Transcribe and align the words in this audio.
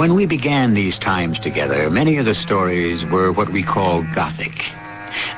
When 0.00 0.14
we 0.14 0.24
began 0.24 0.72
these 0.72 0.98
times 0.98 1.38
together, 1.40 1.90
many 1.90 2.16
of 2.16 2.24
the 2.24 2.34
stories 2.34 3.04
were 3.12 3.34
what 3.34 3.52
we 3.52 3.62
call 3.62 4.02
Gothic. 4.14 4.56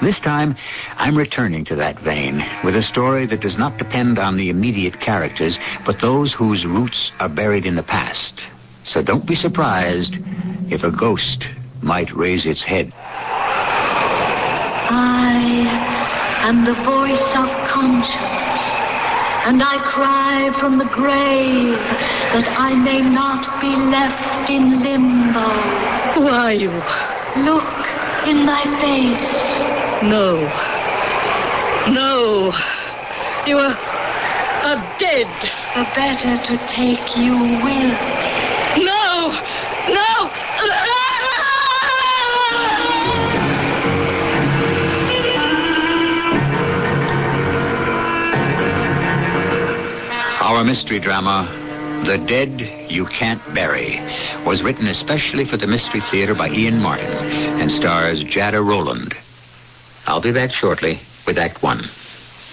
This 0.00 0.20
time, 0.20 0.54
I'm 0.98 1.18
returning 1.18 1.64
to 1.64 1.74
that 1.74 1.98
vein 1.98 2.40
with 2.62 2.76
a 2.76 2.84
story 2.84 3.26
that 3.26 3.40
does 3.40 3.58
not 3.58 3.76
depend 3.76 4.20
on 4.20 4.36
the 4.36 4.50
immediate 4.50 5.00
characters, 5.00 5.58
but 5.84 6.00
those 6.00 6.32
whose 6.32 6.64
roots 6.64 7.10
are 7.18 7.28
buried 7.28 7.66
in 7.66 7.74
the 7.74 7.82
past. 7.82 8.40
So 8.84 9.02
don't 9.02 9.26
be 9.26 9.34
surprised 9.34 10.14
if 10.70 10.84
a 10.84 10.96
ghost 10.96 11.44
might 11.82 12.14
raise 12.14 12.46
its 12.46 12.62
head. 12.62 12.92
I 12.94 13.26
am 16.46 16.64
the 16.64 16.74
voice 16.84 17.18
of 17.34 17.48
conscience, 17.74 18.62
and 19.44 19.60
I 19.60 19.90
cry 19.92 20.21
from 20.58 20.78
the 20.78 20.84
grave 20.86 21.76
that 22.32 22.48
I 22.58 22.74
may 22.74 23.00
not 23.00 23.60
be 23.60 23.68
left 23.68 24.48
in 24.50 24.82
limbo. 24.82 25.48
Who 26.14 26.26
are 26.26 26.52
you? 26.52 26.70
Look 27.44 27.68
in 28.26 28.46
my 28.46 28.64
face. 28.80 29.28
No. 30.08 30.40
No. 31.92 32.52
You 33.46 33.58
are, 33.58 33.76
are 34.68 34.98
dead. 34.98 35.28
The 35.74 35.84
better 35.94 36.34
to 36.48 36.54
take 36.68 37.16
you 37.16 37.36
with. 37.62 37.98
No! 38.84 39.01
Our 50.62 50.70
mystery 50.70 51.00
drama, 51.00 51.50
The 52.06 52.22
Dead 52.22 52.86
You 52.86 53.04
Can't 53.06 53.42
Bury, 53.52 53.98
was 54.46 54.62
written 54.62 54.86
especially 54.86 55.42
for 55.42 55.58
the 55.58 55.66
Mystery 55.66 55.98
Theater 56.08 56.38
by 56.38 56.54
Ian 56.54 56.78
Martin 56.78 57.10
and 57.10 57.66
stars 57.82 58.22
Jada 58.30 58.62
Rowland. 58.62 59.12
I'll 60.06 60.22
be 60.22 60.30
back 60.30 60.52
shortly 60.52 61.02
with 61.26 61.36
Act 61.36 61.64
One. 61.66 61.82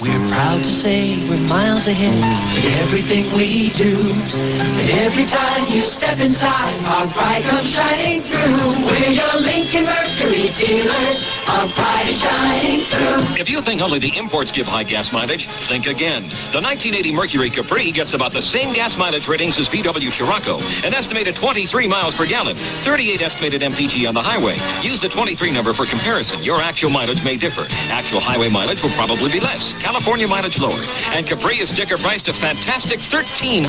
We're 0.02 0.26
proud 0.26 0.66
to 0.66 0.74
say 0.82 1.22
we're 1.30 1.44
miles 1.44 1.86
ahead 1.86 2.18
in 2.18 2.74
everything 2.82 3.30
we 3.38 3.70
do. 3.78 3.94
And 3.94 4.90
every 4.90 5.30
time 5.30 5.70
you 5.70 5.86
step 5.86 6.18
inside, 6.18 6.82
our 6.90 7.06
pride 7.14 7.46
comes 7.46 7.70
shining 7.78 8.26
through. 8.26 8.90
We're 8.90 9.14
your 9.14 9.38
Lincoln 9.38 9.86
Mercury 9.86 10.50
dealers, 10.58 11.20
our 11.50 11.66
pride 11.74 12.06
is 12.06 12.22
shining 12.22 12.86
through. 12.94 13.42
If 13.42 13.50
you 13.50 13.66
think 13.66 13.82
only 13.82 13.98
the 13.98 14.14
imports 14.14 14.54
give 14.54 14.70
high 14.70 14.86
gas 14.86 15.10
mileage, 15.10 15.50
think 15.66 15.90
again. 15.90 16.30
The 16.54 16.62
1980 16.62 17.10
Mercury 17.10 17.50
Capri 17.50 17.90
gets 17.90 18.14
about 18.14 18.38
the 18.38 18.46
same 18.54 18.70
gas 18.70 18.94
mileage 18.94 19.26
ratings 19.26 19.58
as 19.58 19.66
VW 19.74 20.14
Scirocco, 20.14 20.62
an 20.62 20.94
estimated 20.94 21.34
23 21.42 21.90
miles 21.90 22.14
per 22.14 22.30
gallon, 22.30 22.54
38 22.86 23.18
estimated 23.22 23.66
MPG 23.66 24.06
on 24.06 24.14
the 24.14 24.22
highway. 24.22 24.62
Use 24.86 25.02
the 25.02 25.10
23 25.10 25.50
number 25.50 25.74
for 25.74 25.90
comparison. 25.90 26.46
Your 26.46 26.62
actual 26.62 26.94
mileage 26.94 27.26
may 27.26 27.34
differ. 27.34 27.66
Actual 27.90 28.22
highway 28.22 28.50
mileage 28.50 28.86
will 28.86 28.94
probably 28.94 29.34
be 29.34 29.42
less. 29.42 29.62
California 29.82 30.30
mileage 30.30 30.62
lower. 30.62 30.86
And 30.86 31.26
Capri 31.26 31.58
is 31.58 31.74
sticker 31.74 31.98
priced 31.98 32.30
a 32.30 32.36
fantastic 32.38 33.02
$1,300 33.10 33.66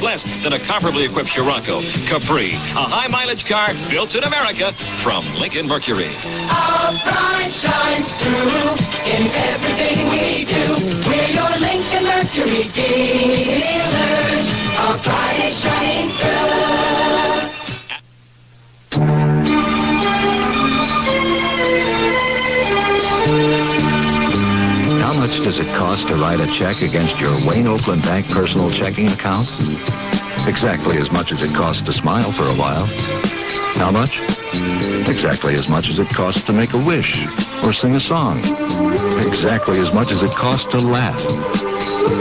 less 0.00 0.24
than 0.40 0.56
a 0.56 0.60
comparably 0.64 1.04
equipped 1.04 1.28
Scirocco. 1.36 1.84
Capri, 2.08 2.56
a 2.56 2.86
high 2.88 3.12
mileage 3.12 3.44
car 3.44 3.76
built 3.92 4.16
in 4.16 4.24
America 4.24 4.72
from 5.04 5.28
Lincoln 5.36 5.68
Mercury. 5.68 6.16
Our 6.16 7.09
through 8.20 8.76
in 9.08 9.32
everything 9.32 10.08
we 10.08 10.44
do. 10.44 10.64
We're 11.08 11.28
your 11.28 11.50
Lincoln 11.58 12.04
Mercury 12.04 12.68
dealers. 12.72 14.46
Our 14.78 14.98
pride 15.02 15.40
is 15.44 15.60
shining 15.60 16.10
through. 16.18 16.70
How 25.00 25.14
much 25.14 25.40
does 25.44 25.58
it 25.58 25.66
cost 25.76 26.08
to 26.08 26.14
write 26.14 26.40
a 26.40 26.46
check 26.58 26.82
against 26.82 27.18
your 27.18 27.34
Wayne 27.48 27.66
Oakland 27.66 28.02
Bank 28.02 28.28
personal 28.28 28.70
checking 28.70 29.08
account? 29.08 29.48
Exactly 30.46 30.98
as 30.98 31.10
much 31.10 31.32
as 31.32 31.42
it 31.42 31.54
costs 31.54 31.82
to 31.82 31.92
smile 31.92 32.32
for 32.32 32.44
a 32.44 32.54
while. 32.54 33.39
How 33.80 33.90
much? 33.90 34.20
Exactly 35.08 35.54
as 35.54 35.66
much 35.66 35.88
as 35.88 35.98
it 35.98 36.10
costs 36.10 36.44
to 36.44 36.52
make 36.52 36.74
a 36.74 36.84
wish 36.84 37.26
or 37.62 37.72
sing 37.72 37.94
a 37.94 38.00
song. 38.00 38.44
Exactly 39.26 39.78
as 39.78 39.90
much 39.94 40.12
as 40.12 40.22
it 40.22 40.30
costs 40.32 40.70
to 40.72 40.78
laugh. 40.78 41.18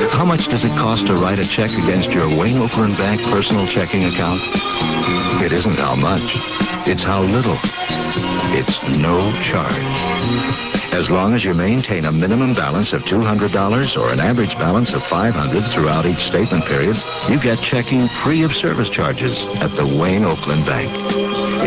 How 0.10 0.24
much 0.24 0.48
does 0.48 0.64
it 0.64 0.72
cost 0.80 1.06
to 1.08 1.16
write 1.16 1.38
a 1.38 1.46
check 1.46 1.72
against 1.72 2.12
your 2.12 2.30
Wayne 2.30 2.60
Oakland 2.60 2.96
Bank 2.96 3.20
personal 3.24 3.68
checking 3.68 4.06
account? 4.06 4.40
It 5.44 5.52
isn't 5.52 5.76
how 5.76 5.96
much. 5.96 6.24
It's 6.88 7.04
how 7.04 7.24
little. 7.24 7.60
It's 8.56 8.98
no 8.98 9.30
charge. 9.44 10.79
As 10.92 11.10
long 11.10 11.36
as 11.36 11.46
you 11.46 11.54
maintain 11.54 12.06
a 12.06 12.12
minimum 12.12 12.56
balance 12.56 12.94
of 12.94 13.04
$200 13.04 13.96
or 13.96 14.12
an 14.12 14.20
average 14.20 14.58
balance 14.58 14.92
of 14.94 15.04
500 15.04 15.68
throughout 15.68 16.06
each 16.06 16.26
statement 16.26 16.66
period, 16.66 16.98
you 17.30 17.40
get 17.40 17.62
checking 17.62 18.10
free 18.24 18.42
of 18.44 18.54
service 18.54 18.90
charges 18.90 19.38
at 19.62 19.72
the 19.76 19.86
Wayne 19.86 20.26
Oakland 20.26 20.66
Bank. 20.66 20.92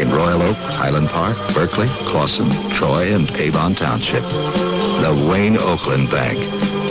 In 0.00 0.10
Royal 0.10 0.42
Oak, 0.42 0.56
Highland 0.56 1.08
Park, 1.08 1.36
Berkley, 1.54 1.88
Clawson, 2.10 2.50
Troy, 2.70 3.14
and 3.14 3.30
Avon 3.32 3.74
Township. 3.76 4.24
The 4.24 5.28
Wayne 5.30 5.56
Oakland 5.56 6.10
Bank, 6.10 6.38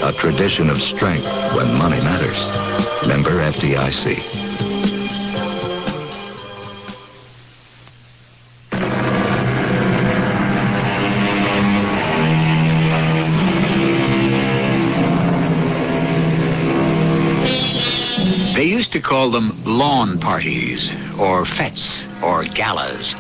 a 0.02 0.14
tradition 0.14 0.70
of 0.70 0.82
strength 0.82 1.26
when 1.54 1.74
money 1.74 2.00
matters. 2.00 2.38
Member 3.08 3.40
FDIC. 3.52 4.41
To 19.02 19.08
call 19.08 19.32
them 19.32 19.64
lawn 19.66 20.20
parties, 20.20 20.92
or 21.18 21.46
fetes, 21.58 22.06
or 22.24 22.46
galas. 22.56 23.14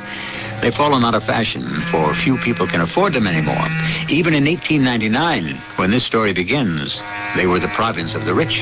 They've 0.61 0.73
fallen 0.73 1.03
out 1.03 1.15
of 1.15 1.23
fashion, 1.23 1.65
for 1.91 2.13
few 2.23 2.37
people 2.43 2.67
can 2.67 2.81
afford 2.81 3.13
them 3.13 3.25
anymore. 3.25 3.65
Even 4.09 4.33
in 4.33 4.45
1899, 4.45 5.77
when 5.77 5.89
this 5.89 6.05
story 6.05 6.33
begins, 6.33 6.93
they 7.35 7.47
were 7.47 7.59
the 7.59 7.73
province 7.75 8.13
of 8.13 8.25
the 8.25 8.33
rich. 8.33 8.53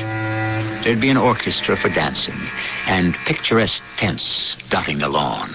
There'd 0.82 1.00
be 1.00 1.10
an 1.10 1.20
orchestra 1.20 1.76
for 1.76 1.90
dancing, 1.90 2.40
and 2.86 3.14
picturesque 3.26 3.82
tents 3.98 4.56
dotting 4.70 4.98
the 4.98 5.08
lawn. 5.08 5.50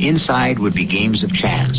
Inside 0.00 0.58
would 0.58 0.74
be 0.74 0.86
games 0.86 1.22
of 1.22 1.30
chance, 1.32 1.76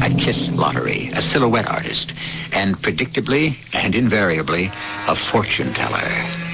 a 0.00 0.08
kiss 0.16 0.48
lottery, 0.52 1.10
a 1.12 1.20
silhouette 1.20 1.68
artist, 1.68 2.12
and 2.52 2.76
predictably 2.78 3.54
and 3.74 3.94
invariably, 3.94 4.70
a 4.72 5.14
fortune 5.30 5.74
teller. 5.74 6.47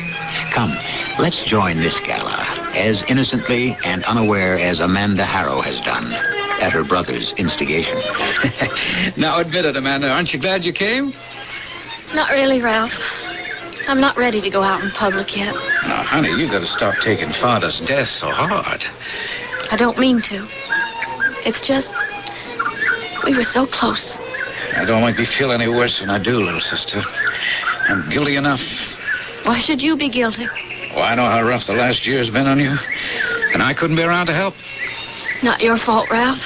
Come, 0.54 0.76
let's 1.18 1.42
join 1.46 1.78
this 1.78 1.98
gala, 2.06 2.42
as 2.74 3.02
innocently 3.08 3.76
and 3.84 4.04
unaware 4.04 4.58
as 4.58 4.80
Amanda 4.80 5.24
Harrow 5.24 5.60
has 5.60 5.78
done, 5.84 6.12
at 6.62 6.72
her 6.72 6.84
brother's 6.84 7.32
instigation. 7.36 7.96
now 9.16 9.40
admit 9.40 9.64
it, 9.64 9.76
Amanda. 9.76 10.08
Aren't 10.08 10.30
you 10.32 10.40
glad 10.40 10.64
you 10.64 10.72
came? 10.72 11.12
Not 12.14 12.30
really, 12.30 12.60
Ralph. 12.60 12.92
I'm 13.86 14.00
not 14.00 14.16
ready 14.16 14.40
to 14.40 14.50
go 14.50 14.62
out 14.62 14.82
in 14.82 14.90
public 14.92 15.36
yet. 15.36 15.52
Now, 15.84 16.04
honey, 16.04 16.30
you 16.30 16.48
gotta 16.48 16.66
stop 16.66 16.94
taking 17.04 17.28
Father's 17.40 17.80
death 17.86 18.08
so 18.08 18.30
hard. 18.30 18.80
I 19.70 19.76
don't 19.76 19.98
mean 19.98 20.22
to. 20.30 20.48
It's 21.44 21.60
just. 21.66 21.88
We 23.24 23.36
were 23.36 23.44
so 23.44 23.66
close. 23.66 24.16
I 24.76 24.84
don't 24.86 25.04
make 25.04 25.18
me 25.18 25.26
feel 25.38 25.52
any 25.52 25.68
worse 25.68 25.96
than 26.00 26.10
I 26.10 26.22
do, 26.22 26.38
little 26.40 26.60
sister. 26.60 27.02
I'm 27.88 28.08
guilty 28.08 28.36
enough. 28.36 28.60
Why 29.44 29.60
should 29.64 29.80
you 29.80 29.96
be 29.96 30.10
guilty? 30.10 30.46
Oh, 30.94 31.02
I 31.02 31.14
know 31.14 31.26
how 31.26 31.42
rough 31.42 31.66
the 31.66 31.74
last 31.74 32.06
year's 32.06 32.30
been 32.30 32.46
on 32.46 32.58
you. 32.58 32.72
And 33.52 33.62
I 33.62 33.74
couldn't 33.74 33.96
be 33.96 34.02
around 34.02 34.26
to 34.26 34.34
help. 34.34 34.54
Not 35.42 35.60
your 35.60 35.76
fault, 35.78 36.08
Ralph. 36.10 36.38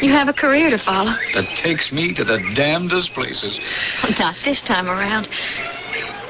You 0.00 0.10
have 0.10 0.28
a 0.28 0.32
career 0.32 0.70
to 0.70 0.78
follow. 0.78 1.12
That 1.34 1.46
takes 1.62 1.92
me 1.92 2.12
to 2.14 2.24
the 2.24 2.38
damnedest 2.54 3.12
places. 3.14 3.58
Not 4.18 4.34
this 4.44 4.60
time 4.62 4.88
around. 4.88 5.28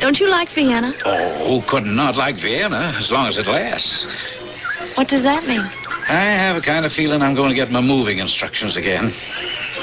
Don't 0.01 0.19
you 0.19 0.29
like 0.29 0.49
Vienna? 0.55 0.93
Oh, 1.05 1.61
who 1.61 1.67
could 1.71 1.85
not 1.85 2.17
like 2.17 2.37
Vienna 2.37 2.93
as 3.01 3.11
long 3.11 3.29
as 3.29 3.39
it 3.39 3.47
lasts? 3.47 4.05
What 4.97 5.09
does 5.09 5.23
that 5.23 5.45
mean? 5.45 5.65
I 6.07 6.37
have 6.37 6.57
a 6.57 6.61
kind 6.61 6.85
of 6.85 6.93
feeling 6.93 7.23
I'm 7.23 7.35
going 7.35 7.49
to 7.49 7.57
get 7.57 7.71
my 7.71 7.81
moving 7.81 8.19
instructions 8.19 8.77
again. 8.77 9.15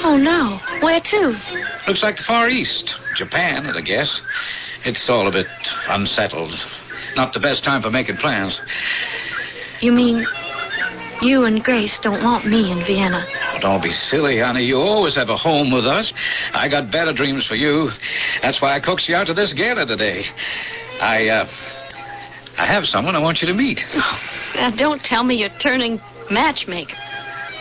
Oh, 0.04 0.16
no. 0.16 0.60
Where 0.80 1.00
to? 1.00 1.20
Looks 1.88 2.02
like 2.02 2.16
the 2.16 2.24
Far 2.26 2.48
East. 2.48 2.94
Japan, 3.16 3.66
I 3.66 3.80
guess. 3.80 4.08
It's 4.84 5.08
all 5.08 5.28
a 5.28 5.32
bit 5.32 5.46
unsettled. 5.88 6.54
Not 7.14 7.32
the 7.32 7.40
best 7.40 7.64
time 7.64 7.82
for 7.82 7.90
making 7.90 8.16
plans. 8.16 8.58
You 9.80 9.92
mean 9.92 10.26
you 11.22 11.44
and 11.44 11.62
Grace 11.62 11.98
don't 12.02 12.24
want 12.24 12.46
me 12.46 12.72
in 12.72 12.78
Vienna? 12.84 13.24
Oh, 13.54 13.58
don't 13.60 13.82
be 13.82 13.92
silly, 13.92 14.40
honey. 14.40 14.64
You 14.64 14.76
always 14.76 15.14
have 15.14 15.28
a 15.28 15.36
home 15.36 15.70
with 15.70 15.86
us. 15.86 16.12
I 16.52 16.68
got 16.68 16.90
better 16.90 17.12
dreams 17.12 17.46
for 17.46 17.54
you. 17.54 17.90
That's 18.42 18.60
why 18.60 18.74
I 18.74 18.80
coaxed 18.80 19.08
you 19.08 19.14
out 19.14 19.28
to 19.28 19.34
this 19.34 19.52
gala 19.54 19.86
today. 19.86 20.24
I, 21.00 21.28
uh, 21.28 21.46
I 22.58 22.66
have 22.66 22.84
someone 22.84 23.14
I 23.14 23.20
want 23.20 23.40
you 23.40 23.46
to 23.48 23.54
meet. 23.54 23.78
Now, 24.54 24.70
don't 24.76 25.02
tell 25.02 25.22
me 25.24 25.36
you're 25.36 25.58
turning 25.60 26.00
matchmaker. 26.30 26.96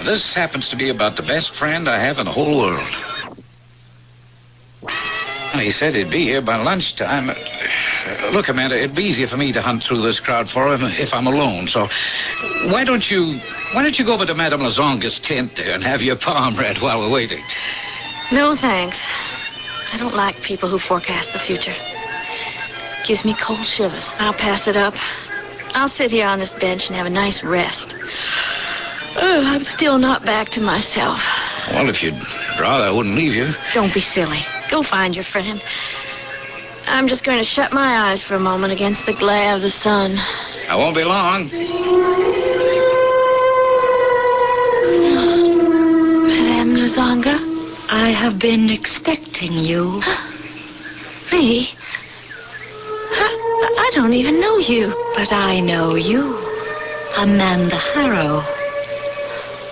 This 0.04 0.34
happens 0.36 0.68
to 0.70 0.76
be 0.76 0.90
about 0.90 1.16
the 1.16 1.24
best 1.24 1.52
friend 1.60 1.88
I 1.88 2.04
have 2.04 2.18
in 2.18 2.26
the 2.26 2.32
whole 2.32 2.58
world. 2.58 2.90
He 5.54 5.72
said 5.72 5.96
he'd 5.96 6.10
be 6.10 6.24
here 6.26 6.42
by 6.42 6.56
lunchtime. 6.56 7.30
Uh, 7.30 8.30
look, 8.32 8.48
Amanda, 8.48 8.78
it'd 8.78 8.96
be 8.96 9.04
easier 9.04 9.28
for 9.28 9.38
me 9.38 9.52
to 9.52 9.62
hunt 9.62 9.84
through 9.84 10.02
this 10.02 10.20
crowd 10.20 10.48
for 10.50 10.74
him 10.74 10.82
if 10.84 11.14
I'm 11.14 11.28
alone. 11.28 11.68
So, 11.68 11.88
why 12.72 12.84
don't 12.84 13.04
you, 13.12 13.40
why 13.74 13.84
don't 13.84 14.00
you 14.00 14.06
go 14.06 14.14
over 14.14 14.26
to 14.26 14.34
Madame 14.34 14.62
Lazonga's 14.62 15.20
tent 15.24 15.52
there 15.58 15.74
and 15.74 15.84
have 15.84 16.02
your 16.02 16.18
palm 16.18 16.58
read 16.58 16.78
while 16.82 17.00
we're 17.00 17.12
waiting? 17.12 17.44
No, 18.32 18.56
thanks. 18.56 18.98
I 19.92 19.98
don't 20.00 20.16
like 20.16 20.42
people 20.42 20.70
who 20.70 20.80
forecast 20.80 21.30
the 21.34 21.40
future. 21.40 21.76
Gives 23.06 23.26
me 23.26 23.36
cold 23.36 23.66
shivers. 23.76 24.08
I'll 24.20 24.34
pass 24.34 24.68
it 24.68 24.78
up. 24.78 24.94
I'll 25.76 25.90
sit 25.90 26.12
here 26.12 26.28
on 26.28 26.40
this 26.40 26.54
bench 26.54 26.84
and 26.88 26.96
have 26.96 27.08
a 27.08 27.10
nice 27.10 27.44
rest. 27.44 27.96
Oh, 29.20 29.42
I'm 29.44 29.66
still 29.66 29.98
not 29.98 30.24
back 30.24 30.50
to 30.52 30.62
myself. 30.62 31.20
Well, 31.72 31.90
if 31.90 32.02
you'd 32.02 32.16
rather, 32.60 32.86
I 32.86 32.92
wouldn't 32.92 33.16
leave 33.16 33.34
you. 33.34 33.52
Don't 33.74 33.94
be 33.94 34.00
silly. 34.00 34.42
Go 34.72 34.84
find 34.84 35.14
your 35.14 35.26
friend. 35.26 35.62
I'm 36.86 37.08
just 37.08 37.26
going 37.26 37.38
to 37.38 37.44
shut 37.44 37.74
my 37.74 38.10
eyes 38.10 38.24
for 38.24 38.36
a 38.36 38.40
moment 38.40 38.74
against 38.74 39.06
the 39.06 39.14
glare 39.14 39.56
of 39.56 39.62
the 39.62 39.70
sun. 39.70 40.16
I 40.68 40.76
won't 40.76 40.96
be 40.96 41.04
long. 41.04 41.46
Madame 46.28 46.76
Lazonga? 46.76 47.38
I 47.90 48.12
have 48.12 48.40
been 48.40 48.70
expecting 48.70 49.54
you. 49.54 50.02
Me? 51.32 51.70
I, 53.12 53.76
I 53.78 53.92
don't 53.94 54.14
even 54.14 54.40
know 54.40 54.58
you. 54.58 54.88
But 55.16 55.34
I 55.34 55.60
know 55.60 55.96
you. 55.96 56.36
Amanda 57.18 57.78
Harrow. 57.94 58.40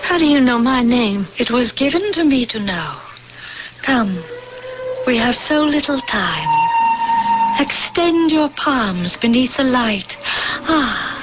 How 0.04 0.18
do 0.18 0.26
you 0.26 0.42
know 0.42 0.60
my 0.60 0.84
name? 0.84 1.28
It 1.38 1.50
was 1.52 1.72
given 1.72 2.12
to 2.14 2.26
me 2.26 2.46
to 2.48 2.60
know. 2.60 3.00
Come. 3.86 4.24
We 5.10 5.18
have 5.18 5.34
so 5.34 5.64
little 5.64 6.00
time. 6.02 6.54
Extend 7.60 8.30
your 8.30 8.48
palms 8.56 9.18
beneath 9.20 9.58
the 9.58 9.64
light. 9.64 10.16
Ah, 10.70 11.18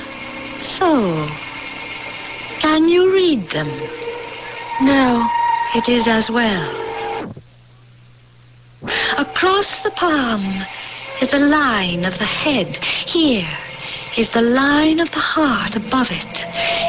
so. 0.77 1.29
Can 2.61 2.89
you 2.89 3.15
read 3.15 3.49
them? 3.51 3.69
No. 4.83 5.25
It 5.77 5.89
is 5.89 6.09
as 6.09 6.29
well. 6.29 6.67
Across 9.19 9.85
the 9.85 9.93
palm 9.93 10.67
is 11.23 11.31
the 11.31 11.39
line 11.39 12.05
of 12.05 12.19
the 12.19 12.27
head. 12.27 12.79
Here 13.07 13.49
is 14.17 14.29
the 14.33 14.43
line 14.43 14.99
of 14.99 15.13
the 15.13 15.23
heart 15.23 15.77
above 15.77 16.09
it. 16.11 16.37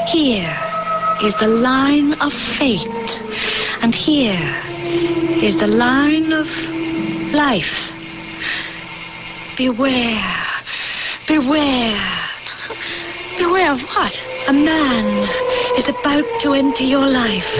Here 0.09 0.49
is 1.21 1.35
the 1.39 1.47
line 1.47 2.13
of 2.13 2.33
fate. 2.57 3.21
And 3.83 3.93
here 3.93 4.49
is 5.45 5.55
the 5.59 5.67
line 5.67 6.33
of 6.33 6.47
life. 7.31 7.91
Beware. 9.57 10.47
Beware. 11.27 11.99
Beware 13.37 13.73
of 13.73 13.81
what? 13.81 14.13
A 14.47 14.53
man 14.53 15.27
is 15.77 15.89
about 15.89 16.25
to 16.41 16.53
enter 16.53 16.83
your 16.83 17.07
life. 17.07 17.51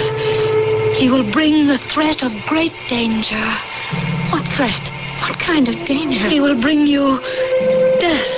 He 0.98 1.10
will 1.10 1.30
bring 1.32 1.68
the 1.68 1.80
threat 1.94 2.24
of 2.24 2.32
great 2.48 2.74
danger. 2.90 3.44
What 4.32 4.46
threat? 4.56 4.84
What 5.22 5.40
kind 5.40 5.68
of 5.68 5.76
danger? 5.86 6.30
He 6.30 6.40
will 6.40 6.60
bring 6.62 6.86
you 6.86 7.20
death. 8.00 8.34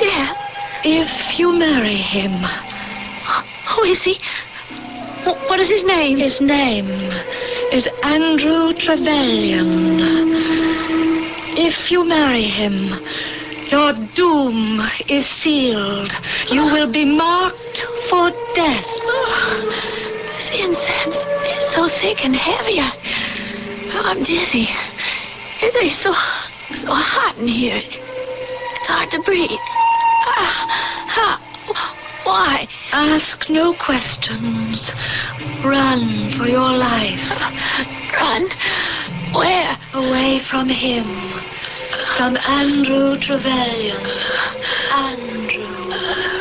Death? 0.00 0.36
If 0.84 1.38
you 1.38 1.52
marry 1.52 1.96
him. 1.96 2.42
Who 3.74 3.82
is 3.84 4.02
he? 4.02 4.18
What 5.24 5.60
is 5.60 5.68
his 5.68 5.84
name? 5.84 6.18
His 6.18 6.40
name 6.40 7.10
is 7.72 7.88
Andrew 8.02 8.74
Trevelyan. 8.84 9.96
If 11.56 11.90
you 11.90 12.04
marry 12.04 12.44
him, 12.44 12.92
your 13.70 13.94
doom 14.14 14.78
is 15.08 15.24
sealed. 15.40 16.12
You 16.50 16.64
will 16.64 16.92
be 16.92 17.06
marked 17.06 17.80
for 18.10 18.28
death. 18.54 18.84
This 20.36 20.48
incense 20.52 21.16
is 21.16 21.74
so 21.74 21.88
thick 22.02 22.18
and 22.24 22.36
heavy. 22.36 22.76
I, 22.76 22.92
I'm 24.04 24.18
dizzy. 24.18 24.68
It 25.64 25.72
is 25.80 25.96
so 26.02 26.12
so 26.76 26.92
hot 26.92 27.38
in 27.38 27.48
here. 27.48 27.80
It's 27.80 28.86
hard 28.86 29.10
to 29.12 29.22
breathe. 29.24 29.48
Ah, 30.28 30.66
ah, 31.16 32.01
why? 32.24 32.68
Ask 32.92 33.48
no 33.48 33.74
questions. 33.74 34.90
Run 35.64 36.34
for 36.38 36.46
your 36.46 36.72
life. 36.72 37.18
Run? 38.14 38.48
Where? 39.34 39.76
Away 39.94 40.40
from 40.50 40.68
him. 40.68 41.06
From 42.16 42.36
Andrew 42.36 43.18
Trevelyan. 43.18 44.04
Andrew. 44.90 45.92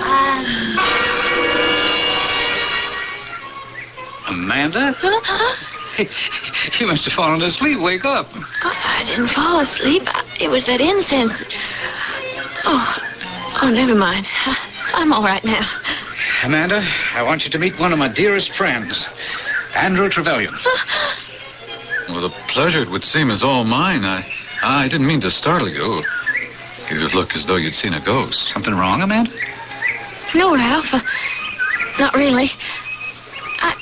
Andrew. 0.03 0.81
Amanda? 4.27 4.95
You 6.79 6.87
must 6.87 7.03
have 7.03 7.13
fallen 7.13 7.41
asleep. 7.41 7.79
Wake 7.79 8.05
up. 8.05 8.27
I 8.31 9.03
didn't 9.05 9.29
fall 9.35 9.59
asleep. 9.59 10.03
It 10.39 10.49
was 10.49 10.65
that 10.65 10.79
incense. 10.79 11.33
Oh, 12.63 12.97
oh, 13.61 13.69
never 13.69 13.93
mind. 13.93 14.25
I'm 14.93 15.13
all 15.13 15.23
right 15.23 15.43
now. 15.43 15.65
Amanda, 16.43 16.81
I 17.13 17.23
want 17.23 17.43
you 17.43 17.51
to 17.51 17.59
meet 17.59 17.79
one 17.79 17.93
of 17.93 17.99
my 17.99 18.11
dearest 18.13 18.51
friends, 18.57 19.05
Andrew 19.75 20.09
Trevelyan. 20.09 20.55
Well, 22.09 22.27
the 22.27 22.35
pleasure, 22.51 22.81
it 22.81 22.89
would 22.89 23.03
seem, 23.03 23.29
is 23.29 23.41
all 23.41 23.63
mine. 23.63 24.03
I, 24.03 24.27
I 24.63 24.89
didn't 24.89 25.07
mean 25.07 25.21
to 25.21 25.29
startle 25.29 25.69
you. 25.69 26.03
You 26.89 27.07
look 27.15 27.29
as 27.35 27.45
though 27.47 27.55
you'd 27.55 27.73
seen 27.73 27.93
a 27.93 28.03
ghost. 28.03 28.35
Something 28.51 28.73
wrong, 28.73 29.01
Amanda? 29.01 29.31
No, 30.35 30.53
Ralph. 30.53 30.91
Uh, 30.91 30.99
not 31.99 32.15
really. 32.15 32.49
I, 33.63 33.75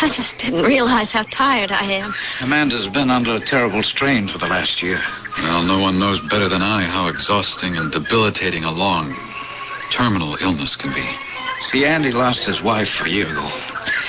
I 0.00 0.08
just 0.16 0.38
didn't 0.38 0.64
realize 0.64 1.12
how 1.12 1.24
tired 1.24 1.72
I 1.72 1.92
am. 1.92 2.14
Amanda's 2.40 2.88
been 2.94 3.10
under 3.10 3.34
a 3.34 3.44
terrible 3.44 3.82
strain 3.82 4.28
for 4.28 4.38
the 4.38 4.46
last 4.46 4.82
year. 4.82 5.00
Well, 5.42 5.64
no 5.64 5.80
one 5.80 5.98
knows 5.98 6.20
better 6.30 6.48
than 6.48 6.62
I 6.62 6.86
how 6.86 7.08
exhausting 7.08 7.76
and 7.76 7.92
debilitating 7.92 8.64
a 8.64 8.70
long, 8.70 9.12
terminal 9.96 10.36
illness 10.40 10.76
can 10.76 10.92
be. 10.92 11.06
See, 11.70 11.84
Andy 11.84 12.12
lost 12.12 12.44
his 12.46 12.62
wife 12.62 12.88
a 13.04 13.08
year 13.08 13.30
ago. 13.30 13.48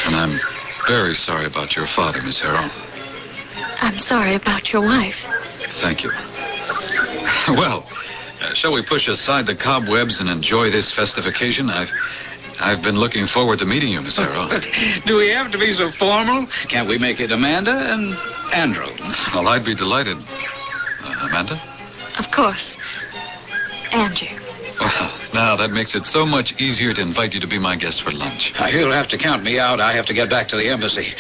And 0.06 0.16
I'm 0.16 0.40
very 0.88 1.14
sorry 1.14 1.46
about 1.46 1.76
your 1.76 1.88
father, 1.96 2.22
Miss 2.22 2.40
Harrow. 2.40 2.70
I'm 3.82 3.98
sorry 3.98 4.36
about 4.36 4.72
your 4.72 4.82
wife. 4.82 5.16
Thank 5.82 6.04
you. 6.04 6.12
Well, 7.56 7.88
uh, 8.42 8.54
shall 8.56 8.74
we 8.74 8.86
push 8.88 9.08
aside 9.08 9.48
the 9.48 9.56
cobwebs 9.56 10.20
and 10.20 10.30
enjoy 10.30 10.70
this 10.72 10.94
festive 10.96 11.26
occasion? 11.26 11.70
I've, 11.70 11.90
I've 12.60 12.84
been 12.84 12.98
looking 12.98 13.28
forward 13.28 13.60
to 13.60 13.66
meeting 13.66 13.90
you, 13.90 14.02
Miss 14.02 14.18
Harrow. 14.18 14.48
Do 15.08 15.16
we 15.18 15.30
have 15.30 15.52
to 15.52 15.58
be 15.58 15.74
so 15.74 15.92
formal? 15.98 16.48
Can't 16.70 16.88
we 16.88 16.98
make 16.98 17.20
it 17.20 17.32
Amanda 17.32 17.72
and 17.72 18.14
Andrew? 18.54 18.88
Well, 19.34 19.48
I'd 19.48 19.66
be 19.66 19.76
delighted. 19.76 20.18
Uh, 20.18 21.28
Amanda? 21.28 21.56
Of 22.20 22.32
course. 22.36 22.76
Andrew. 23.92 24.49
Well, 24.80 25.12
now 25.34 25.56
that 25.58 25.72
makes 25.72 25.94
it 25.94 26.06
so 26.06 26.26
much 26.26 26.54
easier 26.58 26.94
to 26.94 27.02
invite 27.02 27.34
you 27.34 27.42
to 27.42 27.48
be 27.48 27.60
my 27.60 27.76
guest 27.76 28.02
for 28.04 28.12
lunch. 28.12 28.52
Now, 28.58 28.68
you'll 28.68 28.94
have 28.94 29.10
to 29.10 29.18
count 29.18 29.44
me 29.44 29.60
out. 29.60 29.80
I 29.80 29.94
have 29.94 30.06
to 30.08 30.14
get 30.14 30.30
back 30.30 30.48
to 30.50 30.58
the 30.58 30.72
embassy. 30.72 31.14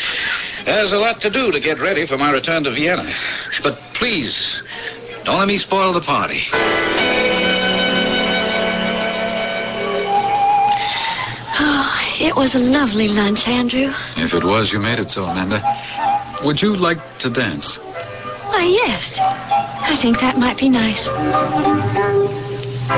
There's 0.65 0.93
a 0.93 0.97
lot 0.97 1.19
to 1.21 1.29
do 1.29 1.51
to 1.51 1.59
get 1.59 1.79
ready 1.79 2.07
for 2.07 2.17
my 2.17 2.31
return 2.31 2.63
to 2.63 2.71
Vienna. 2.71 3.03
But 3.61 3.77
please, 3.95 4.31
don't 5.25 5.37
let 5.37 5.47
me 5.47 5.59
spoil 5.59 5.93
the 5.93 6.01
party. 6.01 6.41
Oh, 11.61 11.91
it 12.23 12.35
was 12.35 12.55
a 12.55 12.59
lovely 12.59 13.09
lunch, 13.09 13.39
Andrew. 13.45 13.91
If 14.15 14.33
it 14.33 14.45
was, 14.45 14.71
you 14.71 14.79
made 14.79 14.99
it 14.99 15.09
so, 15.09 15.23
Amanda. 15.23 15.59
Would 16.45 16.61
you 16.61 16.77
like 16.77 16.99
to 17.19 17.29
dance? 17.29 17.77
Why, 18.47 18.63
yes. 18.63 19.03
I 19.19 19.99
think 20.01 20.17
that 20.21 20.37
might 20.37 20.57
be 20.57 20.69
nice. 20.69 22.48
Would 22.89 22.97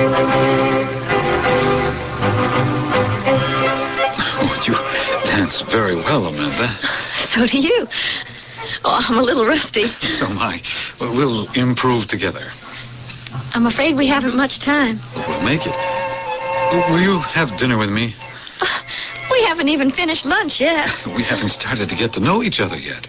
you 4.64 4.74
dance 5.28 5.62
very 5.70 5.96
well, 5.96 6.28
Amanda. 6.28 6.80
So 7.36 7.46
do 7.46 7.60
you. 7.60 7.88
Oh, 8.86 9.04
I'm 9.04 9.18
a 9.18 9.22
little 9.22 9.46
rusty. 9.46 9.92
So 10.16 10.28
am 10.28 10.40
I. 10.40 10.62
Well, 11.00 11.12
we'll 11.12 11.52
improve 11.56 12.08
together. 12.08 12.54
I'm 13.54 13.66
afraid 13.66 13.98
we 13.98 14.08
haven't 14.08 14.38
much 14.38 14.64
time. 14.64 15.02
We'll 15.28 15.44
make 15.44 15.68
it. 15.68 15.76
Will 16.90 17.02
you 17.02 17.20
have 17.20 17.58
dinner 17.60 17.78
with 17.78 17.90
me? 17.90 18.16
Oh, 18.62 18.80
we 19.30 19.44
haven't 19.44 19.68
even 19.68 19.92
finished 19.92 20.26
lunch 20.26 20.54
yet. 20.62 20.88
We 21.08 21.24
haven't 21.24 21.50
started 21.50 21.90
to 21.90 21.96
get 21.98 22.14
to 22.14 22.22
know 22.22 22.44
each 22.44 22.62
other 22.62 22.78
yet. 22.78 23.08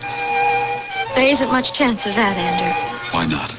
There 1.15 1.29
isn't 1.31 1.49
much 1.49 1.79
chance 1.79 2.01
of 2.07 2.17
that, 2.17 2.35
Andrew. 2.37 2.75
Why 3.15 3.27
not? 3.27 3.55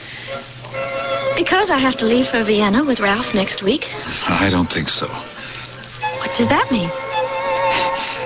Because 1.36 1.70
I 1.70 1.80
have 1.80 1.98
to 1.98 2.06
leave 2.06 2.28
for 2.28 2.44
Vienna 2.46 2.86
with 2.86 3.00
Ralph 3.00 3.34
next 3.34 3.64
week. 3.64 3.86
I 4.30 4.50
don't 4.52 4.68
think 4.68 4.90
so. 4.90 5.08
What 6.20 6.30
does 6.38 6.48
that 6.50 6.72
mean? 6.72 6.90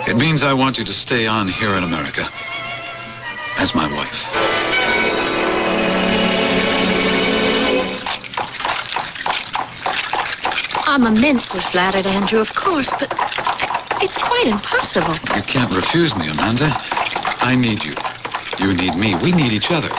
It 0.08 0.16
means 0.16 0.44
I 0.44 0.54
want 0.54 0.78
you 0.78 0.86
to 0.86 0.94
stay 0.94 1.26
on 1.26 1.48
here 1.48 1.76
in 1.76 1.84
America 1.84 2.30
as 3.58 3.74
my 3.74 3.88
wife. 3.92 4.14
I'm 10.86 11.06
immensely 11.06 11.62
flattered, 11.72 12.06
Andrew, 12.06 12.40
of 12.40 12.48
course, 12.56 12.92
but 13.00 13.12
it's 14.02 14.18
quite 14.18 14.48
impossible. 14.48 15.14
You 15.36 15.44
can't 15.44 15.72
refuse 15.74 16.16
me, 16.16 16.30
Amanda. 16.30 16.72
I 17.44 17.56
need 17.56 17.84
you. 17.84 17.96
You 18.60 18.74
need 18.74 18.96
me. 18.96 19.16
We 19.22 19.32
need 19.32 19.54
each 19.54 19.70
other. 19.70 19.90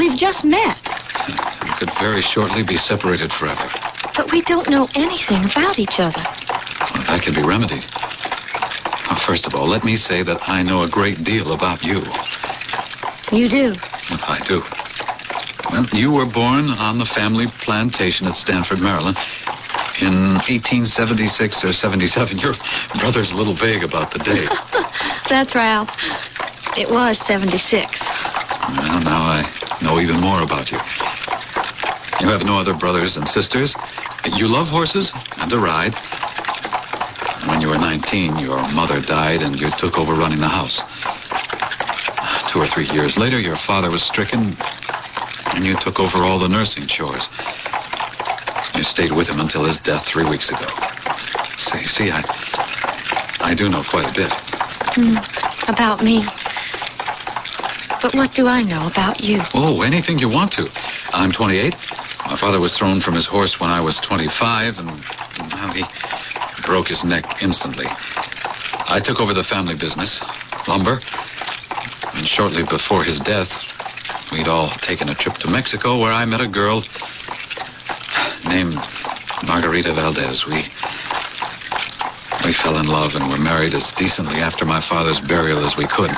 We've 0.00 0.16
just 0.16 0.46
met. 0.46 0.80
We 1.60 1.76
could 1.76 1.92
very 2.00 2.24
shortly 2.32 2.64
be 2.64 2.78
separated 2.78 3.30
forever. 3.38 3.68
But 4.16 4.32
we 4.32 4.40
don't 4.40 4.70
know 4.70 4.88
anything 4.96 5.44
about 5.44 5.78
each 5.78 6.00
other. 6.00 6.24
Well, 6.24 7.04
that 7.04 7.20
can 7.20 7.36
be 7.36 7.44
remedied. 7.44 7.84
Well, 7.84 9.20
first 9.28 9.44
of 9.44 9.52
all, 9.52 9.68
let 9.68 9.84
me 9.84 10.00
say 10.00 10.24
that 10.24 10.40
I 10.48 10.62
know 10.62 10.84
a 10.84 10.88
great 10.88 11.22
deal 11.22 11.52
about 11.52 11.84
you. 11.84 12.00
You 13.28 13.52
do. 13.52 13.76
I 14.24 14.40
do. 14.48 14.64
Well, 15.68 15.84
you 15.92 16.10
were 16.16 16.24
born 16.24 16.72
on 16.72 16.96
the 16.96 17.08
family 17.12 17.52
plantation 17.60 18.26
at 18.26 18.40
Stanford, 18.40 18.80
Maryland, 18.80 19.20
in 20.00 20.40
1876 20.48 21.60
or 21.60 21.76
77. 21.76 22.38
Your 22.38 22.56
brother's 22.96 23.32
a 23.32 23.36
little 23.36 23.52
vague 23.54 23.84
about 23.84 24.16
the 24.16 24.24
date. 24.24 24.48
That's 25.28 25.54
Ralph. 25.54 25.92
It 26.80 26.88
was 26.88 27.20
76. 27.26 27.60
Well, 28.76 29.00
now 29.02 29.22
I 29.22 29.78
know 29.82 29.98
even 30.00 30.20
more 30.20 30.42
about 30.42 30.70
you. 30.70 30.78
You 32.20 32.28
have 32.28 32.44
no 32.44 32.58
other 32.58 32.76
brothers 32.76 33.16
and 33.16 33.26
sisters. 33.28 33.74
You 34.24 34.46
love 34.46 34.68
horses 34.68 35.10
and 35.36 35.50
to 35.50 35.58
ride. 35.58 35.94
When 37.48 37.60
you 37.60 37.68
were 37.68 37.78
19, 37.78 38.36
your 38.36 38.60
mother 38.70 39.00
died 39.00 39.40
and 39.40 39.58
you 39.58 39.70
took 39.78 39.96
over 39.96 40.12
running 40.12 40.40
the 40.40 40.48
house. 40.48 40.76
Two 42.52 42.60
or 42.60 42.68
three 42.68 42.86
years 42.92 43.16
later, 43.16 43.40
your 43.40 43.56
father 43.66 43.90
was 43.90 44.04
stricken 44.06 44.54
and 45.54 45.64
you 45.64 45.74
took 45.80 45.98
over 45.98 46.22
all 46.22 46.38
the 46.38 46.48
nursing 46.48 46.86
chores. 46.86 47.26
You 48.74 48.84
stayed 48.84 49.12
with 49.12 49.28
him 49.28 49.40
until 49.40 49.64
his 49.64 49.80
death 49.80 50.04
three 50.12 50.28
weeks 50.28 50.48
ago. 50.48 50.68
See, 51.72 51.84
see, 51.86 52.10
I, 52.10 52.22
I 53.40 53.54
do 53.54 53.68
know 53.68 53.82
quite 53.90 54.06
a 54.06 54.14
bit. 54.14 54.30
Hmm. 54.94 55.16
About 55.68 56.02
me. 56.02 56.24
But 58.02 58.14
what 58.14 58.32
do 58.34 58.46
I 58.46 58.62
know 58.62 58.88
about 58.88 59.20
you? 59.20 59.40
Oh, 59.52 59.82
anything 59.82 60.18
you 60.18 60.28
want 60.28 60.52
to. 60.52 60.66
I'm 61.12 61.32
28. 61.32 61.74
My 62.24 62.38
father 62.40 62.60
was 62.60 62.76
thrown 62.78 63.00
from 63.00 63.14
his 63.14 63.26
horse 63.26 63.56
when 63.60 63.70
I 63.70 63.80
was 63.80 64.00
25, 64.08 64.78
and 64.78 64.88
well, 65.52 65.72
he 65.72 65.84
broke 66.64 66.88
his 66.88 67.04
neck 67.04 67.24
instantly. 67.42 67.86
I 67.88 69.00
took 69.04 69.20
over 69.20 69.34
the 69.34 69.44
family 69.44 69.74
business, 69.76 70.20
lumber, 70.66 71.00
and 72.14 72.26
shortly 72.28 72.62
before 72.64 73.04
his 73.04 73.20
death, 73.20 73.52
we'd 74.32 74.48
all 74.48 74.72
taken 74.82 75.08
a 75.08 75.14
trip 75.14 75.36
to 75.44 75.48
Mexico 75.48 75.98
where 75.98 76.12
I 76.12 76.24
met 76.24 76.40
a 76.40 76.48
girl 76.48 76.82
named 78.44 78.80
Margarita 79.44 79.94
Valdez. 79.94 80.44
We 80.48 80.64
we 82.44 82.56
fell 82.64 82.80
in 82.80 82.86
love 82.86 83.12
and 83.14 83.28
were 83.28 83.38
married 83.38 83.74
as 83.74 83.92
decently 83.98 84.40
after 84.40 84.64
my 84.64 84.80
father's 84.88 85.20
burial 85.28 85.64
as 85.66 85.74
we 85.76 85.86
could. 85.86 86.10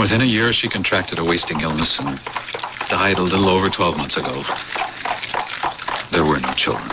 Within 0.00 0.20
a 0.20 0.26
year, 0.26 0.52
she 0.52 0.68
contracted 0.68 1.18
a 1.18 1.24
wasting 1.24 1.60
illness 1.60 1.96
and 1.98 2.20
died 2.90 3.16
a 3.16 3.22
little 3.22 3.48
over 3.48 3.70
12 3.70 3.96
months 3.96 4.16
ago. 4.16 4.44
There 6.12 6.24
were 6.24 6.38
no 6.38 6.52
children. 6.54 6.92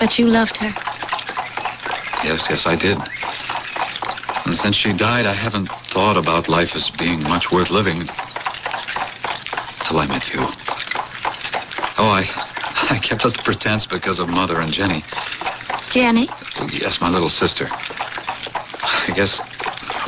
But 0.00 0.18
you 0.18 0.26
loved 0.26 0.56
her. 0.56 0.72
Yes, 2.24 2.46
yes, 2.48 2.62
I 2.64 2.74
did. 2.74 2.96
And 4.46 4.56
since 4.56 4.76
she 4.76 4.96
died, 4.96 5.26
I 5.26 5.34
haven't 5.36 5.68
thought 5.92 6.16
about 6.16 6.48
life 6.48 6.70
as 6.74 6.90
being 6.98 7.22
much 7.22 7.46
worth 7.52 7.70
living 7.70 8.08
till 9.86 9.98
I 9.98 10.06
met 10.08 10.24
you. 10.32 10.40
Oh, 12.00 12.08
I, 12.08 12.24
I 12.96 12.98
kept 12.98 13.26
up 13.26 13.34
the 13.34 13.42
pretense 13.44 13.86
because 13.86 14.20
of 14.20 14.28
Mother 14.28 14.60
and 14.60 14.72
Jenny. 14.72 15.04
Jenny? 15.92 16.28
Yes, 16.72 16.98
my 17.00 17.10
little 17.10 17.28
sister. 17.28 17.68
I 17.70 19.12
guess 19.14 19.40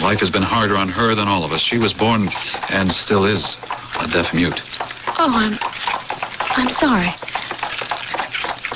life 0.00 0.20
has 0.20 0.30
been 0.30 0.42
harder 0.42 0.76
on 0.76 0.88
her 0.88 1.14
than 1.14 1.28
all 1.28 1.44
of 1.44 1.52
us. 1.52 1.62
She 1.68 1.78
was 1.78 1.92
born 1.92 2.28
and 2.68 2.90
still 2.90 3.24
is 3.24 3.56
a 4.00 4.08
deaf 4.08 4.32
mute. 4.32 4.60
Oh, 5.18 5.28
I'm. 5.28 5.58
I'm 6.56 6.68
sorry. 6.68 7.12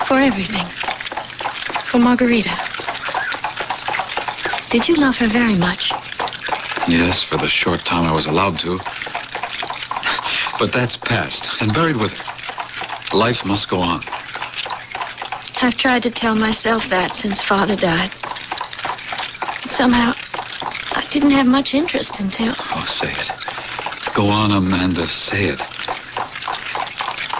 For 0.07 0.21
everything. 0.21 0.69
For 1.91 1.99
Margarita. 1.99 2.55
Did 4.71 4.89
you 4.89 4.97
love 4.97 5.15
her 5.17 5.29
very 5.33 5.57
much? 5.57 5.81
Yes, 6.89 7.25
for 7.31 7.39
the 7.39 7.49
short 7.49 7.81
time 7.89 8.05
I 8.05 8.13
was 8.13 8.27
allowed 8.27 8.59
to. 8.61 8.79
But 10.59 10.71
that's 10.73 10.99
past 11.05 11.47
and 11.61 11.73
buried 11.73 11.97
with 11.97 12.11
her. 12.11 13.17
Life 13.17 13.45
must 13.45 13.71
go 13.71 13.79
on. 13.79 14.03
I've 15.63 15.79
tried 15.79 16.03
to 16.03 16.11
tell 16.11 16.35
myself 16.35 16.83
that 16.91 17.15
since 17.17 17.43
Father 17.49 17.77
died. 17.77 18.11
But 19.63 19.73
somehow, 19.73 20.13
didn't 21.15 21.31
have 21.31 21.47
much 21.47 21.75
interest 21.75 22.17
until. 22.19 22.55
Oh, 22.59 22.85
say 22.89 23.07
it. 23.07 23.31
Go 24.17 24.27
on, 24.27 24.51
Amanda, 24.51 25.07
say 25.07 25.47
it. 25.47 25.61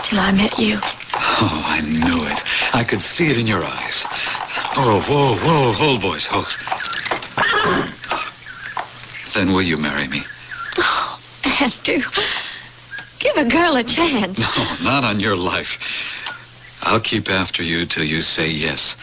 till 0.09 0.21
I 0.21 0.31
met 0.31 0.57
you. 0.59 0.79
Oh, 0.81 1.63
I 1.67 1.81
knew 1.83 2.23
it. 2.25 2.39
I 2.73 2.85
could 2.89 3.01
see 3.03 3.27
it 3.27 3.37
in 3.37 3.47
your 3.49 3.65
eyes. 3.65 4.03
Oh, 4.77 5.03
whoa, 5.09 5.35
whoa, 5.43 5.73
hold, 5.73 6.01
boys, 6.03 6.25
hold. 6.31 6.47
Then 9.35 9.53
will 9.53 9.63
you 9.63 9.77
marry 9.77 10.07
me? 10.07 10.23
Oh, 10.79 11.19
Andrew. 11.45 12.05
Give 13.19 13.37
a 13.37 13.49
girl 13.49 13.75
a 13.77 13.83
chance. 13.83 14.39
No, 14.39 14.77
not 14.83 15.03
on 15.03 15.19
your 15.19 15.37
life. 15.37 15.67
I'll 16.83 17.03
keep 17.03 17.29
after 17.29 17.63
you 17.63 17.87
till 17.87 18.05
you 18.05 18.21
say 18.21 18.47
yes. 18.47 18.95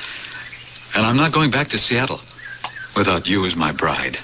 And 0.93 1.05
I'm 1.05 1.17
not 1.17 1.33
going 1.33 1.51
back 1.51 1.69
to 1.69 1.77
Seattle 1.77 2.21
without 2.95 3.25
you 3.25 3.45
as 3.45 3.55
my 3.55 3.71
bride. 3.75 4.17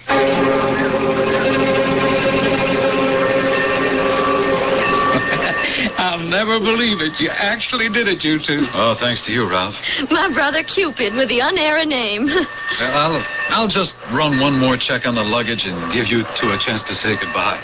I'll 6.17 6.25
never 6.25 6.57
believe 6.57 6.97
it. 6.97 7.13
You 7.21 7.29
actually 7.29 7.89
did 7.93 8.07
it, 8.07 8.25
you 8.25 8.41
two. 8.41 8.65
Oh, 8.74 8.97
thanks 8.97 9.21
to 9.27 9.31
you, 9.31 9.47
Ralph. 9.47 9.75
My 10.09 10.33
brother 10.33 10.63
Cupid 10.63 11.13
with 11.13 11.29
the 11.29 11.41
unerring 11.41 11.89
name. 11.89 12.25
Well, 12.77 12.93
I'll, 12.93 13.25
I'll 13.50 13.71
just 13.71 13.95
run 14.12 14.39
one 14.39 14.59
more 14.59 14.77
check 14.77 15.07
on 15.07 15.15
the 15.15 15.24
luggage 15.24 15.63
and 15.65 15.77
give 15.95 16.05
you 16.12 16.27
two 16.38 16.51
a 16.51 16.59
chance 16.62 16.83
to 16.86 16.93
say 16.93 17.15
goodbye. 17.15 17.63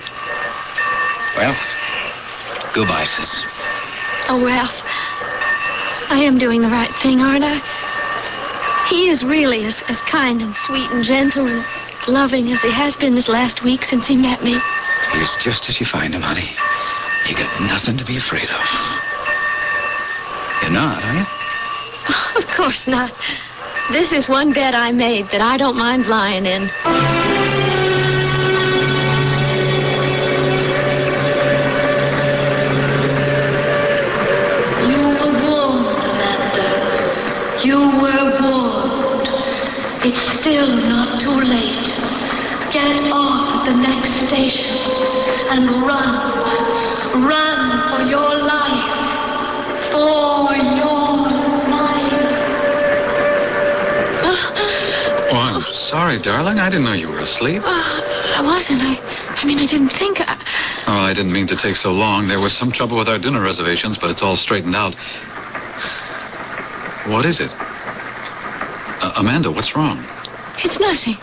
Well, 1.38 1.54
goodbye, 2.74 3.06
sis. 3.06 3.30
Oh, 4.32 4.42
Ralph. 4.42 4.74
I 6.10 6.24
am 6.24 6.40
doing 6.40 6.62
the 6.64 6.72
right 6.72 6.90
thing, 7.04 7.20
aren't 7.20 7.44
I? 7.44 7.60
He 8.90 9.10
is 9.12 9.24
really 9.24 9.66
as, 9.66 9.84
as 9.88 10.00
kind 10.10 10.42
and 10.42 10.56
sweet 10.66 10.90
and 10.90 11.04
gentle 11.04 11.46
and 11.46 11.62
loving 12.08 12.48
as 12.50 12.62
he 12.62 12.72
has 12.72 12.96
been 12.96 13.14
this 13.14 13.28
last 13.28 13.62
week 13.62 13.84
since 13.84 14.08
he 14.08 14.16
met 14.16 14.42
me. 14.42 14.58
He's 15.12 15.34
just 15.44 15.68
as 15.70 15.80
you 15.80 15.86
find 15.86 16.16
him, 16.16 16.24
honey. 16.24 16.56
You 17.28 17.36
got 17.36 17.62
nothing 17.62 17.98
to 17.98 18.06
be 18.06 18.18
afraid 18.18 18.50
of. 18.50 18.64
You're 20.62 20.72
not, 20.72 21.04
are 21.04 21.16
you? 21.16 21.26
Of 22.44 22.58
course 22.58 22.84
not. 22.88 23.12
This 23.92 24.12
is 24.12 24.28
one 24.30 24.54
bed 24.54 24.74
I 24.74 24.92
made 24.92 25.26
that 25.32 25.42
I 25.42 25.58
don't 25.58 25.78
mind 25.78 26.08
lying 26.08 26.46
in. 26.46 26.70
Sorry, 56.14 56.22
darling. 56.22 56.60
I 56.60 56.70
didn't 56.70 56.86
know 56.86 56.94
you 56.94 57.10
were 57.10 57.22
asleep. 57.22 57.62
Uh, 57.64 57.70
I 57.70 58.42
wasn't. 58.44 58.82
I, 58.82 58.98
I 59.42 59.46
mean, 59.46 59.58
I 59.58 59.66
didn't 59.66 59.94
think. 59.98 60.20
I... 60.20 60.38
Oh, 60.88 61.02
I 61.10 61.14
didn't 61.14 61.34
mean 61.34 61.48
to 61.48 61.58
take 61.58 61.76
so 61.76 61.90
long. 61.90 62.28
There 62.28 62.40
was 62.40 62.58
some 62.58 62.72
trouble 62.72 62.98
with 62.98 63.08
our 63.08 63.18
dinner 63.18 63.42
reservations, 63.42 63.98
but 63.98 64.10
it's 64.12 64.22
all 64.22 64.36
straightened 64.36 64.76
out. 64.76 64.94
What 67.10 67.26
is 67.26 67.40
it? 67.40 67.50
Uh, 67.50 69.14
Amanda, 69.18 69.52
what's 69.52 69.76
wrong? 69.76 70.06
It's 70.64 70.80
nothing. 70.80 71.18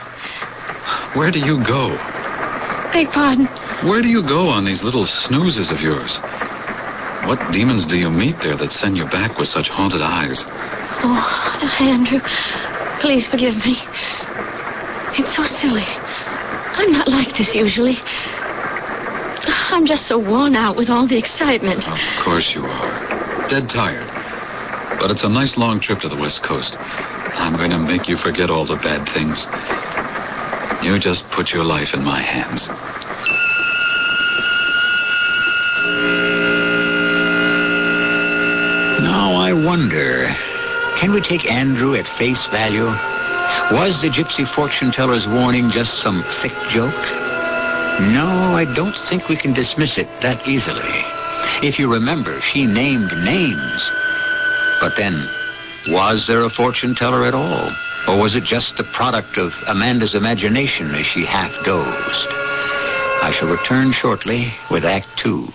Where 1.14 1.30
do 1.30 1.38
you 1.38 1.62
go? 1.64 1.94
Beg 2.92 3.08
pardon. 3.14 3.46
Where 3.86 4.02
do 4.02 4.08
you 4.08 4.22
go 4.26 4.48
on 4.48 4.64
these 4.64 4.82
little 4.82 5.06
snoozes 5.06 5.70
of 5.70 5.80
yours? 5.80 6.18
What 7.26 7.38
demons 7.52 7.86
do 7.86 7.96
you 7.96 8.10
meet 8.10 8.36
there 8.42 8.56
that 8.56 8.72
send 8.72 8.96
you 8.96 9.04
back 9.06 9.38
with 9.38 9.48
such 9.48 9.68
haunted 9.68 10.02
eyes? 10.02 10.42
Oh, 11.02 11.22
Andrew, 11.80 12.20
please 13.00 13.28
forgive 13.28 13.54
me. 13.62 13.78
It's 15.18 15.34
so 15.34 15.42
silly. 15.42 15.86
I'm 15.86 16.92
not 16.92 17.08
like 17.08 17.36
this 17.36 17.54
usually. 17.54 17.98
I'm 19.72 19.86
just 19.86 20.06
so 20.06 20.18
worn 20.18 20.54
out 20.54 20.76
with 20.76 20.90
all 20.90 21.08
the 21.08 21.18
excitement. 21.18 21.82
Of 21.86 22.24
course 22.24 22.52
you 22.54 22.62
are. 22.62 23.48
Dead 23.48 23.68
tired. 23.68 24.06
But 25.00 25.10
it's 25.10 25.24
a 25.24 25.28
nice 25.28 25.56
long 25.56 25.80
trip 25.80 26.00
to 26.00 26.08
the 26.08 26.16
West 26.16 26.42
Coast. 26.46 26.76
I'm 26.78 27.56
going 27.56 27.70
to 27.70 27.78
make 27.78 28.08
you 28.08 28.16
forget 28.16 28.50
all 28.50 28.66
the 28.66 28.76
bad 28.76 29.08
things. 29.14 29.46
You 30.84 30.98
just 30.98 31.24
put 31.34 31.50
your 31.50 31.64
life 31.64 31.94
in 31.94 32.04
my 32.04 32.20
hands. 32.20 32.68
Now 39.02 39.32
I 39.34 39.52
wonder, 39.52 40.28
can 41.00 41.12
we 41.12 41.20
take 41.20 41.50
Andrew 41.50 41.94
at 41.94 42.06
face 42.18 42.46
value? 42.50 42.88
Was 43.70 44.02
the 44.02 44.10
gypsy 44.10 44.42
fortune 44.52 44.90
teller's 44.90 45.28
warning 45.28 45.70
just 45.70 46.02
some 46.02 46.24
sick 46.42 46.50
joke? 46.70 47.06
No, 48.10 48.58
I 48.58 48.66
don't 48.74 48.96
think 49.08 49.28
we 49.28 49.36
can 49.36 49.54
dismiss 49.54 49.96
it 49.96 50.08
that 50.22 50.42
easily. 50.48 50.90
If 51.62 51.78
you 51.78 51.86
remember, 51.86 52.40
she 52.40 52.66
named 52.66 53.12
names. 53.22 53.80
But 54.80 54.98
then, 54.98 55.14
was 55.86 56.26
there 56.26 56.42
a 56.42 56.50
fortune 56.50 56.96
teller 56.96 57.24
at 57.24 57.34
all? 57.34 57.70
Or 58.08 58.18
was 58.18 58.34
it 58.34 58.42
just 58.42 58.76
the 58.76 58.90
product 58.92 59.38
of 59.38 59.52
Amanda's 59.68 60.16
imagination 60.16 60.92
as 60.94 61.06
she 61.06 61.24
half 61.24 61.52
dozed? 61.64 62.30
I 63.22 63.30
shall 63.38 63.48
return 63.48 63.92
shortly 63.92 64.52
with 64.70 64.84
Act 64.84 65.06
Two. 65.22 65.46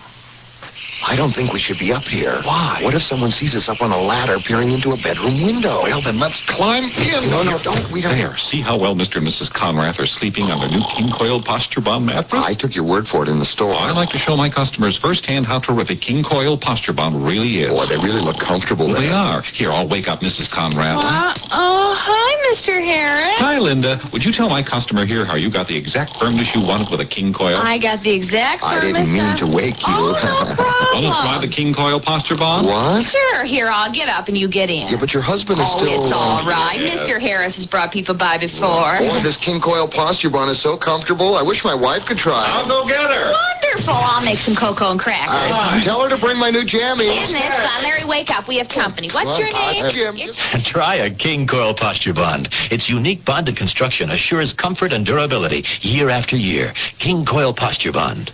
I 1.06 1.14
don't 1.14 1.30
think 1.36 1.52
we 1.52 1.60
should 1.60 1.78
be 1.78 1.92
up 1.92 2.02
here. 2.08 2.40
Why? 2.42 2.80
What 2.82 2.96
if 2.96 3.04
someone 3.04 3.30
sees 3.30 3.54
us 3.54 3.68
up 3.68 3.84
on 3.84 3.92
a 3.92 4.00
ladder 4.00 4.40
peering 4.42 4.72
into 4.72 4.90
a 4.96 4.98
bedroom 4.98 5.44
window? 5.44 5.84
Well, 5.84 6.00
then 6.02 6.16
let's 6.18 6.40
climb 6.48 6.88
in. 6.88 7.28
No, 7.30 7.44
no, 7.44 7.60
don't. 7.62 7.92
We 7.92 8.00
don't. 8.00 8.16
There, 8.16 8.32
see 8.40 8.64
how 8.64 8.80
well 8.80 8.96
Mr. 8.96 9.20
and 9.20 9.28
Mrs. 9.28 9.52
Conrath 9.52 10.00
are 10.00 10.08
sleeping 10.08 10.48
on 10.48 10.58
their 10.58 10.72
new 10.72 10.82
king 10.96 11.12
coil 11.12 11.38
posture 11.44 11.84
bond 11.84 12.08
mattress? 12.08 12.40
I 12.42 12.56
took 12.56 12.72
your 12.74 12.88
word 12.88 13.06
for 13.12 13.22
it 13.22 13.28
in 13.28 13.38
the 13.38 13.46
store. 13.46 13.76
I 13.76 13.92
like 13.92 14.08
to 14.16 14.18
show 14.18 14.34
my 14.40 14.48
customers 14.48 14.96
firsthand 14.98 15.44
how 15.46 15.60
terrific 15.60 16.00
king 16.00 16.24
coil 16.24 16.56
posture 16.58 16.96
bond 16.96 17.20
really 17.22 17.60
is. 17.60 17.70
Boy, 17.70 17.86
they 17.86 18.00
really 18.00 18.24
look 18.24 18.40
comfortable 18.40 18.88
Well, 18.88 18.96
there. 18.98 19.12
they 19.12 19.14
are. 19.14 19.44
Here, 19.52 19.70
I'll 19.70 19.88
wake 19.88 20.08
up 20.08 20.24
Mrs. 20.24 20.48
Conrath. 20.48 20.96
Uh, 21.04 21.36
oh, 21.54 21.92
hi, 21.92 22.35
Mr. 22.52 22.78
Harris. 22.78 23.34
Hi, 23.42 23.58
Linda. 23.58 23.98
Would 24.12 24.22
you 24.22 24.30
tell 24.30 24.48
my 24.48 24.62
customer 24.62 25.02
here 25.04 25.26
how 25.26 25.34
you 25.34 25.50
got 25.50 25.66
the 25.66 25.74
exact 25.76 26.14
firmness 26.22 26.46
you 26.54 26.62
wanted 26.62 26.86
with 26.94 27.02
a 27.02 27.08
king 27.08 27.34
coil? 27.34 27.58
I 27.58 27.74
got 27.78 28.06
the 28.06 28.14
exact 28.14 28.62
firmness. 28.62 28.94
I 28.94 29.02
didn't 29.02 29.10
mean 29.10 29.34
to 29.42 29.48
wake 29.50 29.78
you. 29.82 29.94
Oh, 29.98 30.14
Want 30.94 31.10
to 31.10 31.12
try 31.26 31.36
the 31.42 31.50
king 31.50 31.74
coil 31.74 31.98
posture 31.98 32.38
bond? 32.38 32.70
What? 32.70 33.02
Sure, 33.10 33.42
here, 33.44 33.66
I'll 33.66 33.90
get 33.90 34.06
up 34.08 34.28
and 34.30 34.38
you 34.38 34.46
get 34.46 34.70
in. 34.70 34.86
Yeah, 34.86 35.00
but 35.02 35.10
your 35.10 35.26
husband 35.26 35.58
is 35.58 35.66
oh, 35.66 35.82
still. 35.82 36.06
it's 36.06 36.14
all 36.14 36.46
right. 36.46 36.78
right. 36.78 37.02
Mr. 37.02 37.18
Harris 37.18 37.58
has 37.58 37.66
brought 37.66 37.90
people 37.90 38.14
by 38.14 38.38
before. 38.38 39.02
Boy, 39.02 39.20
this 39.26 39.36
king 39.42 39.58
coil 39.58 39.90
posture 39.90 40.30
bond 40.30 40.54
is 40.54 40.62
so 40.62 40.78
comfortable. 40.78 41.34
I 41.34 41.42
wish 41.42 41.66
my 41.66 41.74
wife 41.74 42.06
could 42.06 42.18
try. 42.22 42.46
I'll 42.46 42.68
go 42.68 42.86
get 42.86 43.02
her. 43.10 43.34
Wonderful. 43.34 43.92
I'll 43.98 44.22
make 44.24 44.38
some 44.46 44.54
cocoa 44.54 44.94
and 44.94 45.00
crackers. 45.02 45.50
Uh, 45.50 45.82
tell 45.82 45.98
her 46.06 46.08
to 46.12 46.18
bring 46.22 46.38
my 46.38 46.54
new 46.54 46.62
jammies. 46.62 47.10
Isn't 47.26 47.36
it 47.42 47.50
fun? 47.50 47.82
Larry, 47.82 48.06
wake 48.06 48.30
up. 48.30 48.46
We 48.46 48.62
have 48.62 48.70
company. 48.70 49.10
What's 49.10 49.26
Well, 49.34 49.40
your 49.42 49.50
I- 49.50 49.72
name? 49.72 49.90
Jim. 49.90 50.14
It's- 50.16 50.38
Try 50.70 50.96
a 51.06 51.10
King 51.14 51.46
Coil 51.46 51.74
Posture 51.74 52.12
Bond. 52.14 52.35
Its 52.70 52.88
unique 52.88 53.24
bonded 53.24 53.56
construction 53.56 54.10
assures 54.10 54.52
comfort 54.52 54.92
and 54.92 55.06
durability 55.06 55.64
year 55.80 56.10
after 56.10 56.36
year. 56.36 56.74
King 56.98 57.24
Coil 57.24 57.54
Posture 57.54 57.92
Bond. 57.92 58.30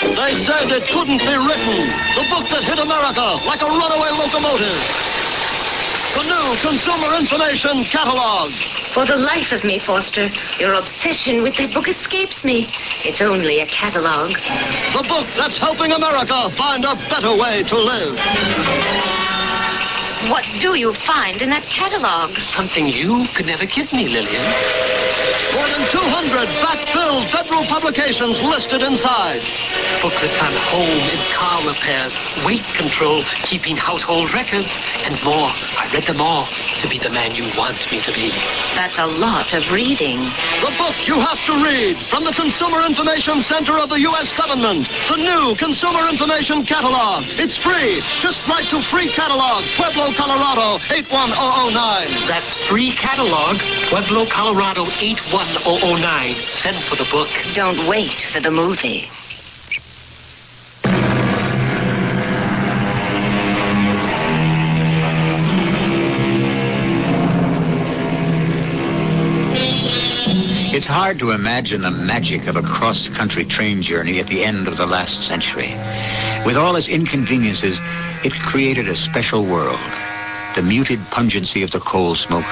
They 0.00 0.32
said 0.44 0.72
it 0.72 0.84
couldn't 0.92 1.20
be 1.20 1.36
written. 1.36 1.76
The 2.16 2.24
book 2.32 2.48
that 2.52 2.64
hit 2.64 2.80
America 2.80 3.40
like 3.44 3.60
a 3.60 3.68
runaway 3.68 4.12
locomotive. 4.12 4.80
The 6.16 6.24
new 6.24 6.48
Consumer 6.64 7.16
Information 7.16 7.84
Catalog. 7.92 8.52
For 8.92 9.04
the 9.04 9.16
life 9.16 9.52
of 9.52 9.64
me, 9.64 9.80
Foster, 9.84 10.28
your 10.58 10.74
obsession 10.80 11.42
with 11.42 11.56
that 11.56 11.72
book 11.72 11.88
escapes 11.88 12.44
me. 12.44 12.72
It's 13.04 13.20
only 13.20 13.60
a 13.60 13.68
catalog. 13.68 14.32
The 14.96 15.04
book 15.04 15.28
that's 15.36 15.60
helping 15.60 15.92
America 15.92 16.48
find 16.56 16.84
a 16.84 16.96
better 17.08 17.36
way 17.36 17.64
to 17.68 17.76
live. 17.76 19.25
What 20.28 20.42
do 20.58 20.74
you 20.74 20.92
find 21.06 21.40
in 21.40 21.50
that 21.50 21.62
catalog? 21.70 22.34
Something 22.58 22.90
you 22.90 23.30
could 23.38 23.46
never 23.46 23.62
give 23.62 23.86
me, 23.94 24.10
Lillian. 24.10 24.42
More 25.54 25.70
than 25.70 25.86
200 25.94 26.50
fact-filled 26.66 27.30
federal 27.30 27.62
publications 27.70 28.42
listed 28.42 28.82
inside. 28.82 29.44
Booklets 30.02 30.38
on 30.42 30.54
home 30.56 31.02
and 31.08 31.20
car 31.34 31.64
repairs, 31.66 32.14
weight 32.44 32.66
control, 32.76 33.24
keeping 33.48 33.76
household 33.76 34.30
records, 34.32 34.70
and 35.02 35.16
more. 35.24 35.50
I 35.50 35.88
read 35.92 36.06
them 36.06 36.20
all 36.20 36.46
to 36.82 36.86
be 36.88 36.98
the 37.00 37.10
man 37.10 37.34
you 37.34 37.48
want 37.56 37.80
me 37.90 37.98
to 38.04 38.12
be. 38.12 38.28
That's 38.76 38.98
a 39.00 39.08
lot 39.08 39.50
of 39.56 39.64
reading. 39.72 40.20
The 40.60 40.72
book 40.76 40.96
you 41.08 41.16
have 41.18 41.40
to 41.48 41.54
read 41.64 41.96
from 42.12 42.24
the 42.24 42.34
Consumer 42.36 42.84
Information 42.84 43.42
Center 43.48 43.80
of 43.80 43.88
the 43.88 44.00
U.S. 44.12 44.28
government. 44.36 44.84
The 45.08 45.20
new 45.20 45.56
Consumer 45.56 46.06
Information 46.08 46.62
Catalog. 46.68 47.24
It's 47.40 47.56
free. 47.64 47.98
Just 48.20 48.44
write 48.46 48.68
to 48.70 48.78
Free 48.92 49.08
Catalog, 49.16 49.64
Pueblo, 49.80 50.12
Colorado, 50.14 50.78
81009. 50.92 52.28
That's 52.28 52.50
free 52.68 52.94
catalog, 52.96 53.58
Pueblo, 53.88 54.26
Colorado 54.30 54.86
81009. 55.00 56.36
Send 56.62 56.78
for 56.88 56.96
the 56.96 57.08
book. 57.10 57.28
Don't 57.54 57.88
wait 57.88 58.14
for 58.32 58.40
the 58.40 58.50
movie. 58.50 59.08
It's 70.76 70.86
hard 70.86 71.18
to 71.20 71.30
imagine 71.30 71.80
the 71.80 71.90
magic 71.90 72.46
of 72.46 72.56
a 72.56 72.60
cross-country 72.60 73.46
train 73.48 73.80
journey 73.80 74.20
at 74.20 74.28
the 74.28 74.44
end 74.44 74.68
of 74.68 74.76
the 74.76 74.84
last 74.84 75.26
century. 75.26 75.72
With 76.44 76.58
all 76.60 76.76
its 76.76 76.86
inconveniences, 76.86 77.80
it 78.20 78.36
created 78.44 78.86
a 78.86 78.94
special 78.94 79.48
world. 79.48 79.80
The 80.52 80.60
muted 80.60 81.00
pungency 81.08 81.62
of 81.62 81.70
the 81.70 81.80
coal 81.80 82.14
smoke, 82.14 82.44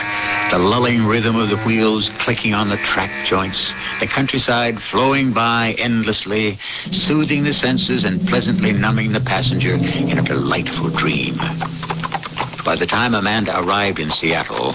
the 0.51 0.57
lulling 0.57 1.05
rhythm 1.05 1.37
of 1.37 1.51
the 1.51 1.61
wheels 1.69 2.09
clicking 2.25 2.55
on 2.55 2.71
the 2.71 2.81
track 2.81 3.13
joints, 3.29 3.61
the 4.01 4.09
countryside 4.09 4.81
flowing 4.91 5.35
by 5.35 5.77
endlessly, 5.77 6.57
soothing 7.05 7.45
the 7.45 7.53
senses 7.53 8.05
and 8.05 8.27
pleasantly 8.27 8.73
numbing 8.73 9.13
the 9.13 9.21
passenger 9.21 9.75
in 9.75 10.17
a 10.17 10.25
delightful 10.25 10.89
dream. 10.97 11.37
By 12.65 12.81
the 12.81 12.89
time 12.89 13.13
Amanda 13.13 13.53
arrived 13.61 13.99
in 13.99 14.09
Seattle, 14.09 14.73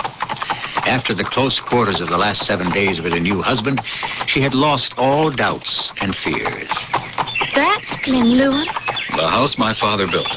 after 0.86 1.14
the 1.14 1.24
close 1.24 1.60
quarters 1.68 2.02
of 2.02 2.10
the 2.10 2.18
last 2.18 2.46
seven 2.46 2.72
days 2.72 3.02
with 3.02 3.14
her 3.14 3.20
new 3.20 3.42
husband, 3.42 3.82
she 4.28 4.42
had 4.42 4.54
lost 4.54 4.94
all 4.98 5.32
doubts 5.32 5.92
and 6.02 6.16
fears. 6.24 6.70
That's 7.56 7.92
Glenlewin. 8.06 8.68
The 9.18 9.28
house 9.28 9.56
my 9.58 9.76
father 9.80 10.08
built. 10.08 10.30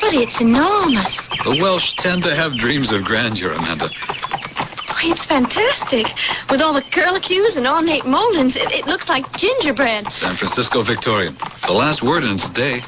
But 0.00 0.12
it's 0.12 0.40
enormous. 0.40 1.08
The 1.44 1.56
Welsh 1.60 1.96
tend 2.02 2.22
to 2.24 2.34
have 2.36 2.58
dreams 2.60 2.92
of 2.92 3.04
grandeur, 3.04 3.52
Amanda. 3.52 3.88
Oh, 3.88 5.00
it's 5.08 5.24
fantastic. 5.26 6.06
With 6.50 6.60
all 6.60 6.74
the 6.74 6.84
curlicues 6.92 7.56
and 7.56 7.66
ornate 7.66 8.04
moldings, 8.04 8.56
it, 8.56 8.70
it 8.70 8.86
looks 8.86 9.08
like 9.08 9.24
gingerbread. 9.36 10.06
San 10.20 10.36
Francisco 10.36 10.84
Victorian. 10.84 11.36
The 11.66 11.72
last 11.72 12.04
word 12.04 12.24
in 12.24 12.36
its 12.36 12.48
day. 12.52 12.84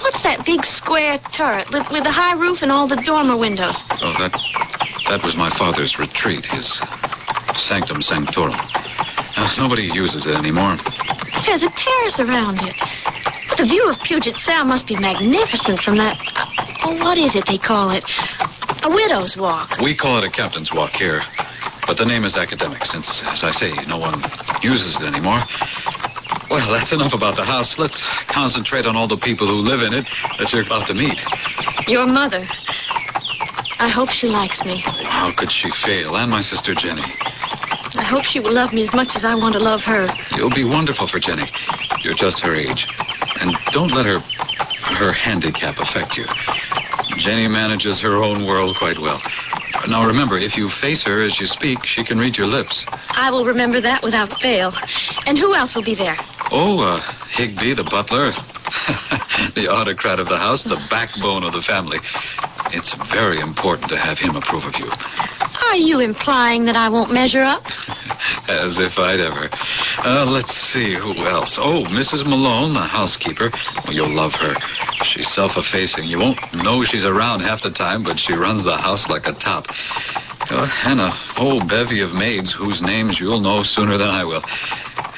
What's 0.00 0.22
that 0.22 0.46
big 0.46 0.64
square 0.64 1.20
turret 1.36 1.68
with, 1.72 1.86
with 1.90 2.04
the 2.04 2.14
high 2.14 2.34
roof 2.34 2.62
and 2.62 2.72
all 2.72 2.88
the 2.88 3.00
dormer 3.04 3.36
windows? 3.36 3.76
Oh, 4.00 4.14
that 4.16 4.32
that 5.10 5.26
was 5.26 5.34
my 5.34 5.50
father's 5.58 5.98
retreat, 5.98 6.46
his 6.46 6.62
sanctum 7.66 7.98
sanctorum. 7.98 8.54
Uh, 8.54 9.50
nobody 9.58 9.90
uses 9.90 10.22
it 10.22 10.38
anymore. 10.38 10.78
It 10.78 11.50
has 11.50 11.66
a 11.66 11.72
terrace 11.74 12.22
around 12.22 12.62
it. 12.62 12.78
The 13.58 13.66
view 13.66 13.90
of 13.90 13.98
Puget 14.06 14.38
Sound 14.46 14.70
must 14.70 14.86
be 14.86 14.94
magnificent 14.94 15.82
from 15.82 15.98
that. 15.98 16.14
Oh, 16.86 16.94
what 17.02 17.18
is 17.18 17.34
it 17.34 17.42
they 17.50 17.58
call 17.58 17.90
it? 17.90 18.06
A 18.86 18.88
widow's 18.88 19.34
walk. 19.34 19.82
We 19.82 19.98
call 19.98 20.22
it 20.22 20.24
a 20.24 20.30
captain's 20.30 20.70
walk 20.70 20.94
here. 20.94 21.26
But 21.90 21.98
the 21.98 22.06
name 22.06 22.22
is 22.22 22.38
academic, 22.38 22.86
since, 22.86 23.10
as 23.26 23.42
I 23.42 23.50
say, 23.58 23.74
no 23.90 23.98
one 23.98 24.22
uses 24.62 24.94
it 24.94 25.04
anymore. 25.10 25.42
Well, 26.54 26.70
that's 26.70 26.94
enough 26.94 27.18
about 27.18 27.34
the 27.34 27.44
house. 27.44 27.74
Let's 27.82 27.98
concentrate 28.30 28.86
on 28.86 28.94
all 28.94 29.10
the 29.10 29.18
people 29.18 29.50
who 29.50 29.58
live 29.58 29.82
in 29.82 29.90
it 29.90 30.06
that 30.38 30.54
you're 30.54 30.62
about 30.62 30.86
to 30.86 30.94
meet. 30.94 31.18
Your 31.90 32.06
mother. 32.06 32.46
I 33.80 33.88
hope 33.88 34.10
she 34.10 34.28
likes 34.28 34.62
me. 34.64 34.84
How 34.84 35.32
could 35.34 35.50
she 35.50 35.70
fail? 35.84 36.16
And 36.16 36.30
my 36.30 36.42
sister 36.42 36.74
Jenny. 36.74 37.00
I 37.96 38.04
hope 38.04 38.22
she 38.24 38.38
will 38.38 38.52
love 38.52 38.72
me 38.72 38.86
as 38.86 38.92
much 38.94 39.16
as 39.16 39.24
I 39.24 39.34
want 39.34 39.54
to 39.54 39.58
love 39.58 39.80
her. 39.88 40.06
You'll 40.36 40.54
be 40.54 40.64
wonderful 40.64 41.08
for 41.08 41.18
Jenny. 41.18 41.48
You're 42.04 42.14
just 42.14 42.40
her 42.44 42.54
age. 42.54 42.86
And 43.40 43.56
don't 43.72 43.90
let 43.90 44.04
her 44.04 44.20
her 45.00 45.12
handicap 45.12 45.76
affect 45.78 46.16
you. 46.16 46.26
Jenny 47.24 47.48
manages 47.48 48.00
her 48.02 48.22
own 48.22 48.44
world 48.44 48.76
quite 48.78 49.00
well. 49.00 49.20
Now 49.88 50.06
remember, 50.06 50.36
if 50.36 50.56
you 50.56 50.68
face 50.80 51.02
her 51.06 51.24
as 51.24 51.40
you 51.40 51.46
speak, 51.46 51.78
she 51.84 52.04
can 52.04 52.18
read 52.18 52.36
your 52.36 52.46
lips. 52.46 52.84
I 53.08 53.30
will 53.30 53.46
remember 53.46 53.80
that 53.80 54.02
without 54.02 54.28
fail. 54.40 54.72
And 55.24 55.38
who 55.38 55.54
else 55.54 55.74
will 55.74 55.84
be 55.84 55.94
there? 55.94 56.16
Oh, 56.50 56.80
uh, 56.80 57.00
Higby, 57.32 57.74
the 57.74 57.84
butler, 57.84 58.32
the 59.56 59.68
autocrat 59.70 60.20
of 60.20 60.28
the 60.28 60.36
house, 60.36 60.64
the 60.64 60.80
backbone 60.90 61.44
of 61.44 61.52
the 61.52 61.62
family. 61.66 61.98
It's 62.72 62.94
very 63.12 63.40
important 63.40 63.90
to 63.90 63.98
have 63.98 64.18
him 64.18 64.36
approve 64.36 64.64
of 64.64 64.74
you. 64.78 64.86
Are 64.86 65.76
you 65.76 66.00
implying 66.00 66.64
that 66.66 66.76
I 66.76 66.88
won't 66.88 67.12
measure 67.12 67.42
up? 67.42 67.62
As 68.48 68.78
if 68.78 68.98
I'd 68.98 69.20
ever. 69.20 69.50
Uh, 70.02 70.26
let's 70.26 70.50
see, 70.72 70.94
who 70.94 71.14
else? 71.26 71.58
Oh, 71.60 71.84
Mrs. 71.90 72.26
Malone, 72.26 72.74
the 72.74 72.86
housekeeper. 72.86 73.50
Well, 73.84 73.92
you'll 73.92 74.14
love 74.14 74.32
her. 74.38 74.54
She's 75.14 75.28
self-effacing. 75.34 76.04
You 76.04 76.18
won't 76.18 76.38
know 76.54 76.82
she's 76.82 77.04
around 77.04 77.40
half 77.40 77.62
the 77.62 77.70
time, 77.70 78.02
but 78.02 78.18
she 78.18 78.34
runs 78.34 78.64
the 78.64 78.76
house 78.76 79.06
like 79.08 79.26
a 79.26 79.34
top. 79.38 79.66
Uh, 80.50 80.66
and 80.90 81.00
a 81.00 81.10
whole 81.38 81.62
bevy 81.62 82.02
of 82.02 82.10
maids 82.10 82.54
whose 82.56 82.82
names 82.82 83.18
you'll 83.20 83.40
know 83.40 83.62
sooner 83.62 83.98
than 83.98 84.08
I 84.08 84.24
will. 84.24 84.42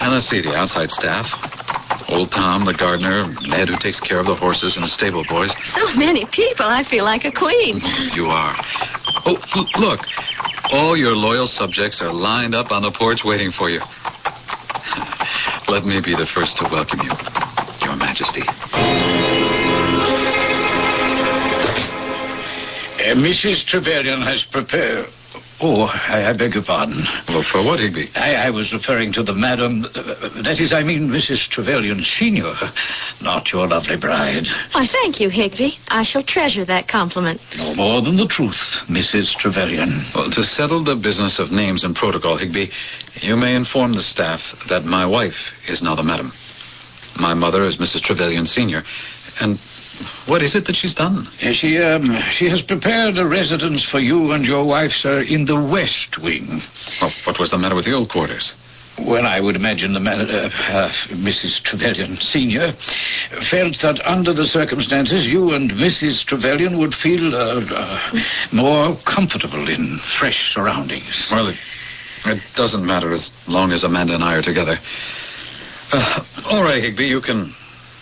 And 0.01 0.13
let's 0.13 0.29
see, 0.29 0.43
the 0.43 0.53
outside 0.53 0.91
staff. 0.91 1.25
Old 2.09 2.31
Tom, 2.31 2.65
the 2.65 2.75
gardener, 2.75 3.27
Ned, 3.43 3.69
who 3.69 3.77
takes 3.79 4.01
care 4.01 4.21
of 4.21 4.27
the 4.27 4.37
horses, 4.37 4.77
and 4.77 4.85
the 4.85 4.89
stable 4.89 5.25
boys. 5.29 5.51
So 5.75 5.95
many 5.97 6.27
people, 6.33 6.67
I 6.67 6.85
feel 6.85 7.05
like 7.05 7.25
a 7.25 7.33
queen. 7.33 7.81
You 8.15 8.27
are. 8.27 8.57
Oh, 9.25 9.37
look. 9.79 10.01
All 10.73 10.97
your 10.97 11.13
loyal 11.13 11.47
subjects 11.47 12.01
are 12.01 12.13
lined 12.13 12.55
up 12.55 12.71
on 12.71 12.83
the 12.83 12.93
porch 12.93 13.21
waiting 13.25 13.53
for 13.53 13.69
you. 13.69 13.81
Let 15.69 15.85
me 15.85 16.01
be 16.05 16.15
the 16.15 16.27
first 16.35 16.57
to 16.59 16.69
welcome 16.71 17.01
you, 17.01 17.13
Your 17.85 17.97
Majesty. 17.97 18.43
Uh, 23.03 23.15
Mrs. 23.17 23.67
Trevelyan 23.67 24.23
has 24.23 24.45
prepared. 24.51 25.09
Oh, 25.63 25.83
I, 25.87 26.31
I 26.31 26.37
beg 26.37 26.55
your 26.55 26.65
pardon. 26.65 27.05
Well, 27.29 27.45
for 27.51 27.63
what, 27.63 27.79
Higby? 27.79 28.11
I, 28.17 28.35
I 28.35 28.51
was 28.51 28.73
referring 28.73 29.13
to 29.13 29.23
the 29.23 29.33
madam. 29.33 29.85
Uh, 29.95 30.43
that 30.43 30.59
is, 30.59 30.73
I 30.73 30.83
mean, 30.83 31.07
Mrs. 31.07 31.47
Trevelyan 31.51 32.03
Senior, 32.19 32.53
not 33.21 33.53
your 33.53 33.69
lovely 33.69 33.97
bride. 33.97 34.43
Why, 34.73 34.89
thank 34.91 35.21
you, 35.21 35.31
Higby. 35.31 35.79
I 35.87 36.03
shall 36.03 36.25
treasure 36.25 36.65
that 36.65 36.89
compliment. 36.89 37.41
No 37.57 37.77
more 37.77 38.03
than 38.03 38.17
the 38.17 38.27
truth, 38.27 38.59
Mrs. 38.91 39.39
Trevelyan. 39.39 40.11
Well, 40.15 40.31
to 40.33 40.43
settle 40.43 40.83
the 40.83 40.97
business 40.97 41.39
of 41.39 41.53
names 41.53 41.85
and 41.85 41.95
protocol, 41.95 42.37
Higby, 42.37 42.71
you 43.21 43.37
may 43.37 43.55
inform 43.55 43.95
the 43.95 44.03
staff 44.03 44.41
that 44.69 44.85
my 44.85 45.07
wife 45.07 45.39
is 45.69 45.81
now 45.81 45.95
the 45.95 46.03
madam. 46.03 46.33
My 47.17 47.35
mother 47.35 47.63
is 47.65 47.77
Mrs. 47.77 48.03
Trevelyan 48.03 48.47
Senior, 48.47 48.83
and 49.39 49.61
what 50.27 50.43
is 50.43 50.55
it 50.55 50.67
that 50.67 50.77
she's 50.77 50.95
done? 50.95 51.29
She, 51.39 51.79
um, 51.79 52.07
she 52.33 52.49
has 52.49 52.63
prepared 52.63 53.19
a 53.19 53.27
residence 53.27 53.87
for 53.91 54.01
you 54.01 54.33
and 54.33 54.45
your 54.45 54.65
wife, 54.65 54.93
sir, 54.93 55.23
in 55.23 55.45
the 55.45 55.61
West 55.61 56.23
Wing. 56.23 56.61
Oh, 57.01 57.11
what 57.25 57.39
was 57.39 57.51
the 57.51 57.59
matter 57.59 57.75
with 57.75 57.85
the 57.85 57.93
old 57.93 58.11
quarters? 58.11 58.53
Well, 58.99 59.27
I 59.27 59.41
would 59.41 59.57
imagine 59.57 59.95
the 59.95 60.01
man, 60.01 60.21
uh, 60.21 60.51
uh, 60.53 60.93
Mrs. 61.17 61.63
Trevelyan 61.65 62.17
Senior 62.17 62.73
felt 63.51 63.77
that 63.83 64.01
under 64.05 64.35
the 64.35 64.47
circumstances, 64.47 65.27
you 65.27 65.53
and 65.53 65.71
Mrs. 65.71 66.25
Trevelyan 66.27 66.79
would 66.79 66.95
feel 67.03 67.35
uh, 67.35 67.65
uh, 67.65 68.13
more 68.53 68.99
comfortable 69.07 69.69
in 69.69 69.99
fresh 70.21 70.37
surroundings. 70.53 71.29
Well, 71.33 71.49
it, 71.49 71.57
it 72.27 72.43
doesn't 72.55 72.85
matter 72.85 73.13
as 73.13 73.31
long 73.49 73.73
as 73.73 73.83
Amanda 73.83 74.15
and 74.15 74.23
I 74.23 74.37
are 74.37 74.43
together. 74.43 74.77
Uh, 75.91 76.25
all 76.45 76.63
right, 76.63 76.83
Higby, 76.83 77.05
you 77.05 77.23
can 77.23 77.55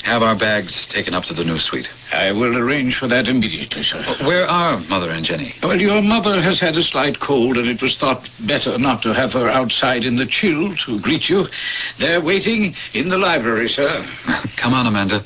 have 0.04 0.22
our 0.22 0.36
bags 0.36 0.88
taken 0.92 1.14
up 1.14 1.24
to 1.24 1.34
the 1.34 1.44
new 1.44 1.58
suite. 1.58 1.86
I 2.12 2.32
will 2.32 2.56
arrange 2.56 2.96
for 2.98 3.08
that 3.08 3.26
immediately, 3.26 3.82
sir. 3.82 4.02
Where 4.26 4.44
are 4.44 4.80
Mother 4.88 5.10
and 5.10 5.24
Jenny? 5.24 5.54
Well, 5.62 5.80
your 5.80 6.02
mother 6.02 6.40
has 6.40 6.60
had 6.60 6.74
a 6.74 6.82
slight 6.82 7.20
cold, 7.20 7.56
and 7.58 7.68
it 7.68 7.82
was 7.82 7.96
thought 7.98 8.28
better 8.46 8.78
not 8.78 9.02
to 9.02 9.14
have 9.14 9.32
her 9.32 9.48
outside 9.48 10.04
in 10.04 10.16
the 10.16 10.26
chill 10.26 10.74
to 10.86 11.00
greet 11.00 11.28
you. 11.28 11.44
They're 11.98 12.22
waiting 12.22 12.74
in 12.94 13.08
the 13.08 13.18
library, 13.18 13.68
sir. 13.68 14.04
Come 14.60 14.74
on, 14.74 14.86
Amanda. 14.86 15.24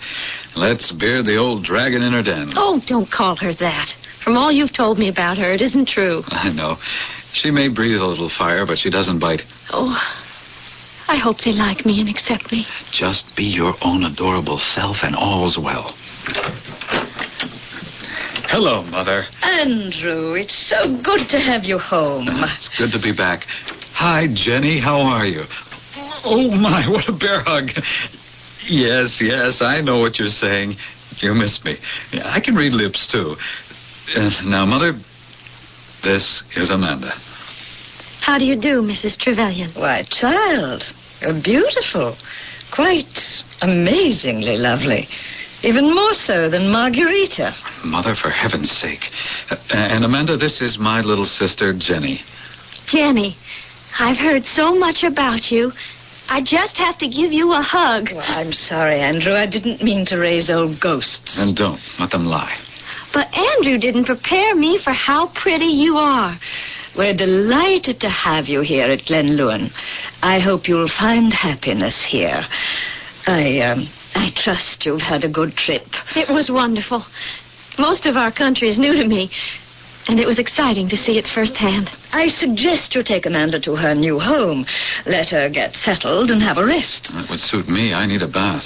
Let's 0.57 0.93
beard 0.93 1.27
the 1.27 1.37
old 1.37 1.65
dragon 1.65 2.03
in 2.03 2.13
her 2.13 2.23
den. 2.23 2.53
Oh, 2.57 2.81
don't 2.87 3.11
call 3.11 3.37
her 3.37 3.55
that. 3.55 3.89
From 4.23 4.37
all 4.37 4.53
you've 4.53 4.73
told 4.75 4.99
me 4.99 5.09
about 5.09 5.37
her, 5.39 5.53
it 5.53 5.61
isn't 5.61 5.89
true. 5.89 6.23
I 6.29 6.51
know. 6.51 6.77
She 7.35 7.51
may 7.51 7.69
breathe 7.69 8.01
a 8.01 8.07
little 8.07 8.31
fire, 8.39 8.65
but 8.65 8.79
she 8.79 8.91
doesn't 8.91 9.19
bite. 9.19 9.43
Oh, 9.73 9.97
I 11.07 11.17
hope 11.17 11.39
they 11.45 11.53
like 11.53 11.85
me 11.85 12.01
and 12.01 12.09
accept 12.09 12.51
me. 12.51 12.67
Just 12.93 13.25
be 13.37 13.45
your 13.45 13.75
own 13.83 14.05
adorable 14.05 14.59
self, 14.59 14.99
and 15.03 15.15
all's 15.15 15.59
well. 15.59 15.95
Hello, 18.49 18.83
Mother. 18.83 19.25
Andrew, 19.43 20.35
it's 20.35 20.69
so 20.69 21.01
good 21.03 21.29
to 21.29 21.39
have 21.39 21.65
you 21.65 21.79
home. 21.79 22.29
It's 22.29 22.71
good 22.79 22.93
to 22.93 23.01
be 23.01 23.13
back. 23.13 23.45
Hi, 23.95 24.29
Jenny. 24.33 24.81
How 24.81 25.01
are 25.01 25.27
you? 25.27 25.43
Oh, 26.25 26.51
my, 26.51 26.87
what 26.91 27.09
a 27.09 27.13
bear 27.13 27.43
hug. 27.45 27.71
Yes, 28.67 29.21
yes, 29.21 29.61
I 29.61 29.81
know 29.81 29.99
what 29.99 30.19
you're 30.19 30.29
saying. 30.29 30.77
You 31.19 31.35
miss 31.35 31.61
me. 31.65 31.77
I 32.23 32.41
can 32.41 32.55
read 32.55 32.73
lips, 32.73 33.09
too. 33.11 33.37
Uh, 34.17 34.31
now, 34.45 34.65
Mother, 34.65 34.93
this 36.03 36.43
is 36.57 36.71
Amanda. 36.71 37.13
How 38.25 38.39
do 38.39 38.45
you 38.47 38.57
do, 38.59 38.81
Mrs. 38.81 39.19
Trevelyan? 39.19 39.73
Why, 39.75 40.03
child, 40.09 40.83
you're 41.21 41.43
beautiful. 41.43 42.17
Quite 42.75 43.21
amazingly 43.61 44.57
lovely. 44.57 45.09
Even 45.63 45.95
more 45.95 46.15
so 46.15 46.49
than 46.49 46.73
Margarita. 46.73 47.55
Mother, 47.85 48.15
for 48.15 48.31
heaven's 48.31 48.71
sake. 48.71 49.05
Uh, 49.51 49.57
and, 49.75 50.07
Amanda, 50.07 50.39
this 50.39 50.63
is 50.63 50.79
my 50.81 51.01
little 51.01 51.27
sister, 51.27 51.75
Jenny. 51.79 52.23
Jenny, 52.87 53.37
I've 53.99 54.17
heard 54.17 54.45
so 54.45 54.75
much 54.75 55.03
about 55.03 55.51
you. 55.51 55.73
I 56.29 56.41
just 56.41 56.79
have 56.79 56.97
to 56.99 57.07
give 57.07 57.31
you 57.31 57.53
a 57.53 57.61
hug. 57.61 58.09
Well, 58.11 58.25
I'm 58.27 58.55
sorry, 58.55 59.01
Andrew. 59.01 59.35
I 59.35 59.47
didn't 59.47 59.83
mean 59.83 60.07
to 60.07 60.17
raise 60.17 60.49
old 60.49 60.81
ghosts. 60.81 61.37
And 61.39 61.55
don't 61.55 61.81
let 62.01 62.11
them 62.11 62.25
lie. 62.25 62.57
But 63.13 63.29
Andrew 63.35 63.79
didn't 63.79 64.07
prepare 64.07 64.55
me 64.55 64.81
for 64.83 64.93
how 64.93 65.31
pretty 65.35 65.67
you 65.67 65.97
are. 65.99 66.39
We're 66.97 67.17
delighted 67.17 68.01
to 68.01 68.09
have 68.09 68.47
you 68.47 68.63
here 68.63 68.87
at 68.87 69.01
Glenlewin. 69.01 69.71
I 70.23 70.39
hope 70.39 70.69
you'll 70.69 70.89
find 70.89 71.33
happiness 71.33 72.07
here. 72.09 72.43
I, 73.27 73.61
um, 73.61 73.89
I 74.15 74.31
trust 74.37 74.87
you've 74.87 75.01
had 75.01 75.25
a 75.25 75.29
good 75.29 75.57
trip. 75.57 75.83
It 76.15 76.29
was 76.29 76.51
wonderful. 76.51 77.05
Most 77.79 78.07
of 78.07 78.17
our 78.17 78.31
country 78.31 78.69
is 78.69 78.79
new 78.79 78.93
to 78.95 79.09
me, 79.09 79.31
and 80.07 80.21
it 80.21 80.27
was 80.27 80.39
exciting 80.39 80.89
to 80.91 80.97
see 80.97 81.19
it 81.19 81.27
firsthand. 81.35 81.91
I 82.13 82.29
suggest 82.29 82.95
you 82.95 83.03
take 83.03 83.27
Amanda 83.27 83.59
to 83.63 83.75
her 83.75 83.95
new 83.95 84.21
home. 84.21 84.65
Let 85.05 85.31
her 85.31 85.49
get 85.49 85.75
settled 85.75 86.31
and 86.31 86.41
have 86.43 86.59
a 86.59 86.65
rest. 86.65 87.11
That 87.13 87.29
would 87.29 87.41
suit 87.41 87.67
me. 87.67 87.93
I 87.93 88.07
need 88.07 88.23
a 88.23 88.29
bath. 88.29 88.65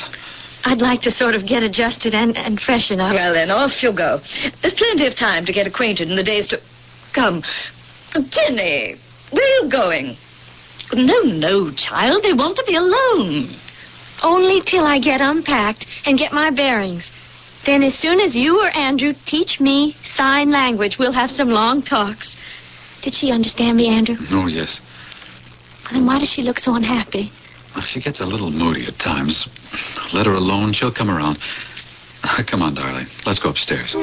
I'd 0.64 0.82
like 0.82 1.00
to 1.02 1.10
sort 1.10 1.34
of 1.34 1.46
get 1.46 1.62
adjusted 1.62 2.14
and, 2.14 2.36
and 2.36 2.60
freshen 2.60 3.00
up. 3.00 3.14
Well, 3.14 3.32
then, 3.32 3.50
off 3.50 3.82
you 3.82 3.94
go. 3.96 4.20
There's 4.60 4.74
plenty 4.74 5.06
of 5.06 5.16
time 5.16 5.46
to 5.46 5.52
get 5.52 5.66
acquainted 5.66 6.10
in 6.10 6.16
the 6.16 6.24
days 6.24 6.48
to 6.48 6.60
come. 7.14 7.42
Uh, 8.14 8.20
Jenny, 8.30 8.96
where 9.30 9.44
are 9.44 9.64
you 9.64 9.70
going? 9.70 10.16
No, 10.92 11.20
no, 11.22 11.70
child. 11.72 12.22
They 12.22 12.32
want 12.32 12.56
to 12.56 12.64
be 12.66 12.76
alone. 12.76 13.54
Only 14.22 14.62
till 14.66 14.84
I 14.84 14.98
get 14.98 15.20
unpacked 15.20 15.86
and 16.06 16.18
get 16.18 16.32
my 16.32 16.50
bearings. 16.50 17.08
Then, 17.66 17.82
as 17.82 17.94
soon 17.98 18.20
as 18.20 18.34
you 18.34 18.60
or 18.60 18.74
Andrew 18.76 19.12
teach 19.26 19.60
me 19.60 19.94
sign 20.16 20.50
language, 20.50 20.96
we'll 20.98 21.12
have 21.12 21.30
some 21.30 21.50
long 21.50 21.82
talks. 21.82 22.34
Did 23.02 23.14
she 23.14 23.30
understand 23.30 23.76
me, 23.76 23.88
Andrew? 23.88 24.16
Oh, 24.30 24.46
yes. 24.46 24.80
Then 25.92 26.06
why 26.06 26.18
does 26.18 26.30
she 26.30 26.42
look 26.42 26.58
so 26.58 26.74
unhappy? 26.74 27.30
Well, 27.74 27.84
she 27.92 28.00
gets 28.00 28.20
a 28.20 28.24
little 28.24 28.50
moody 28.50 28.86
at 28.86 28.98
times. 28.98 29.48
Let 30.12 30.26
her 30.26 30.34
alone. 30.34 30.72
She'll 30.72 30.94
come 30.94 31.10
around. 31.10 31.38
Come 32.50 32.62
on, 32.62 32.74
darling. 32.74 33.06
Let's 33.24 33.38
go 33.38 33.50
upstairs. 33.50 33.94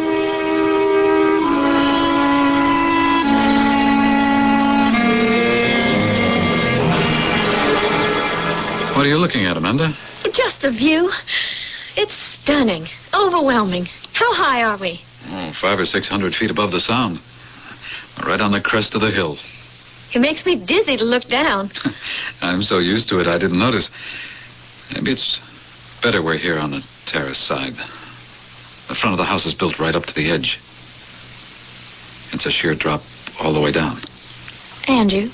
What 8.95 9.05
are 9.05 9.09
you 9.09 9.17
looking 9.17 9.43
at, 9.43 9.57
Amanda? 9.57 9.91
Just 10.31 10.61
the 10.61 10.71
view. 10.71 11.11
It's 11.97 12.15
stunning, 12.41 12.87
overwhelming. 13.13 13.87
How 14.13 14.33
high 14.33 14.63
are 14.63 14.79
we? 14.79 15.01
Oh, 15.27 15.51
five 15.59 15.79
or 15.79 15.85
six 15.85 16.07
hundred 16.07 16.33
feet 16.33 16.49
above 16.49 16.71
the 16.71 16.79
sound. 16.79 17.19
Right 18.25 18.39
on 18.39 18.53
the 18.53 18.61
crest 18.61 18.95
of 18.95 19.01
the 19.01 19.11
hill. 19.11 19.37
It 20.13 20.19
makes 20.19 20.45
me 20.45 20.55
dizzy 20.65 20.95
to 20.95 21.03
look 21.03 21.27
down. 21.27 21.71
I'm 22.41 22.61
so 22.61 22.79
used 22.79 23.09
to 23.09 23.19
it, 23.19 23.27
I 23.27 23.37
didn't 23.37 23.59
notice. 23.59 23.89
Maybe 24.93 25.11
it's 25.11 25.39
better 26.01 26.23
we're 26.23 26.37
here 26.37 26.57
on 26.57 26.71
the 26.71 26.81
terrace 27.05 27.45
side. 27.45 27.73
The 28.87 28.95
front 28.95 29.13
of 29.13 29.17
the 29.17 29.25
house 29.25 29.45
is 29.45 29.55
built 29.55 29.77
right 29.77 29.93
up 29.93 30.03
to 30.03 30.13
the 30.15 30.31
edge. 30.31 30.57
It's 32.31 32.45
a 32.45 32.49
sheer 32.49 32.75
drop 32.75 33.01
all 33.41 33.53
the 33.53 33.59
way 33.59 33.73
down. 33.73 34.01
Andrew, 34.87 35.27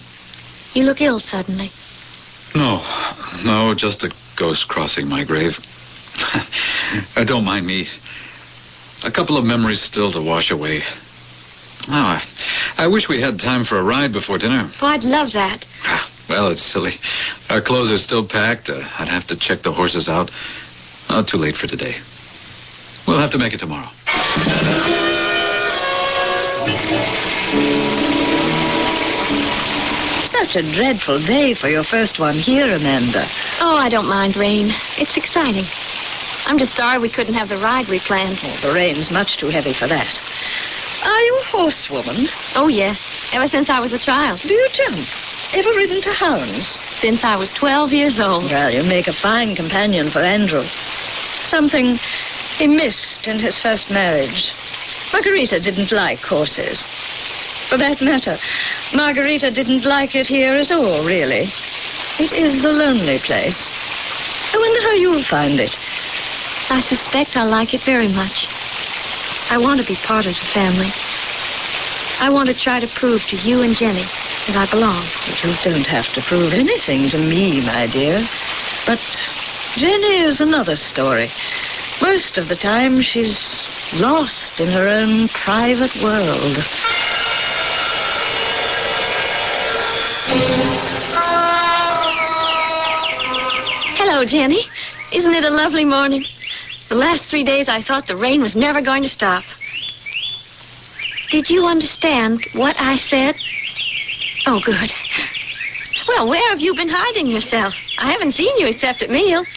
you 0.73 0.81
look 0.81 0.99
ill 0.99 1.19
suddenly. 1.19 1.71
No, 2.55 2.81
no, 3.43 3.73
just 3.77 4.03
a 4.03 4.09
ghost 4.37 4.67
crossing 4.67 5.07
my 5.07 5.23
grave. 5.25 5.51
Uh, 7.15 7.23
Don't 7.23 7.45
mind 7.45 7.65
me. 7.65 7.87
A 9.05 9.11
couple 9.11 9.37
of 9.37 9.45
memories 9.45 9.81
still 9.81 10.11
to 10.11 10.21
wash 10.21 10.51
away. 10.51 10.81
Oh, 11.87 11.91
I, 11.93 12.21
I 12.77 12.87
wish 12.87 13.07
we 13.07 13.21
had 13.21 13.39
time 13.39 13.63
for 13.63 13.79
a 13.79 13.83
ride 13.83 14.11
before 14.11 14.37
dinner. 14.37 14.69
Oh, 14.81 14.87
I'd 14.87 15.03
love 15.03 15.29
that. 15.33 15.65
Well, 16.27 16.49
it's 16.51 16.69
silly. 16.73 16.99
Our 17.49 17.61
clothes 17.61 17.91
are 17.91 17.97
still 17.97 18.27
packed. 18.27 18.67
Uh, 18.69 18.81
I'd 18.99 19.07
have 19.07 19.25
to 19.27 19.37
check 19.39 19.63
the 19.63 19.71
horses 19.71 20.09
out. 20.09 20.29
Not 21.07 21.27
too 21.31 21.37
late 21.37 21.55
for 21.55 21.67
today. 21.67 21.95
We'll 23.07 23.19
have 23.21 23.31
to 23.31 23.37
make 23.39 23.53
it 23.53 23.59
tomorrow. 23.59 23.89
Such 30.51 30.65
a 30.65 30.73
dreadful 30.75 31.23
day 31.23 31.55
for 31.55 31.69
your 31.69 31.85
first 31.85 32.19
one 32.19 32.37
here, 32.37 32.75
Amanda. 32.75 33.23
Oh, 33.61 33.77
I 33.77 33.87
don't 33.87 34.09
mind 34.09 34.35
rain. 34.35 34.69
It's 34.97 35.15
exciting. 35.15 35.63
I'm 36.43 36.57
just 36.57 36.75
sorry 36.75 36.99
we 36.99 37.09
couldn't 37.09 37.35
have 37.35 37.47
the 37.47 37.55
ride 37.55 37.87
we 37.87 38.01
planned. 38.01 38.37
Oh, 38.43 38.67
the 38.67 38.73
rain's 38.73 39.09
much 39.11 39.37
too 39.39 39.47
heavy 39.47 39.73
for 39.73 39.87
that. 39.87 40.11
Are 41.03 41.21
you 41.21 41.39
a 41.39 41.43
horsewoman? 41.45 42.27
Oh, 42.55 42.67
yes. 42.67 42.99
Ever 43.31 43.47
since 43.47 43.69
I 43.69 43.79
was 43.79 43.93
a 43.93 43.99
child. 43.99 44.41
Do 44.43 44.53
you 44.53 44.67
jump? 44.73 45.07
Ever 45.53 45.69
ridden 45.71 46.01
to 46.01 46.11
hounds? 46.11 46.81
Since 46.99 47.23
I 47.23 47.37
was 47.37 47.53
12 47.57 47.91
years 47.93 48.19
old. 48.19 48.51
Well, 48.51 48.71
you 48.71 48.83
make 48.83 49.07
a 49.07 49.15
fine 49.21 49.55
companion 49.55 50.11
for 50.11 50.19
Andrew. 50.19 50.65
Something 51.45 51.97
he 52.57 52.67
missed 52.67 53.25
in 53.25 53.39
his 53.39 53.57
first 53.61 53.89
marriage. 53.89 54.51
Margarita 55.13 55.61
didn't 55.61 55.93
like 55.93 56.19
horses. 56.19 56.83
For 57.71 57.77
that 57.77 58.03
matter, 58.03 58.35
Margarita 58.91 59.49
didn't 59.49 59.87
like 59.87 60.13
it 60.13 60.27
here 60.27 60.59
at 60.59 60.75
all, 60.75 61.07
really. 61.07 61.47
It 62.19 62.35
is 62.35 62.65
a 62.65 62.75
lonely 62.75 63.17
place. 63.23 63.55
I 64.51 64.59
wonder 64.59 64.81
how 64.83 64.91
you'll 64.99 65.23
find 65.23 65.55
it. 65.55 65.71
I 66.67 66.83
suspect 66.83 67.39
I'll 67.39 67.47
like 67.47 67.73
it 67.73 67.79
very 67.85 68.11
much. 68.11 68.43
I 69.47 69.55
want 69.57 69.79
to 69.79 69.87
be 69.87 69.95
part 70.03 70.25
of 70.27 70.35
the 70.35 70.49
family. 70.53 70.91
I 72.19 72.27
want 72.27 72.51
to 72.51 72.59
try 72.59 72.81
to 72.83 72.91
prove 72.99 73.21
to 73.31 73.37
you 73.39 73.61
and 73.63 73.71
Jenny 73.73 74.03
that 74.51 74.59
I 74.59 74.67
belong. 74.67 75.07
You 75.39 75.55
don't 75.63 75.87
have 75.87 76.11
to 76.19 76.21
prove 76.27 76.51
anything 76.51 77.07
to 77.15 77.17
me, 77.23 77.63
my 77.63 77.87
dear. 77.87 78.27
But 78.85 78.99
Jenny 79.79 80.27
is 80.27 80.41
another 80.41 80.75
story. 80.75 81.31
Most 82.01 82.37
of 82.37 82.49
the 82.49 82.59
time, 82.59 82.99
she's 82.99 83.63
lost 83.93 84.59
in 84.59 84.67
her 84.67 84.89
own 84.91 85.29
private 85.29 85.95
world. 86.03 86.59
Hello, 94.21 94.29
Jenny. 94.29 94.69
Isn't 95.11 95.33
it 95.33 95.43
a 95.43 95.49
lovely 95.49 95.83
morning? 95.83 96.23
The 96.89 96.95
last 96.95 97.23
three 97.31 97.43
days 97.43 97.67
I 97.67 97.81
thought 97.81 98.05
the 98.05 98.15
rain 98.15 98.39
was 98.39 98.55
never 98.55 98.79
going 98.79 99.01
to 99.01 99.09
stop. 99.09 99.43
Did 101.31 101.49
you 101.49 101.65
understand 101.65 102.45
what 102.53 102.75
I 102.77 102.97
said? 102.97 103.33
Oh, 104.45 104.61
good. 104.63 104.91
Well, 106.07 106.29
where 106.29 106.51
have 106.51 106.59
you 106.59 106.75
been 106.75 106.87
hiding 106.87 107.25
yourself? 107.25 107.73
I 107.97 108.11
haven't 108.11 108.33
seen 108.33 108.55
you 108.57 108.67
except 108.67 109.01
at 109.01 109.09
meals. 109.09 109.47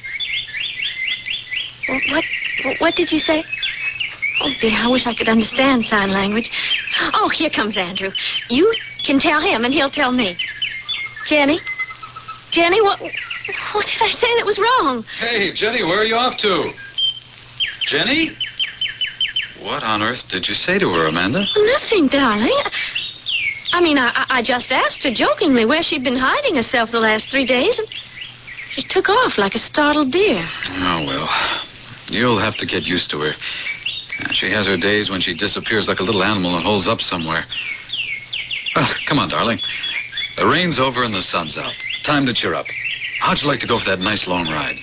What, 2.08 2.24
what 2.78 2.94
did 2.94 3.12
you 3.12 3.18
say? 3.18 3.44
Oh, 4.40 4.50
dear, 4.62 4.72
I 4.72 4.88
wish 4.88 5.06
I 5.06 5.14
could 5.14 5.28
understand 5.28 5.84
sign 5.84 6.10
language. 6.10 6.48
Oh, 7.12 7.28
here 7.28 7.50
comes 7.54 7.76
Andrew. 7.76 8.12
You 8.48 8.72
can 9.04 9.20
tell 9.20 9.42
him, 9.42 9.66
and 9.66 9.74
he'll 9.74 9.90
tell 9.90 10.10
me. 10.10 10.38
Jenny? 11.26 11.60
Jenny, 12.50 12.80
what, 12.80 12.98
what 13.74 13.86
did 13.86 14.00
I 14.02 14.10
say 14.20 14.30
that 14.38 14.46
was 14.46 14.58
wrong? 14.58 15.04
Hey, 15.18 15.52
Jenny, 15.54 15.84
where 15.84 15.98
are 16.00 16.04
you 16.04 16.14
off 16.16 16.38
to? 16.40 16.72
Jenny? 17.86 18.36
What 19.62 19.82
on 19.82 20.02
earth 20.02 20.20
did 20.30 20.46
you 20.48 20.54
say 20.54 20.78
to 20.78 20.88
her, 20.90 21.06
Amanda? 21.06 21.44
Nothing, 21.56 22.08
darling. 22.08 22.56
I 23.72 23.80
mean, 23.80 23.98
I, 23.98 24.10
I- 24.28 24.38
I 24.38 24.42
just 24.42 24.70
asked 24.72 25.02
her 25.04 25.12
jokingly 25.12 25.64
where 25.66 25.82
she'd 25.82 26.04
been 26.04 26.16
hiding 26.16 26.56
herself 26.56 26.90
the 26.90 27.00
last 27.00 27.28
three 27.30 27.46
days, 27.46 27.78
and 27.78 27.88
she 28.74 28.82
took 28.88 29.08
off 29.08 29.38
like 29.38 29.54
a 29.54 29.58
startled 29.58 30.10
deer. 30.12 30.42
Oh, 30.70 31.04
well. 31.06 31.28
You'll 32.08 32.38
have 32.40 32.56
to 32.58 32.66
get 32.66 32.82
used 32.84 33.10
to 33.10 33.18
her. 33.20 33.32
She 34.32 34.50
has 34.50 34.66
her 34.66 34.76
days 34.76 35.10
when 35.10 35.20
she 35.20 35.34
disappears 35.34 35.88
like 35.88 35.98
a 35.98 36.02
little 36.02 36.22
animal 36.22 36.56
and 36.56 36.64
holds 36.64 36.86
up 36.88 37.00
somewhere. 37.00 37.44
Well, 38.76 38.88
come 39.08 39.18
on, 39.18 39.28
darling. 39.28 39.58
The 40.36 40.46
rain's 40.46 40.78
over 40.78 41.02
and 41.04 41.14
the 41.14 41.22
sun's 41.22 41.56
out. 41.56 41.72
Time 42.04 42.26
to 42.26 42.34
cheer 42.34 42.54
up. 42.54 42.66
How'd 43.24 43.40
you 43.40 43.48
like 43.48 43.60
to 43.60 43.66
go 43.66 43.78
for 43.78 43.88
that 43.88 44.00
nice 44.00 44.28
long 44.28 44.44
ride? 44.52 44.76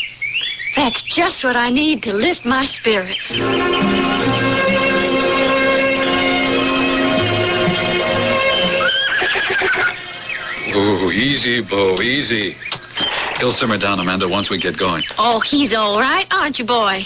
That's 0.76 1.04
just 1.16 1.44
what 1.44 1.56
I 1.56 1.70
need 1.70 2.02
to 2.02 2.12
lift 2.12 2.44
my 2.44 2.66
spirits. 2.66 3.30
Ooh, 10.76 11.12
easy, 11.12 11.62
Bo, 11.62 12.02
easy. 12.02 12.56
He'll 13.42 13.58
simmer 13.58 13.82
down, 13.82 13.98
Amanda, 13.98 14.30
once 14.30 14.54
we 14.54 14.62
get 14.62 14.78
going. 14.78 15.02
Oh, 15.18 15.42
he's 15.42 15.74
all 15.74 15.98
right, 15.98 16.30
aren't 16.30 16.60
you, 16.62 16.66
boy? 16.66 17.02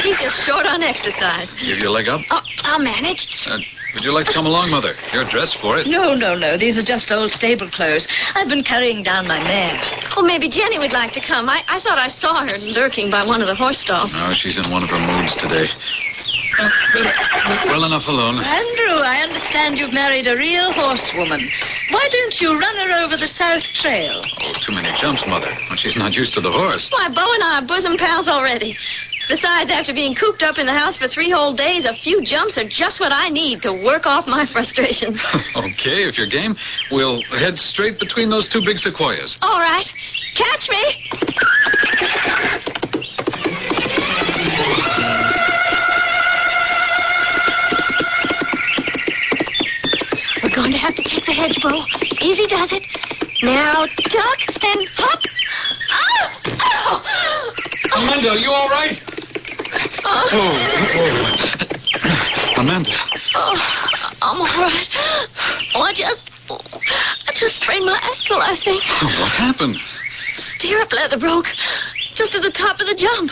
He's 0.00 0.16
just 0.16 0.40
short 0.48 0.64
on 0.64 0.80
exercise. 0.82 1.52
Give 1.60 1.76
your 1.76 1.92
leg 1.92 2.08
up? 2.08 2.24
Oh, 2.32 2.40
I'll 2.64 2.80
manage. 2.80 3.20
Uh, 3.44 3.60
would 3.92 4.00
you 4.00 4.16
like 4.16 4.24
to 4.24 4.32
come 4.32 4.48
along, 4.48 4.72
Mother? 4.72 4.96
You're 5.12 5.28
dressed 5.28 5.60
for 5.60 5.76
it. 5.76 5.84
No, 5.84 6.16
no, 6.16 6.32
no. 6.32 6.56
These 6.56 6.80
are 6.80 6.86
just 6.88 7.12
old 7.12 7.28
stable 7.36 7.68
clothes. 7.68 8.08
I've 8.32 8.48
been 8.48 8.64
carrying 8.64 9.04
down 9.04 9.28
my 9.28 9.44
mare. 9.44 9.76
Well, 10.16 10.24
maybe 10.24 10.48
Jenny 10.48 10.80
would 10.80 10.96
like 10.96 11.12
to 11.12 11.20
come. 11.20 11.52
I, 11.52 11.60
I 11.68 11.84
thought 11.84 12.00
I 12.00 12.08
saw 12.08 12.40
her 12.48 12.56
lurking 12.56 13.12
by 13.12 13.20
one 13.28 13.44
of 13.44 13.48
the 13.48 13.54
horse 13.54 13.76
stalls. 13.84 14.08
No, 14.16 14.32
she's 14.32 14.56
in 14.56 14.72
one 14.72 14.80
of 14.80 14.88
her 14.88 14.96
moods 14.96 15.36
today. 15.36 15.68
Well 17.66 17.84
enough 17.84 18.06
alone. 18.06 18.38
Andrew, 18.38 19.00
I 19.00 19.24
understand 19.24 19.78
you've 19.78 19.92
married 19.92 20.26
a 20.28 20.36
real 20.36 20.72
horsewoman. 20.72 21.40
Why 21.90 22.08
don't 22.12 22.34
you 22.38 22.52
run 22.58 22.76
her 22.76 23.04
over 23.04 23.16
the 23.16 23.28
South 23.28 23.62
Trail? 23.80 24.22
Oh, 24.22 24.52
too 24.66 24.72
many 24.72 24.92
jumps, 25.00 25.24
Mother. 25.26 25.50
When 25.68 25.78
she's 25.78 25.96
not 25.96 26.12
used 26.12 26.34
to 26.34 26.40
the 26.40 26.52
horse. 26.52 26.86
Why, 26.92 27.08
Bo 27.08 27.24
and 27.24 27.42
I 27.42 27.60
are 27.62 27.66
bosom 27.66 27.96
pals 27.96 28.28
already. 28.28 28.76
Besides, 29.28 29.70
after 29.72 29.94
being 29.94 30.14
cooped 30.14 30.42
up 30.42 30.58
in 30.58 30.66
the 30.66 30.74
house 30.74 30.98
for 30.98 31.08
three 31.08 31.30
whole 31.30 31.54
days, 31.54 31.86
a 31.86 31.94
few 32.02 32.20
jumps 32.22 32.58
are 32.58 32.68
just 32.68 33.00
what 33.00 33.12
I 33.12 33.28
need 33.28 33.62
to 33.62 33.72
work 33.72 34.04
off 34.04 34.26
my 34.26 34.44
frustration. 34.52 35.18
okay, 35.56 36.04
if 36.04 36.18
you're 36.18 36.28
game, 36.28 36.54
we'll 36.90 37.22
head 37.30 37.56
straight 37.56 37.98
between 37.98 38.28
those 38.28 38.48
two 38.52 38.60
big 38.64 38.78
sequoias. 38.78 39.38
All 39.40 39.60
right. 39.60 39.86
Catch 40.36 40.68
me. 40.68 42.68
Have 51.42 51.52
to 51.52 51.60
take 51.60 51.62
the 51.62 51.62
hedge, 51.62 51.62
Bo. 51.62 51.84
Easy 52.26 52.46
does 52.46 52.72
it. 52.72 52.82
Now, 53.42 53.86
duck 53.86 54.38
and 54.62 54.88
hop. 54.96 55.20
Ah! 55.90 56.40
Ow! 56.74 57.02
Amanda, 57.96 58.30
are 58.30 58.36
you 58.36 58.50
all 58.50 58.68
right? 58.68 58.96
Oh. 60.04 60.28
Oh, 60.32 60.52
Amanda. 62.60 62.90
Oh, 63.34 63.54
I'm 64.22 64.40
all 64.40 64.46
right. 64.46 64.86
Oh, 65.74 65.82
I 65.82 65.92
just, 65.94 66.30
I 66.48 67.32
just 67.34 67.56
sprained 67.56 67.86
my 67.86 67.98
ankle, 67.98 68.40
I 68.40 68.54
think. 68.64 68.82
Oh, 69.02 69.20
what 69.20 69.32
happened? 69.32 69.76
Stirrup 70.36 70.92
leather 70.92 71.18
broke 71.18 71.46
just 72.14 72.34
at 72.34 72.42
the 72.42 72.52
top 72.52 72.78
of 72.80 72.86
the 72.86 72.94
jump. 72.94 73.30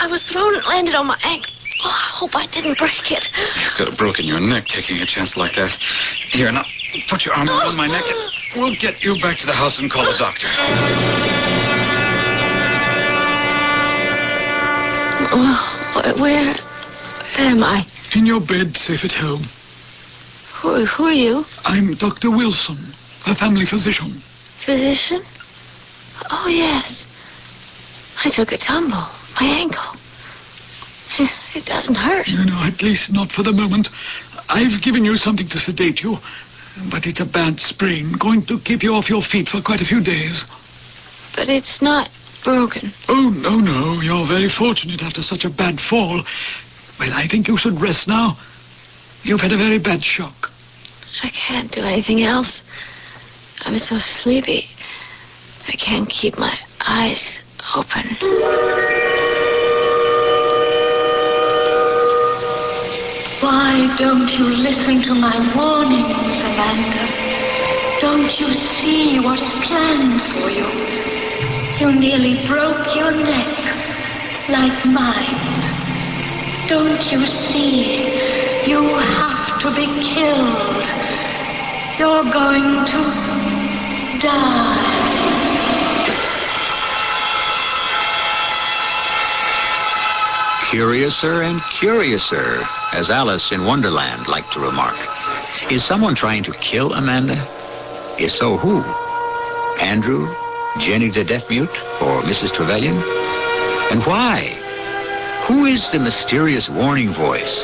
I 0.00 0.06
was 0.08 0.22
thrown 0.30 0.54
and 0.54 0.64
landed 0.66 0.94
on 0.94 1.06
my 1.06 1.18
ankle. 1.22 1.53
Oh, 1.84 1.90
I 1.92 2.16
hope 2.16 2.30
I 2.34 2.46
didn't 2.46 2.78
break 2.78 3.12
it. 3.12 3.28
You 3.36 3.70
could 3.76 3.88
have 3.88 3.98
broken 3.98 4.24
your 4.24 4.40
neck 4.40 4.64
taking 4.68 4.96
a 4.98 5.06
chance 5.06 5.36
like 5.36 5.54
that. 5.56 5.68
Here, 6.32 6.50
now, 6.50 6.64
put 7.10 7.24
your 7.26 7.34
arm 7.34 7.48
around 7.48 7.76
my 7.76 7.86
neck 7.86 8.04
and 8.08 8.32
we'll 8.56 8.74
get 8.80 9.02
you 9.02 9.20
back 9.20 9.38
to 9.40 9.46
the 9.46 9.52
house 9.52 9.78
and 9.78 9.92
call 9.92 10.04
the 10.08 10.16
doctor. 10.16 10.48
Oh, 15.36 16.14
where 16.20 16.56
am 17.36 17.62
I? 17.62 17.84
In 18.14 18.24
your 18.24 18.40
bed, 18.40 18.76
safe 18.76 19.04
at 19.04 19.12
home. 19.12 19.44
Who, 20.62 20.86
who 20.86 21.04
are 21.04 21.12
you? 21.12 21.44
I'm 21.64 21.94
Dr. 21.96 22.30
Wilson, 22.30 22.94
a 23.26 23.34
family 23.34 23.66
physician. 23.68 24.22
Physician? 24.64 25.22
Oh, 26.30 26.48
yes. 26.48 27.04
I 28.24 28.30
took 28.34 28.52
a 28.52 28.58
tumble. 28.58 29.06
My 29.38 29.46
ankle. 29.46 30.00
It 31.54 31.66
doesn't 31.66 31.94
hurt. 31.94 32.26
You 32.26 32.44
know, 32.44 32.58
at 32.66 32.82
least 32.82 33.12
not 33.12 33.30
for 33.30 33.44
the 33.44 33.52
moment. 33.52 33.88
I've 34.48 34.82
given 34.82 35.04
you 35.04 35.16
something 35.16 35.46
to 35.48 35.58
sedate 35.58 36.00
you, 36.02 36.18
but 36.90 37.06
it's 37.06 37.20
a 37.20 37.24
bad 37.24 37.60
sprain, 37.60 38.14
going 38.18 38.44
to 38.46 38.58
keep 38.58 38.82
you 38.82 38.92
off 38.92 39.08
your 39.08 39.22
feet 39.22 39.48
for 39.48 39.62
quite 39.62 39.80
a 39.80 39.84
few 39.86 40.02
days. 40.02 40.44
But 41.36 41.48
it's 41.48 41.80
not 41.80 42.10
broken. 42.42 42.92
Oh, 43.08 43.30
no, 43.30 43.56
no. 43.56 44.00
You're 44.02 44.26
very 44.26 44.50
fortunate 44.50 45.00
after 45.00 45.22
such 45.22 45.44
a 45.44 45.50
bad 45.50 45.78
fall. 45.88 46.22
Well, 46.98 47.12
I 47.12 47.26
think 47.30 47.48
you 47.48 47.56
should 47.56 47.80
rest 47.80 48.08
now. 48.08 48.36
You've 49.22 49.40
had 49.40 49.52
a 49.52 49.56
very 49.56 49.78
bad 49.78 50.02
shock. 50.02 50.50
I 51.22 51.30
can't 51.30 51.70
do 51.72 51.80
anything 51.80 52.22
else. 52.22 52.62
I'm 53.60 53.78
so 53.78 53.96
sleepy. 53.98 54.66
I 55.66 55.76
can't 55.76 56.08
keep 56.08 56.36
my 56.36 56.58
eyes 56.80 57.40
open. 57.74 59.03
Why 63.40 63.94
don't 63.98 64.28
you 64.28 64.46
listen 64.56 65.02
to 65.02 65.14
my 65.14 65.36
warnings, 65.54 66.38
Amanda? 66.40 67.04
Don't 68.00 68.30
you 68.38 68.54
see 68.80 69.18
what 69.20 69.40
is 69.42 69.52
planned 69.66 70.20
for 70.32 70.50
you? 70.50 70.66
You 71.80 71.92
nearly 71.98 72.46
broke 72.46 72.94
your 72.94 73.10
neck, 73.10 74.48
like 74.48 74.86
mine. 74.86 76.68
Don't 76.68 77.02
you 77.10 77.26
see? 77.26 78.06
You 78.66 78.96
have 78.96 79.60
to 79.60 79.74
be 79.74 79.86
killed. 80.14 80.84
You're 81.98 82.24
going 82.32 82.86
to 82.86 84.18
die. 84.22 84.93
Curiouser 90.74 91.42
and 91.42 91.62
curiouser, 91.78 92.60
as 92.90 93.08
Alice 93.08 93.46
in 93.52 93.64
Wonderland 93.64 94.26
liked 94.26 94.52
to 94.54 94.58
remark. 94.58 94.98
Is 95.70 95.86
someone 95.86 96.16
trying 96.16 96.42
to 96.42 96.58
kill 96.68 96.94
Amanda? 96.94 97.46
If 98.18 98.32
so, 98.32 98.56
who? 98.56 98.82
Andrew? 99.78 100.26
Jenny 100.80 101.14
the 101.14 101.22
deaf 101.22 101.44
mute? 101.48 101.70
Or 102.02 102.26
Mrs. 102.26 102.50
Trevelyan? 102.56 102.98
And 103.94 104.02
why? 104.02 104.50
Who 105.46 105.66
is 105.66 105.78
the 105.92 106.00
mysterious 106.00 106.68
warning 106.68 107.14
voice? 107.14 107.54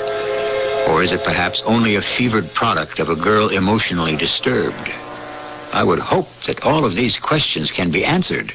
Or 0.87 1.03
is 1.03 1.11
it 1.11 1.27
perhaps 1.27 1.61
only 1.67 1.97
a 1.97 2.07
fevered 2.17 2.55
product 2.55 3.01
of 3.01 3.09
a 3.09 3.21
girl 3.21 3.49
emotionally 3.49 4.15
disturbed? 4.15 4.89
I 5.75 5.83
would 5.83 5.99
hope 5.99 6.29
that 6.47 6.63
all 6.63 6.85
of 6.85 6.95
these 6.95 7.19
questions 7.21 7.73
can 7.75 7.91
be 7.91 8.05
answered 8.05 8.53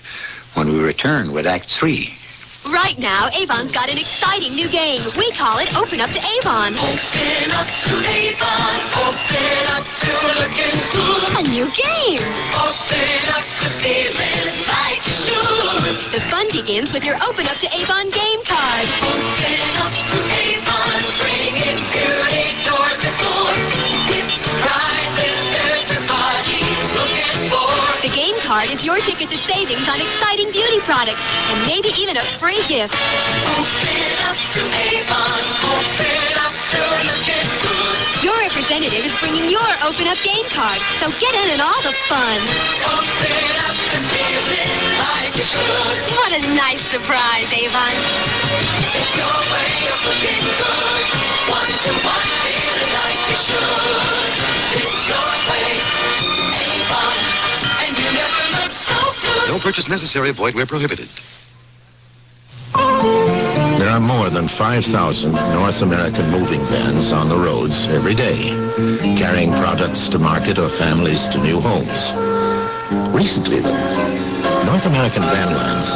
when 0.53 0.71
we 0.71 0.79
return 0.79 1.33
with 1.33 1.45
Act 1.45 1.67
Three. 1.77 2.15
Right 2.65 2.97
now, 2.97 3.29
Avon's 3.29 3.71
got 3.71 3.89
an 3.93 3.97
exciting 3.99 4.55
new 4.55 4.65
game. 4.65 5.05
We 5.17 5.31
call 5.37 5.59
it 5.59 5.69
Open 5.77 6.01
Up 6.01 6.09
to 6.09 6.17
Avon. 6.17 6.73
Open 6.73 7.51
up 7.53 7.69
to 7.85 7.93
Avon. 8.01 8.77
Open 9.05 9.61
up 9.69 9.85
to 9.85 10.09
looking 10.33 10.77
good. 10.89 11.29
A 11.37 11.43
new 11.45 11.69
game. 11.69 12.25
Open 12.57 13.21
up 13.29 13.45
to 13.61 13.67
feeling 13.85 14.65
like 14.65 15.05
you. 15.29 15.45
The 16.09 16.25
fun 16.33 16.49
begins 16.49 16.89
with 16.91 17.03
your 17.03 17.21
Open 17.21 17.45
Up 17.45 17.61
to 17.61 17.69
Avon 17.69 18.09
game 18.09 18.41
card. 18.49 18.89
Open 18.97 19.61
up 19.77 19.93
to 19.93 20.17
Avon. 20.33 20.84
The 28.05 28.13
game 28.13 28.37
card 28.45 28.69
is 28.69 28.85
your 28.85 29.01
ticket 29.01 29.33
to 29.33 29.39
savings 29.49 29.89
on 29.89 29.97
exciting 29.97 30.53
beauty 30.53 30.77
products 30.85 31.17
and 31.49 31.65
maybe 31.65 31.89
even 31.97 32.21
a 32.21 32.25
free 32.37 32.61
gift. 32.69 32.93
Open 32.93 34.13
up 34.21 34.37
to 34.53 34.61
Avon. 34.61 35.41
Open 35.65 36.37
up 36.37 36.53
to 36.53 36.79
looking 37.01 37.49
good. 37.65 37.97
Your 38.21 38.37
representative 38.45 39.09
is 39.09 39.15
bringing 39.17 39.49
your 39.49 39.65
Open 39.81 40.05
Up 40.05 40.21
game 40.21 40.45
card, 40.53 40.77
so 41.01 41.09
get 41.17 41.33
in 41.33 41.57
on 41.57 41.65
all 41.65 41.81
the 41.81 41.97
fun. 42.05 42.45
Open 42.85 43.57
up 43.65 43.73
to 43.73 43.97
feeling 44.13 44.85
like 45.01 45.33
you 45.33 45.49
should. 45.49 45.97
What 46.13 46.29
a 46.29 46.45
nice 46.53 46.85
surprise, 46.93 47.49
Avon. 47.57 47.89
It's 49.01 49.17
your 49.17 49.33
way 49.49 49.89
of 49.89 49.99
looking 50.05 50.45
good. 50.61 51.05
One 51.49 51.73
to 51.73 51.91
one, 52.05 52.29
feeling 52.45 52.91
like 53.01 53.21
you 53.33 53.37
should. 53.49 54.33
It's 54.77 55.01
your 55.09 55.44
No 59.47 59.59
purchase 59.59 59.87
necessary. 59.87 60.31
Void 60.31 60.55
where 60.55 60.65
prohibited. 60.65 61.09
There 62.73 63.89
are 63.89 63.99
more 63.99 64.29
than 64.29 64.47
5,000 64.47 65.31
North 65.31 65.81
American 65.81 66.29
moving 66.31 66.61
vans 66.65 67.13
on 67.13 67.29
the 67.29 67.37
roads 67.37 67.85
every 67.87 68.15
day, 68.15 68.49
carrying 69.17 69.51
products 69.51 70.09
to 70.09 70.19
market 70.19 70.57
or 70.57 70.69
families 70.69 71.27
to 71.29 71.37
new 71.37 71.59
homes. 71.59 72.11
Recently, 73.13 73.59
though, 73.59 74.63
North 74.65 74.85
American 74.85 75.21
Van 75.23 75.53
Lines 75.53 75.87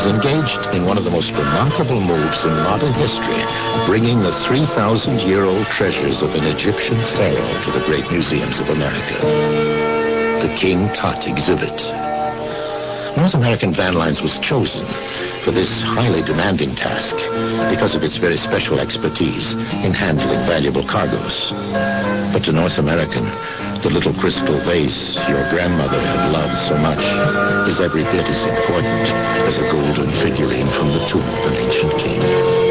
is 0.00 0.06
engaged 0.06 0.74
in 0.74 0.84
one 0.84 0.98
of 0.98 1.04
the 1.04 1.10
most 1.10 1.32
remarkable 1.32 2.00
moves 2.00 2.44
in 2.44 2.52
modern 2.52 2.92
history, 2.92 3.42
bringing 3.86 4.20
the 4.20 4.30
3,000-year-old 4.30 5.66
treasures 5.68 6.22
of 6.22 6.34
an 6.34 6.44
Egyptian 6.44 6.98
pharaoh 7.16 7.62
to 7.62 7.70
the 7.70 7.84
great 7.86 8.10
museums 8.10 8.60
of 8.60 8.68
America. 8.68 9.20
The 10.46 10.54
King 10.56 10.92
Tut 10.92 11.26
exhibit. 11.26 12.09
North 13.16 13.34
American 13.34 13.74
Van 13.74 13.94
Lines 13.94 14.22
was 14.22 14.38
chosen 14.38 14.86
for 15.42 15.50
this 15.50 15.82
highly 15.82 16.22
demanding 16.22 16.74
task 16.74 17.16
because 17.70 17.94
of 17.94 18.02
its 18.02 18.16
very 18.16 18.36
special 18.36 18.78
expertise 18.78 19.54
in 19.84 19.92
handling 19.92 20.40
valuable 20.46 20.84
cargoes. 20.84 21.50
But 22.32 22.44
to 22.44 22.52
North 22.52 22.78
American, 22.78 23.24
the 23.80 23.90
little 23.90 24.14
crystal 24.14 24.58
vase 24.60 25.16
your 25.28 25.48
grandmother 25.50 26.00
had 26.00 26.30
loved 26.32 26.56
so 26.56 26.76
much 26.78 27.04
is 27.68 27.80
every 27.80 28.04
bit 28.04 28.26
as 28.26 28.44
important 28.44 29.08
as 29.48 29.58
a 29.58 29.70
golden 29.70 30.10
figurine 30.22 30.68
from 30.68 30.88
the 30.88 31.06
tomb 31.06 31.22
of 31.22 31.46
an 31.46 31.54
ancient 31.54 31.98
king. 31.98 32.70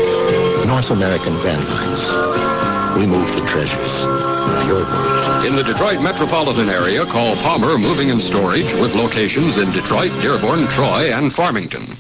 North 0.69 0.91
American 0.91 1.33
Van 1.41 1.59
Lines. 1.67 2.68
We 2.95 3.05
move 3.05 3.29
the 3.35 3.45
treasures 3.47 4.03
of 4.03 4.67
your 4.67 4.83
world. 4.83 5.45
In 5.45 5.55
the 5.55 5.63
Detroit 5.63 6.01
metropolitan 6.01 6.69
area, 6.69 7.05
call 7.05 7.35
Palmer 7.35 7.77
Moving 7.77 8.11
and 8.11 8.21
Storage 8.21 8.73
with 8.73 8.93
locations 8.93 9.57
in 9.57 9.71
Detroit, 9.71 10.11
Dearborn, 10.21 10.67
Troy, 10.67 11.13
and 11.13 11.31
Farmington. 11.31 11.95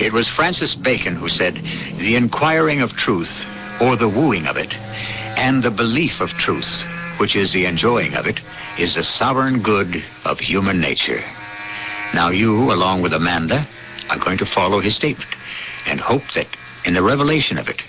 It 0.00 0.12
was 0.12 0.28
Francis 0.36 0.74
Bacon 0.74 1.16
who 1.16 1.28
said, 1.28 1.54
The 1.54 2.16
inquiring 2.16 2.82
of 2.82 2.90
truth, 2.90 3.32
or 3.80 3.96
the 3.96 4.08
wooing 4.08 4.46
of 4.46 4.56
it, 4.56 4.72
and 4.72 5.62
the 5.62 5.70
belief 5.70 6.20
of 6.20 6.28
truth, 6.38 6.68
which 7.18 7.34
is 7.34 7.52
the 7.52 7.66
enjoying 7.66 8.14
of 8.14 8.26
it, 8.26 8.38
is 8.78 8.94
the 8.94 9.02
sovereign 9.02 9.62
good 9.62 10.02
of 10.24 10.38
human 10.38 10.80
nature. 10.80 11.20
Now 12.14 12.30
you, 12.30 12.72
along 12.72 13.02
with 13.02 13.12
Amanda, 13.12 13.66
are 14.08 14.18
going 14.18 14.38
to 14.38 14.54
follow 14.54 14.80
his 14.80 14.96
statement 14.96 15.30
and 15.86 16.00
hope 16.00 16.22
that 16.34 16.46
in 16.84 16.94
the 16.94 17.02
revelation 17.02 17.58
of 17.58 17.68
it, 17.68 17.80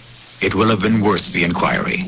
it 0.42 0.56
will 0.56 0.70
have 0.70 0.82
been 0.82 1.04
worth 1.04 1.32
the 1.32 1.44
inquiry. 1.44 2.04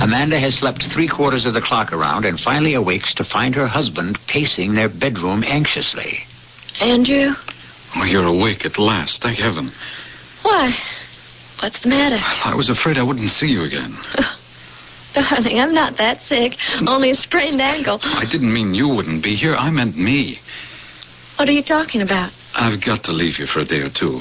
Amanda 0.00 0.40
has 0.40 0.58
slept 0.58 0.82
three 0.92 1.08
quarters 1.08 1.44
of 1.44 1.54
the 1.54 1.60
clock 1.60 1.92
around 1.92 2.24
and 2.24 2.40
finally 2.40 2.74
awakes 2.74 3.12
to 3.14 3.24
find 3.24 3.54
her 3.54 3.68
husband 3.68 4.18
pacing 4.28 4.74
their 4.74 4.88
bedroom 4.88 5.44
anxiously. 5.44 6.24
Andrew? 6.80 7.32
Oh, 7.96 8.04
you're 8.04 8.26
awake 8.26 8.64
at 8.64 8.78
last. 8.78 9.22
Thank 9.22 9.38
heaven. 9.38 9.70
Why? 10.42 10.72
What's 11.62 11.80
the 11.82 11.88
matter? 11.88 12.18
I 12.18 12.54
was 12.54 12.68
afraid 12.68 12.96
I 12.96 13.02
wouldn't 13.02 13.30
see 13.30 13.46
you 13.46 13.64
again. 13.64 13.96
Oh, 14.18 14.36
Darling, 15.30 15.58
I'm 15.60 15.74
not 15.74 15.96
that 15.98 16.20
sick. 16.22 16.52
Only 16.86 17.10
a 17.10 17.14
sprained 17.14 17.60
ankle. 17.60 17.98
I 18.02 18.24
didn't 18.30 18.52
mean 18.52 18.74
you 18.74 18.88
wouldn't 18.88 19.22
be 19.22 19.36
here. 19.36 19.54
I 19.54 19.70
meant 19.70 19.96
me. 19.96 20.38
What 21.36 21.48
are 21.48 21.52
you 21.52 21.62
talking 21.62 22.02
about? 22.02 22.32
I've 22.54 22.82
got 22.84 23.04
to 23.04 23.12
leave 23.12 23.38
you 23.38 23.46
for 23.46 23.60
a 23.60 23.64
day 23.64 23.80
or 23.80 23.90
two. 23.90 24.20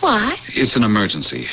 Why? 0.00 0.36
It's 0.54 0.76
an 0.76 0.82
emergency. 0.82 1.46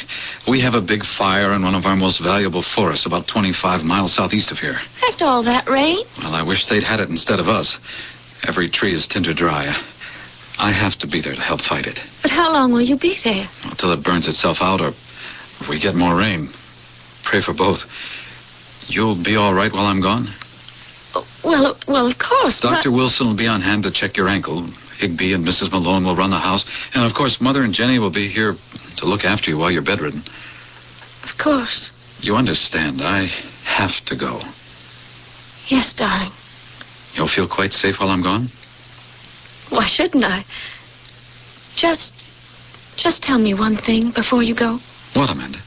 We 0.48 0.62
have 0.62 0.74
a 0.74 0.82
big 0.82 1.02
fire 1.18 1.54
in 1.54 1.64
one 1.64 1.76
of 1.76 1.86
our 1.86 1.96
most 1.96 2.22
valuable 2.24 2.64
forests 2.76 3.06
about 3.06 3.28
25 3.28 3.84
miles 3.84 4.16
southeast 4.16 4.52
of 4.52 4.58
here. 4.58 4.80
After 5.12 5.26
all 5.26 5.44
that 5.44 5.68
rain? 5.70 6.06
Well, 6.18 6.34
I 6.34 6.44
wish 6.44 6.66
they'd 6.70 6.84
had 6.84 7.00
it 7.00 7.10
instead 7.10 7.40
of 7.40 7.48
us. 7.48 7.78
Every 8.48 8.70
tree 8.70 8.96
is 8.96 9.08
tinder 9.08 9.34
dry. 9.34 9.66
I 10.60 10.72
have 10.72 10.98
to 11.00 11.08
be 11.08 11.22
there 11.22 11.36
to 11.36 11.42
help 11.42 11.62
fight 11.62 11.86
it. 11.86 12.00
But 12.22 12.32
how 12.32 12.52
long 12.54 12.72
will 12.72 12.82
you 12.82 12.98
be 12.98 13.18
there? 13.24 13.48
Until 13.64 13.92
it 13.94 14.04
burns 14.04 14.28
itself 14.28 14.58
out 14.62 14.82
or 14.82 14.94
if 15.60 15.70
we 15.70 15.80
get 15.80 15.94
more 15.96 16.16
rain. 16.16 16.50
Pray 17.26 17.42
for 17.44 17.54
both. 17.54 17.80
You'll 18.88 19.22
be 19.22 19.36
all 19.36 19.54
right 19.54 19.72
while 19.72 19.86
I'm 19.86 20.02
gone? 20.02 20.34
Well, 21.44 21.78
well, 21.88 22.08
of 22.10 22.18
course. 22.18 22.60
Dr. 22.62 22.90
But... 22.90 22.96
Wilson 22.96 23.28
will 23.28 23.38
be 23.38 23.48
on 23.48 23.62
hand 23.62 23.84
to 23.84 23.92
check 23.92 24.18
your 24.18 24.28
ankle. 24.28 24.70
Higby 25.00 25.34
and 25.34 25.46
Mrs. 25.46 25.72
Malone 25.72 26.04
will 26.04 26.16
run 26.16 26.32
the 26.32 26.40
house. 26.40 26.66
And, 26.94 27.06
of 27.06 27.16
course, 27.16 27.38
Mother 27.40 27.64
and 27.64 27.74
Jenny 27.74 28.00
will 28.00 28.12
be 28.12 28.28
here 28.28 28.56
to 28.98 29.06
look 29.06 29.24
after 29.24 29.52
you 29.52 29.58
while 29.58 29.72
you're 29.72 29.84
bedridden. 29.84 30.24
Of 31.24 31.38
course. 31.42 31.92
You 32.20 32.36
understand. 32.36 33.02
I 33.02 33.28
have 33.66 33.92
to 34.08 34.18
go. 34.18 34.42
Yes, 35.68 35.94
darling. 35.96 36.32
You'll 37.14 37.30
feel 37.34 37.48
quite 37.48 37.72
safe 37.72 37.96
while 38.00 38.10
I'm 38.10 38.24
gone? 38.24 38.50
Why 39.70 39.88
shouldn't 39.90 40.24
I? 40.24 40.46
Just. 41.76 42.14
Just 42.98 43.22
tell 43.22 43.38
me 43.38 43.54
one 43.54 43.78
thing 43.86 44.12
before 44.16 44.42
you 44.42 44.56
go. 44.56 44.80
What, 45.14 45.30
Amanda? 45.30 45.60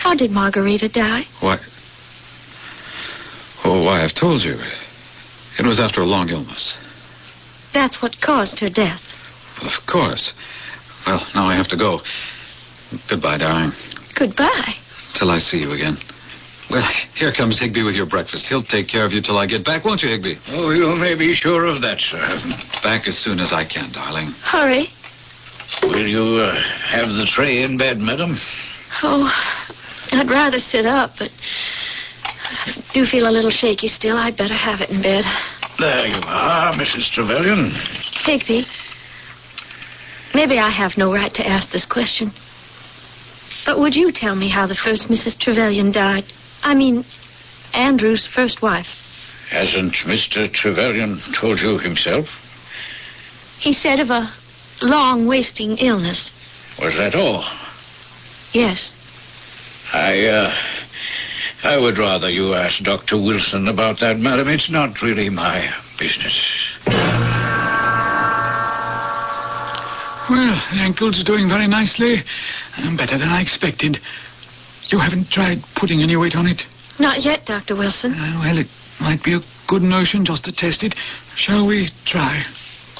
How 0.00 0.14
did 0.14 0.30
Margarita 0.30 0.88
die? 0.88 1.24
What? 1.40 1.60
Oh, 3.64 3.84
why, 3.84 4.02
I've 4.02 4.14
told 4.18 4.40
you. 4.42 4.56
It 5.58 5.66
was 5.66 5.78
after 5.78 6.00
a 6.00 6.06
long 6.06 6.30
illness. 6.30 6.74
That's 7.74 8.00
what 8.00 8.20
caused 8.20 8.58
her 8.60 8.70
death. 8.70 9.02
Of 9.60 9.72
course. 9.86 10.32
Well, 11.06 11.20
now 11.34 11.44
I 11.44 11.54
have 11.54 11.68
to 11.68 11.76
go. 11.76 12.00
Goodbye, 13.10 13.38
darling. 13.38 13.72
Goodbye. 14.18 14.74
Till 15.18 15.30
I 15.30 15.38
see 15.38 15.58
you 15.58 15.72
again. 15.72 15.98
Well, 16.70 16.88
here 17.14 17.32
comes 17.36 17.60
Higby 17.60 17.82
with 17.82 17.94
your 17.94 18.06
breakfast. 18.06 18.46
He'll 18.48 18.64
take 18.64 18.88
care 18.88 19.04
of 19.04 19.12
you 19.12 19.20
till 19.20 19.36
I 19.36 19.46
get 19.46 19.64
back, 19.64 19.84
won't 19.84 20.00
you, 20.02 20.08
Higby? 20.08 20.38
Oh, 20.48 20.70
you 20.70 20.96
may 20.96 21.14
be 21.14 21.34
sure 21.34 21.66
of 21.66 21.82
that, 21.82 22.00
sir. 22.00 22.20
Back 22.82 23.06
as 23.06 23.18
soon 23.18 23.38
as 23.38 23.52
I 23.52 23.66
can, 23.66 23.92
darling. 23.92 24.32
Hurry. 24.42 24.88
Will 25.82 26.06
you 26.06 26.40
uh, 26.40 26.54
have 26.88 27.08
the 27.08 27.28
tray 27.34 27.62
in 27.62 27.76
bed, 27.76 27.98
madam? 27.98 28.38
Oh, 29.02 29.28
I'd 30.12 30.30
rather 30.30 30.58
sit 30.58 30.86
up, 30.86 31.12
but 31.18 31.30
I 32.24 32.82
do 32.92 33.04
feel 33.06 33.28
a 33.28 33.30
little 33.30 33.50
shaky 33.50 33.88
still. 33.88 34.16
I'd 34.16 34.36
better 34.36 34.56
have 34.56 34.80
it 34.80 34.90
in 34.90 35.02
bed. 35.02 35.24
There 35.78 36.06
you 36.06 36.20
are, 36.24 36.74
Mrs. 36.74 37.10
Trevelyan. 37.12 37.70
Higby, 38.24 38.66
maybe 40.34 40.58
I 40.58 40.70
have 40.70 40.92
no 40.96 41.12
right 41.12 41.32
to 41.34 41.46
ask 41.46 41.70
this 41.72 41.86
question. 41.86 42.32
But 43.64 43.78
would 43.78 43.94
you 43.94 44.10
tell 44.12 44.34
me 44.34 44.50
how 44.50 44.66
the 44.66 44.74
first 44.74 45.08
Mrs. 45.08 45.38
Trevelyan 45.38 45.92
died? 45.92 46.24
I 46.62 46.74
mean, 46.74 47.04
Andrew's 47.72 48.28
first 48.34 48.62
wife. 48.62 48.86
Hasn't 49.50 49.94
Mr. 50.06 50.52
Trevelyan 50.52 51.20
told 51.40 51.60
you 51.60 51.78
himself? 51.78 52.26
He 53.58 53.72
said 53.72 54.00
of 54.00 54.10
a 54.10 54.32
long 54.80 55.26
wasting 55.26 55.76
illness. 55.78 56.32
Was 56.80 56.94
that 56.96 57.14
all? 57.14 57.44
Yes. 58.52 58.94
I, 59.92 60.26
uh, 60.26 60.54
I 61.64 61.76
would 61.78 61.98
rather 61.98 62.30
you 62.30 62.54
ask 62.54 62.82
Dr. 62.84 63.16
Wilson 63.16 63.68
about 63.68 63.98
that, 64.00 64.18
madam. 64.18 64.48
It's 64.48 64.70
not 64.70 65.02
really 65.02 65.28
my 65.28 65.68
business. 65.98 66.38
Well, 70.30 70.54
the 70.70 70.78
ankle's 70.78 71.22
doing 71.24 71.48
very 71.48 71.66
nicely. 71.66 72.22
Um, 72.78 72.96
better 72.96 73.18
than 73.18 73.28
I 73.28 73.42
expected. 73.42 73.98
You 74.90 74.98
haven't 74.98 75.30
tried 75.30 75.58
putting 75.76 76.02
any 76.02 76.16
weight 76.16 76.36
on 76.36 76.46
it? 76.46 76.62
Not 77.00 77.22
yet, 77.24 77.46
Dr. 77.46 77.74
Wilson. 77.74 78.12
Uh, 78.14 78.38
well, 78.38 78.58
it 78.58 78.68
might 79.00 79.24
be 79.24 79.34
a 79.34 79.40
good 79.66 79.82
notion 79.82 80.24
just 80.24 80.44
to 80.44 80.52
test 80.52 80.84
it. 80.84 80.94
Shall 81.36 81.66
we 81.66 81.90
try? 82.06 82.44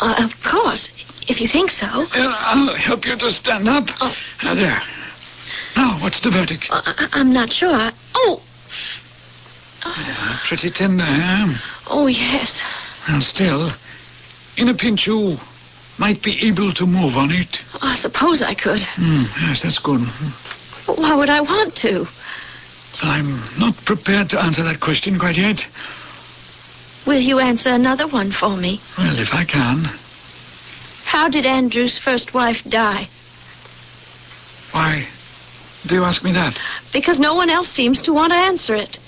Uh, 0.01 0.27
of 0.27 0.31
course, 0.51 0.89
if 1.29 1.41
you 1.41 1.47
think 1.47 1.71
so. 1.71 1.87
Uh, 1.87 2.09
I'll 2.19 2.75
help 2.75 3.05
you 3.05 3.17
to 3.17 3.31
stand 3.31 3.69
up. 3.69 3.85
Oh. 4.01 4.13
Uh, 4.43 4.55
there. 4.55 4.83
Now, 5.77 5.99
what's 6.03 6.21
the 6.23 6.31
verdict? 6.31 6.67
Uh, 6.71 6.83
I- 6.85 7.09
I'm 7.13 7.33
not 7.33 7.53
sure. 7.53 7.75
I- 7.75 7.93
Oh, 8.15 8.41
Uh, 9.83 10.37
pretty 10.49 10.71
tender, 10.71 11.05
eh? 11.05 11.55
oh, 11.87 12.07
yes. 12.07 12.61
Well, 13.09 13.21
still, 13.23 13.73
in 14.59 14.69
a 14.69 14.75
pinch, 14.75 15.07
you 15.07 15.39
might 15.97 16.23
be 16.23 16.39
able 16.49 16.75
to 16.75 16.85
move 16.87 17.17
on 17.17 17.31
it. 17.31 17.49
I 17.81 17.97
suppose 17.97 18.43
I 18.43 18.55
could. 18.55 18.83
Hmm, 18.97 19.25
yes, 19.49 19.63
that's 19.63 19.79
good. 19.79 20.01
But 20.87 20.99
why 20.99 21.15
would 21.15 21.31
I 21.31 21.41
want 21.41 21.75
to? 21.77 22.07
I'm 23.03 23.41
not 23.59 23.75
prepared 23.87 24.29
to 24.31 24.39
answer 24.43 24.63
that 24.65 24.81
question 24.81 25.19
quite 25.19 25.37
yet. 25.39 25.65
Will 27.07 27.21
you 27.21 27.39
answer 27.39 27.71
another 27.71 28.07
one 28.07 28.33
for 28.33 28.55
me? 28.57 28.83
Well, 28.99 29.19
if 29.19 29.33
I 29.33 29.45
can. 29.47 29.89
How 31.07 31.29
did 31.31 31.47
Andrew's 31.47 31.99
first 32.05 32.35
wife 32.35 32.59
die? 32.69 33.09
Why 34.73 35.09
do 35.89 35.95
you 35.95 36.05
ask 36.05 36.23
me 36.23 36.33
that? 36.33 36.59
Because 36.93 37.19
no 37.19 37.35
one 37.35 37.49
else 37.49 37.69
seems 37.69 38.03
to 38.03 38.13
want 38.13 38.33
to 38.33 38.37
answer 38.37 38.75
it. 38.75 38.99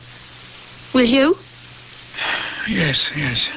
Will 0.94 1.04
you? 1.04 1.34
Yes, 2.68 3.08
yes. 3.16 3.48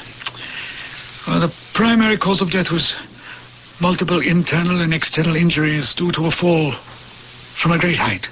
Well, 1.28 1.40
the 1.40 1.54
primary 1.74 2.18
cause 2.18 2.42
of 2.42 2.52
death 2.52 2.72
was 2.72 2.94
multiple 3.80 4.22
internal 4.22 4.82
and 4.82 4.94
external 4.94 5.36
injuries 5.36 5.94
due 5.98 6.12
to 6.14 6.26
a 6.26 6.32
fall 6.32 6.76
from 7.62 7.72
a 7.72 7.80
great 7.80 7.98
height. 7.98 8.28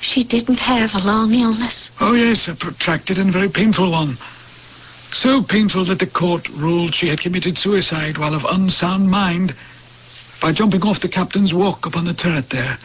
She 0.00 0.24
didn't 0.24 0.56
have 0.56 0.90
a 0.94 1.04
long 1.04 1.32
illness. 1.34 1.90
Oh, 2.00 2.14
yes, 2.14 2.48
a 2.48 2.56
protracted 2.56 3.18
and 3.18 3.32
very 3.32 3.50
painful 3.50 3.92
one. 3.92 4.16
So 5.12 5.42
painful 5.42 5.86
that 5.86 5.98
the 5.98 6.06
court 6.06 6.48
ruled 6.48 6.94
she 6.94 7.08
had 7.08 7.20
committed 7.20 7.58
suicide 7.58 8.16
while 8.16 8.34
of 8.34 8.42
unsound 8.48 9.10
mind 9.10 9.54
by 10.40 10.52
jumping 10.52 10.82
off 10.82 11.02
the 11.02 11.08
captain's 11.08 11.52
walk 11.52 11.84
upon 11.84 12.06
the 12.06 12.14
turret 12.14 12.46
there 12.50 12.78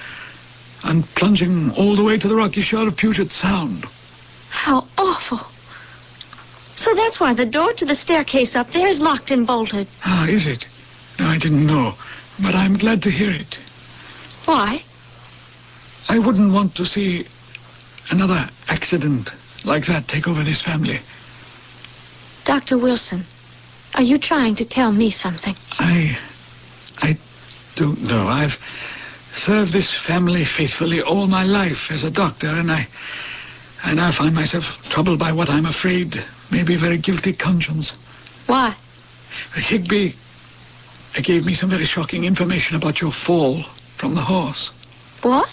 and 0.85 1.03
plunging 1.15 1.71
all 1.77 1.95
the 1.95 2.03
way 2.03 2.17
to 2.17 2.27
the 2.27 2.35
rocky 2.35 2.61
shore 2.61 2.87
of 2.87 2.95
Puget 2.95 3.31
Sound. 3.31 3.85
How 4.51 4.87
awful. 4.97 5.41
So 6.77 6.93
that's 6.93 7.19
why 7.19 7.33
the 7.33 7.45
door 7.45 7.73
to 7.77 7.85
the 7.85 7.95
staircase 7.95 8.55
up 8.55 8.67
there 8.71 8.87
is 8.87 8.99
locked 8.99 9.31
and 9.31 9.47
bolted. 9.47 9.87
Ah, 10.03 10.27
is 10.27 10.45
it? 10.47 10.63
No, 11.19 11.25
I 11.25 11.37
didn't 11.39 11.65
know, 11.65 11.93
but 12.39 12.53
I'm 12.53 12.77
glad 12.77 13.01
to 13.03 13.11
hear 13.11 13.31
it. 13.31 13.55
Why? 14.45 14.79
I 16.07 16.19
wouldn't 16.19 16.53
want 16.53 16.75
to 16.75 16.85
see 16.85 17.25
another 18.11 18.49
accident 18.67 19.29
like 19.63 19.83
that 19.87 20.07
take 20.07 20.27
over 20.27 20.43
this 20.43 20.61
family. 20.61 20.99
Dr. 22.45 22.77
Wilson, 22.77 23.25
are 23.95 24.03
you 24.03 24.19
trying 24.19 24.55
to 24.57 24.65
tell 24.65 24.91
me 24.91 25.09
something? 25.09 25.55
I. 25.79 26.17
I 26.97 27.17
don't 27.75 28.03
know. 28.03 28.27
I've 28.27 28.51
served 29.37 29.73
this 29.73 29.89
family 30.07 30.45
faithfully 30.57 31.01
all 31.01 31.27
my 31.27 31.43
life 31.43 31.89
as 31.89 32.03
a 32.03 32.11
doctor, 32.11 32.47
and 32.47 32.71
I. 32.71 32.87
I 33.83 33.93
now 33.93 34.11
find 34.17 34.33
myself 34.33 34.63
troubled 34.89 35.19
by 35.19 35.31
what 35.31 35.49
I'm 35.49 35.65
afraid 35.65 36.15
may 36.51 36.63
be 36.63 36.75
a 36.75 36.79
very 36.79 36.97
guilty 36.97 37.35
conscience. 37.35 37.91
Why? 38.47 38.75
Higby 39.53 40.15
gave 41.23 41.43
me 41.43 41.53
some 41.53 41.69
very 41.69 41.85
shocking 41.85 42.23
information 42.23 42.75
about 42.75 42.99
your 42.99 43.11
fall 43.27 43.63
from 43.99 44.15
the 44.15 44.21
horse. 44.21 44.71
What? 45.21 45.49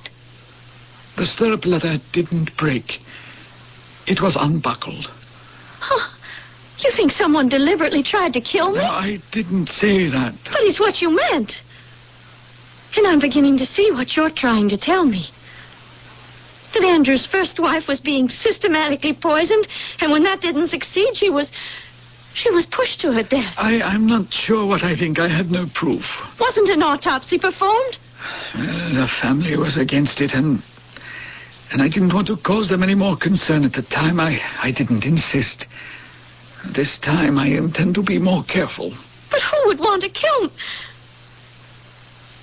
The 1.16 1.26
stirrup 1.26 1.64
leather 1.66 1.98
didn't 2.12 2.50
break. 2.56 2.84
It 4.06 4.20
was 4.22 4.36
unbuckled. 4.38 5.06
Huh. 5.80 6.16
You 6.78 6.90
think 6.96 7.12
someone 7.12 7.48
deliberately 7.48 8.02
tried 8.02 8.32
to 8.32 8.40
kill 8.40 8.72
me? 8.72 8.78
No, 8.78 8.84
I 8.84 9.18
didn't 9.32 9.68
say 9.68 10.08
that. 10.08 10.32
But 10.44 10.62
it's 10.62 10.80
what 10.80 11.00
you 11.00 11.10
meant. 11.10 11.52
And 12.96 13.06
I'm 13.06 13.20
beginning 13.20 13.56
to 13.58 13.64
see 13.64 13.90
what 13.90 14.16
you're 14.16 14.30
trying 14.34 14.68
to 14.68 14.76
tell 14.76 15.04
me. 15.04 15.26
That 16.74 16.84
Andrew's 16.84 17.26
first 17.30 17.58
wife 17.58 17.84
was 17.88 18.00
being 18.00 18.28
systematically 18.28 19.14
poisoned, 19.14 19.66
and 20.00 20.10
when 20.10 20.22
that 20.24 20.40
didn't 20.40 20.68
succeed, 20.68 21.14
she 21.14 21.28
was. 21.28 21.50
she 22.34 22.50
was 22.50 22.66
pushed 22.66 23.00
to 23.02 23.12
her 23.12 23.22
death. 23.22 23.54
I, 23.56 23.80
I'm 23.82 24.06
not 24.06 24.26
sure 24.32 24.66
what 24.66 24.82
I 24.82 24.96
think. 24.96 25.18
I 25.18 25.28
had 25.28 25.50
no 25.50 25.66
proof. 25.74 26.02
Wasn't 26.40 26.68
an 26.68 26.82
autopsy 26.82 27.38
performed? 27.38 27.98
Uh, 28.54 28.94
the 28.94 29.08
family 29.20 29.56
was 29.56 29.76
against 29.76 30.20
it, 30.20 30.30
and 30.32 30.62
and 31.72 31.82
I 31.82 31.88
didn't 31.88 32.14
want 32.14 32.26
to 32.28 32.36
cause 32.36 32.68
them 32.68 32.82
any 32.82 32.94
more 32.94 33.16
concern 33.16 33.64
at 33.64 33.72
the 33.72 33.82
time. 33.82 34.20
I, 34.20 34.38
I 34.62 34.72
didn't 34.72 35.04
insist. 35.04 35.66
This 36.74 36.98
time 37.02 37.38
I 37.38 37.48
intend 37.48 37.94
to 37.96 38.02
be 38.02 38.18
more 38.18 38.44
careful. 38.44 38.92
But 39.30 39.40
who 39.40 39.68
would 39.68 39.78
want 39.78 40.02
to 40.02 40.10
kill? 40.10 40.50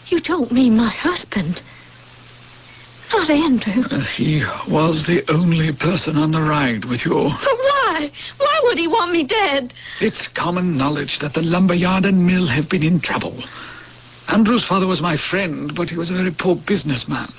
You 0.10 0.20
don't 0.22 0.52
mean 0.52 0.76
my 0.76 0.90
husband. 0.90 1.62
Not 3.14 3.30
Andrew. 3.30 3.84
Uh, 3.90 4.06
he 4.16 4.44
was 4.72 5.06
the 5.08 5.24
only 5.32 5.72
person 5.74 6.16
on 6.16 6.32
the 6.32 6.42
ride 6.42 6.86
with 6.86 7.02
you. 7.06 7.14
But 7.14 7.58
why? 7.58 8.12
Why 8.38 8.60
would 8.64 8.78
he 8.78 8.88
want 8.88 9.12
me 9.12 9.26
dead? 9.26 9.74
It's 10.00 10.30
common 10.36 10.78
knowledge 10.78 11.18
that 11.22 11.34
the 11.34 11.42
lumber 11.42 11.74
yard 11.74 12.06
and 12.06 12.26
mill 12.26 12.48
have 12.48 12.70
been 12.70 12.84
in 12.84 13.02
trouble. 13.02 13.44
Andrew's 14.28 14.66
father 14.68 14.86
was 14.86 15.02
my 15.02 15.18
friend, 15.30 15.74
but 15.76 15.90
he 15.90 15.98
was 15.98 16.12
a 16.12 16.14
very 16.14 16.32
poor 16.32 16.56
businessman. 16.68 17.32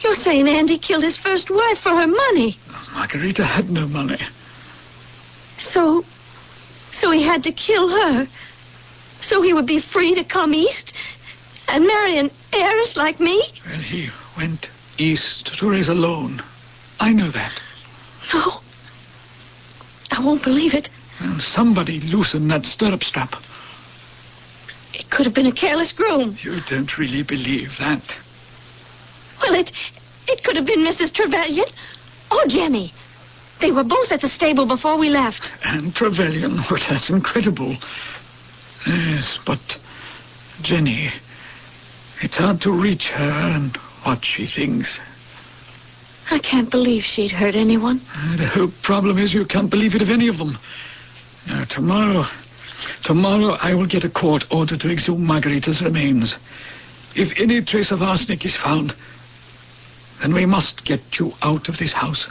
You're 0.00 0.14
saying 0.14 0.46
Andy 0.46 0.78
killed 0.78 1.02
his 1.02 1.18
first 1.18 1.50
wife 1.50 1.78
for 1.82 1.90
her 1.90 2.06
money. 2.06 2.58
Margarita 2.92 3.44
had 3.44 3.70
no 3.70 3.86
money. 3.86 4.20
So. 5.58 6.04
So 6.92 7.10
he 7.10 7.26
had 7.26 7.42
to 7.44 7.52
kill 7.52 7.88
her. 7.88 8.26
So 9.22 9.42
he 9.42 9.52
would 9.52 9.66
be 9.66 9.82
free 9.92 10.14
to 10.14 10.24
come 10.24 10.54
east 10.54 10.92
and 11.68 11.86
marry 11.86 12.18
an 12.18 12.30
heiress 12.52 12.96
like 12.96 13.20
me? 13.20 13.42
Well, 13.66 13.80
he 13.80 14.08
went 14.36 14.66
east 14.98 15.50
to 15.58 15.68
raise 15.68 15.88
a 15.88 15.92
loan. 15.94 16.42
I 16.98 17.12
know 17.12 17.30
that. 17.30 17.52
No. 18.34 18.60
I 20.10 20.24
won't 20.24 20.42
believe 20.42 20.74
it. 20.74 20.88
Well, 21.20 21.38
somebody 21.40 22.00
loosened 22.00 22.50
that 22.50 22.64
stirrup 22.64 23.02
strap. 23.02 23.32
It 24.94 25.10
could 25.10 25.26
have 25.26 25.34
been 25.34 25.46
a 25.46 25.54
careless 25.54 25.92
groom. 25.92 26.36
You 26.42 26.58
don't 26.68 26.90
really 26.98 27.22
believe 27.22 27.68
that. 27.78 28.02
Well, 29.42 29.54
it 29.54 29.70
it 30.26 30.44
could 30.44 30.56
have 30.56 30.66
been 30.66 30.80
Mrs. 30.80 31.14
Trevelyan 31.14 31.66
or 32.30 32.46
Jenny. 32.48 32.92
They 33.60 33.72
were 33.72 33.84
both 33.84 34.10
at 34.10 34.20
the 34.20 34.28
stable 34.28 34.66
before 34.66 34.98
we 34.98 35.08
left. 35.08 35.40
And 35.64 35.94
Trevelyan, 35.94 36.58
well, 36.70 36.80
that's 36.88 37.10
incredible. 37.10 37.76
Yes, 38.86 39.38
but 39.44 39.58
Jenny, 40.62 41.10
it's 42.22 42.36
hard 42.36 42.60
to 42.62 42.72
reach 42.72 43.10
her 43.14 43.30
and 43.54 43.76
what 44.04 44.18
she 44.22 44.46
thinks. 44.46 44.98
I 46.30 46.38
can't 46.38 46.70
believe 46.70 47.02
she'd 47.04 47.32
hurt 47.32 47.54
anyone. 47.54 48.00
The 48.36 48.50
whole 48.52 48.72
problem 48.82 49.18
is 49.18 49.32
you 49.32 49.46
can't 49.46 49.70
believe 49.70 49.94
it 49.94 50.02
of 50.02 50.10
any 50.10 50.28
of 50.28 50.36
them. 50.36 50.58
Now, 51.46 51.64
tomorrow, 51.70 52.24
tomorrow 53.04 53.56
I 53.60 53.74
will 53.74 53.86
get 53.86 54.04
a 54.04 54.10
court 54.10 54.44
order 54.50 54.76
to 54.76 54.92
exhume 54.92 55.24
Margarita's 55.24 55.80
remains. 55.82 56.34
If 57.14 57.32
any 57.38 57.64
trace 57.64 57.90
of 57.90 58.02
arsenic 58.02 58.44
is 58.44 58.56
found, 58.62 58.92
then 60.20 60.34
we 60.34 60.44
must 60.44 60.84
get 60.84 61.00
you 61.18 61.32
out 61.40 61.68
of 61.68 61.78
this 61.78 61.92
house. 61.94 62.26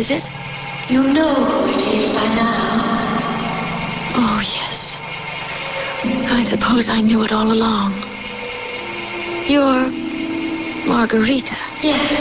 Is 0.00 0.08
it? 0.08 0.24
You 0.88 1.04
know 1.12 1.36
who 1.36 1.68
it 1.68 1.80
is 1.84 2.08
by 2.16 2.24
now. 2.32 3.20
Oh, 4.16 4.40
yes. 4.40 4.96
I 6.32 6.40
suppose 6.48 6.88
I 6.88 7.02
knew 7.02 7.22
it 7.22 7.32
all 7.32 7.52
along. 7.52 8.00
You're 9.44 9.92
Margarita. 10.88 11.52
Yes. 11.84 12.16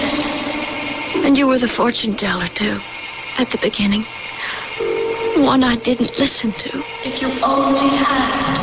And 1.23 1.37
you 1.37 1.47
were 1.47 1.57
the 1.57 1.71
fortune 1.77 2.17
teller, 2.17 2.49
too, 2.51 2.83
at 3.39 3.47
the 3.49 3.59
beginning. 3.63 4.03
One 5.39 5.63
I 5.63 5.79
didn't 5.79 6.11
listen 6.19 6.51
to. 6.51 6.83
If 7.07 7.21
you 7.23 7.31
only 7.39 7.95
had. 7.95 8.59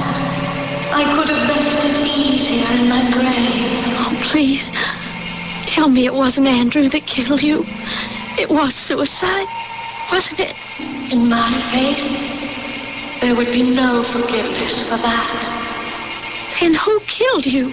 I 0.92 1.02
could 1.16 1.32
have 1.32 1.48
rested 1.48 2.04
easier 2.04 2.68
in 2.68 2.88
my 2.88 3.08
grave. 3.16 3.96
Oh, 3.96 4.12
please. 4.30 4.68
Tell 5.74 5.88
me 5.88 6.04
it 6.04 6.12
wasn't 6.12 6.46
Andrew 6.46 6.88
that 6.90 7.06
killed 7.08 7.40
you. 7.40 7.64
It 8.38 8.50
was 8.50 8.74
suicide, 8.86 9.48
wasn't 10.12 10.40
it? 10.40 10.56
In 11.10 11.28
my 11.28 11.56
faith, 11.72 12.04
there 13.22 13.34
would 13.34 13.48
be 13.48 13.62
no 13.62 14.04
forgiveness 14.12 14.76
for 14.92 15.00
that. 15.00 15.32
Then 16.60 16.74
who 16.74 17.00
killed 17.08 17.46
you? 17.46 17.72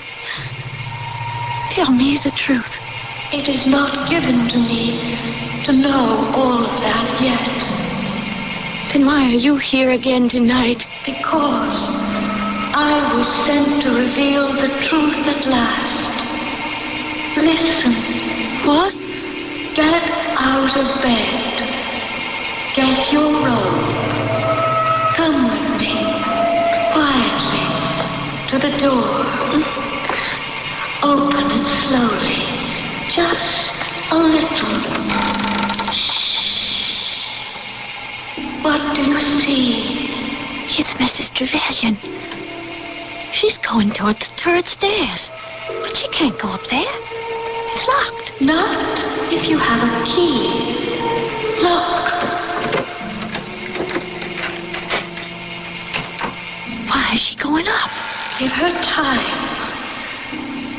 Tell 1.72 1.92
me 1.92 2.20
the 2.24 2.32
truth. 2.32 2.80
It 3.36 3.50
is 3.50 3.68
not 3.68 4.10
given 4.10 4.48
to 4.48 4.58
me 4.58 5.20
to 5.66 5.74
know 5.74 6.32
all 6.32 6.64
of 6.64 6.80
that 6.80 7.20
yet. 7.20 8.94
Then 8.94 9.06
why 9.06 9.26
are 9.26 9.40
you 9.42 9.58
here 9.58 9.92
again 9.92 10.30
tonight? 10.30 10.84
Because 11.04 11.76
I 12.72 13.12
was 13.18 13.28
sent 13.48 13.84
to 13.84 13.90
reveal 13.90 14.54
the 14.54 14.70
truth 14.88 15.28
at 15.28 15.44
last. 15.46 16.14
Listen. 17.36 17.94
What? 18.68 18.94
Get 19.76 20.13
of 20.76 21.02
bed. 21.02 21.54
Get 22.76 23.12
your 23.14 23.30
robe. 23.30 23.94
Come 25.16 25.46
with 25.46 25.68
me, 25.78 25.94
quietly, 26.92 27.66
to 28.50 28.58
the 28.58 28.74
door. 28.82 29.06
Open 31.04 31.46
it 31.52 31.68
slowly, 31.86 32.42
just 33.14 33.70
a 34.10 34.18
little. 34.18 34.74
Shh. 35.94 36.34
What 38.64 38.96
do 38.96 39.02
you 39.04 39.22
see? 39.42 40.14
It's 40.80 40.94
Mrs. 40.96 41.30
Trevelyan. 41.36 41.98
She's 43.32 43.58
going 43.60 43.92
toward 43.92 44.16
the 44.18 44.32
turret 44.38 44.66
stairs. 44.66 45.30
But 45.68 45.96
she 45.96 46.08
can't 46.10 46.40
go 46.42 46.50
up 46.50 46.62
there. 46.72 46.96
It's 47.76 47.88
locked. 47.88 48.23
Not 48.44 49.00
if 49.32 49.48
you 49.48 49.58
have 49.58 49.80
a 49.80 50.04
key. 50.04 50.44
Look. 51.64 52.04
Why 56.90 57.12
is 57.14 57.22
she 57.22 57.38
going 57.38 57.68
up? 57.70 57.92
Give 58.40 58.52
her 58.52 58.74
time. 58.84 59.54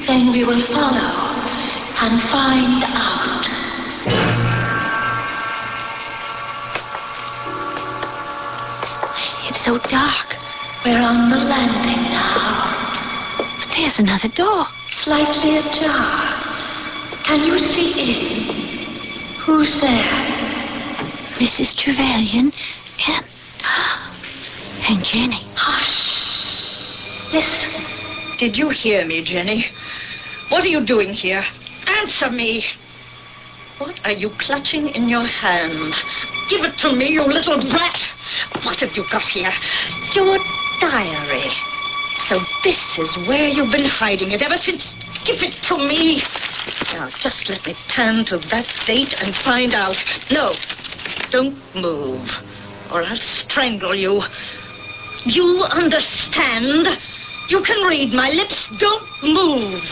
Then 0.06 0.30
we 0.30 0.44
will 0.44 0.66
follow 0.66 1.40
and 2.04 2.20
find 2.30 2.84
out. 2.84 3.48
It's 9.48 9.64
so 9.64 9.78
dark. 9.88 10.36
We're 10.84 11.00
on 11.00 11.30
the 11.30 11.38
landing 11.38 12.12
now. 12.12 13.38
But 13.38 13.68
there's 13.74 13.98
another 13.98 14.28
door. 14.28 14.66
Slightly 15.02 15.56
ajar. 15.56 16.34
Can 17.35 17.51
you 17.51 17.59
see 17.74 17.91
in? 17.99 19.43
Who's 19.45 19.76
there? 19.80 20.07
Mrs. 21.43 21.74
Trevelyan 21.74 22.53
and. 23.09 23.26
and 24.87 25.03
Jenny. 25.03 25.43
Hush. 25.59 27.35
Listen. 27.35 28.39
Did 28.39 28.55
you 28.55 28.70
hear 28.70 29.05
me, 29.05 29.24
Jenny? 29.24 29.66
What 30.49 30.62
are 30.62 30.68
you 30.68 30.87
doing 30.87 31.09
here? 31.12 31.43
Answer 31.89 32.30
me. 32.30 32.64
What 33.78 33.99
are 34.05 34.12
you 34.12 34.30
clutching 34.39 34.91
in 34.95 35.09
your 35.09 35.26
hand? 35.26 35.93
Give 36.49 36.62
it 36.62 36.78
to 36.87 36.93
me, 36.93 37.18
you 37.18 37.22
little 37.22 37.59
brat. 37.59 37.99
What 38.62 38.78
have 38.78 38.91
you 38.95 39.03
got 39.11 39.22
here? 39.22 39.51
Your 40.14 40.39
diary. 40.80 41.51
So 42.28 42.39
this 42.62 42.78
is 42.97 43.26
where 43.26 43.49
you've 43.49 43.72
been 43.72 43.91
hiding 43.91 44.30
it 44.30 44.41
ever 44.41 44.57
since. 44.59 44.95
Give 45.26 45.43
it 45.43 45.61
to 45.66 45.78
me. 45.78 46.22
Now, 46.92 47.10
just 47.20 47.48
let 47.48 47.64
me 47.66 47.74
turn 47.94 48.24
to 48.26 48.38
that 48.50 48.66
date 48.86 49.14
and 49.18 49.34
find 49.44 49.74
out. 49.74 49.96
No, 50.30 50.54
don't 51.30 51.56
move, 51.74 52.28
or 52.92 53.02
I'll 53.02 53.16
strangle 53.16 53.94
you. 53.94 54.22
You 55.26 55.64
understand? 55.70 56.86
You 57.48 57.62
can 57.62 57.86
read 57.86 58.12
my 58.12 58.30
lips. 58.30 58.68
Don't 58.78 59.04
move. 59.22 59.82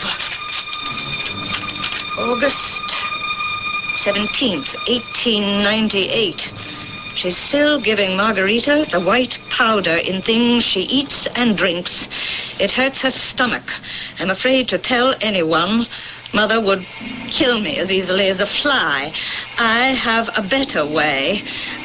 August 2.17 2.95
17th, 4.05 4.73
1898. 4.87 6.41
She's 7.15 7.37
still 7.47 7.79
giving 7.81 8.17
Margarita 8.17 8.85
the 8.91 8.99
white 8.99 9.35
powder 9.55 9.97
in 9.97 10.21
things 10.21 10.63
she 10.63 10.81
eats 10.81 11.27
and 11.35 11.57
drinks. 11.57 12.07
It 12.59 12.71
hurts 12.71 13.01
her 13.01 13.11
stomach. 13.11 13.63
I'm 14.19 14.29
afraid 14.29 14.67
to 14.69 14.79
tell 14.79 15.15
anyone. 15.21 15.85
Mother 16.33 16.59
would 16.59 16.85
kill 17.37 17.61
me 17.61 17.77
as 17.77 17.91
easily 17.91 18.29
as 18.29 18.39
a 18.39 18.49
fly. 18.61 19.13
I 19.57 19.93
have 19.93 20.27
a 20.35 20.41
better 20.41 20.81
way. 20.81 21.43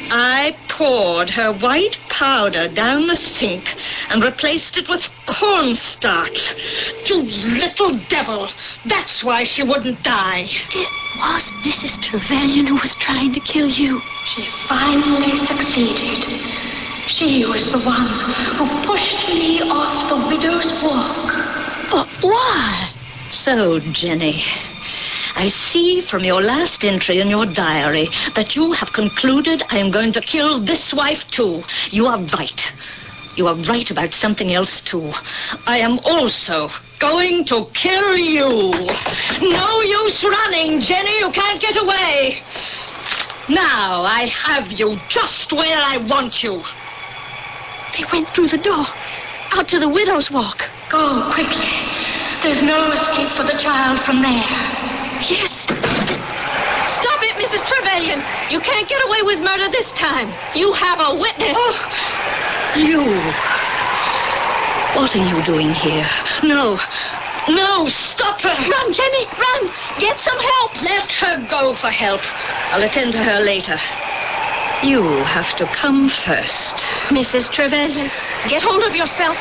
I 0.09 0.57
poured 0.75 1.29
her 1.29 1.53
white 1.53 1.97
powder 2.09 2.67
down 2.73 3.05
the 3.05 3.15
sink 3.15 3.63
and 4.09 4.23
replaced 4.23 4.77
it 4.77 4.89
with 4.89 5.05
cornstarch. 5.29 6.41
You 7.05 7.21
little 7.61 8.01
devil! 8.09 8.49
That's 8.89 9.23
why 9.23 9.45
she 9.45 9.61
wouldn't 9.61 10.01
die. 10.03 10.49
It 10.49 10.89
was 11.21 11.45
Mrs. 11.61 12.01
Trevelyan 12.09 12.65
who 12.65 12.81
was 12.81 12.95
trying 13.01 13.33
to 13.33 13.41
kill 13.41 13.69
you. 13.69 14.01
She 14.33 14.49
finally 14.67 15.37
succeeded. 15.45 16.25
She 17.21 17.45
was 17.45 17.69
the 17.69 17.85
one 17.85 18.09
who 18.57 18.65
pushed 18.89 19.29
me 19.29 19.61
off 19.61 20.09
the 20.09 20.17
widow's 20.25 20.73
walk. 20.81 21.37
But 21.91 22.07
why? 22.25 22.98
So, 23.31 23.79
Jenny, 23.93 24.43
I 25.35 25.49
see 25.49 26.01
from 26.09 26.23
your 26.23 26.41
last 26.41 26.83
entry 26.83 27.21
in 27.21 27.29
your 27.29 27.45
diary 27.45 28.09
that 28.35 28.55
you 28.55 28.73
have 28.73 28.89
concluded 28.93 29.63
I 29.69 29.77
am 29.77 29.91
going 29.91 30.11
to 30.13 30.21
kill 30.21 30.65
this 30.65 30.93
wife, 30.97 31.21
too. 31.29 31.61
You 31.91 32.05
are 32.05 32.17
right. 32.17 32.61
You 33.37 33.45
are 33.45 33.55
right 33.69 33.89
about 33.91 34.11
something 34.13 34.51
else, 34.53 34.81
too. 34.89 35.13
I 35.65 35.77
am 35.77 35.99
also 35.99 36.69
going 36.99 37.45
to 37.53 37.69
kill 37.77 38.17
you. 38.17 38.73
No 39.45 39.81
use 39.81 40.25
running, 40.25 40.81
Jenny. 40.81 41.19
You 41.19 41.29
can't 41.31 41.61
get 41.61 41.77
away. 41.77 42.41
Now 43.47 44.03
I 44.03 44.25
have 44.45 44.71
you 44.71 44.97
just 45.09 45.53
where 45.53 45.77
I 45.77 45.97
want 45.97 46.41
you. 46.41 46.61
They 47.93 48.05
went 48.11 48.33
through 48.33 48.49
the 48.49 48.61
door, 48.61 48.85
out 49.51 49.67
to 49.69 49.79
the 49.79 49.89
widow's 49.89 50.29
walk. 50.33 50.57
Go 50.91 51.31
quickly. 51.33 52.18
There's 52.43 52.63
no 52.63 52.91
escape 52.95 53.35
for 53.35 53.43
the 53.43 53.59
child 53.59 53.99
from 54.07 54.23
there. 54.23 54.47
Yes. 55.27 55.51
Stop 57.03 57.19
it, 57.19 57.35
Mrs. 57.35 57.67
Trevelyan. 57.67 58.23
You 58.49 58.63
can't 58.63 58.87
get 58.87 59.03
away 59.03 59.21
with 59.23 59.39
murder 59.43 59.67
this 59.71 59.91
time. 59.99 60.31
You 60.55 60.71
have 60.71 60.99
a 61.03 61.19
witness. 61.19 61.51
Oh, 61.51 61.75
you. 62.79 63.03
What 64.95 65.11
are 65.11 65.25
you 65.27 65.43
doing 65.43 65.75
here? 65.75 66.07
No. 66.43 66.79
No, 67.51 67.87
stop 67.91 68.39
her. 68.41 68.55
Run, 68.55 68.87
Jenny, 68.93 69.25
run. 69.35 69.61
Get 69.99 70.19
some 70.23 70.39
help. 70.39 70.71
Let 70.81 71.11
her 71.19 71.47
go 71.49 71.75
for 71.75 71.91
help. 71.91 72.21
I'll 72.71 72.83
attend 72.83 73.11
to 73.13 73.23
her 73.23 73.41
later. 73.43 73.75
You 74.81 75.03
have 75.27 75.57
to 75.57 75.67
come 75.75 76.09
first. 76.25 76.75
Mrs. 77.11 77.51
Trevelyan, 77.51 78.09
get 78.47 78.63
hold 78.63 78.83
of 78.83 78.95
yourself. 78.95 79.35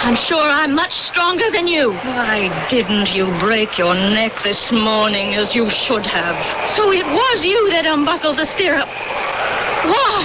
I'm 0.00 0.16
sure 0.16 0.48
I'm 0.48 0.74
much 0.74 0.92
stronger 1.12 1.44
than 1.52 1.66
you. 1.68 1.92
Why 1.92 2.48
didn't 2.70 3.12
you 3.12 3.28
break 3.38 3.76
your 3.76 3.94
neck 3.94 4.32
this 4.42 4.72
morning 4.72 5.34
as 5.36 5.54
you 5.54 5.68
should 5.68 6.06
have? 6.06 6.40
So 6.72 6.90
it 6.90 7.04
was 7.04 7.44
you 7.44 7.68
that 7.68 7.84
unbuckled 7.84 8.38
the 8.38 8.48
stirrup. 8.56 8.88
Why? 8.88 10.24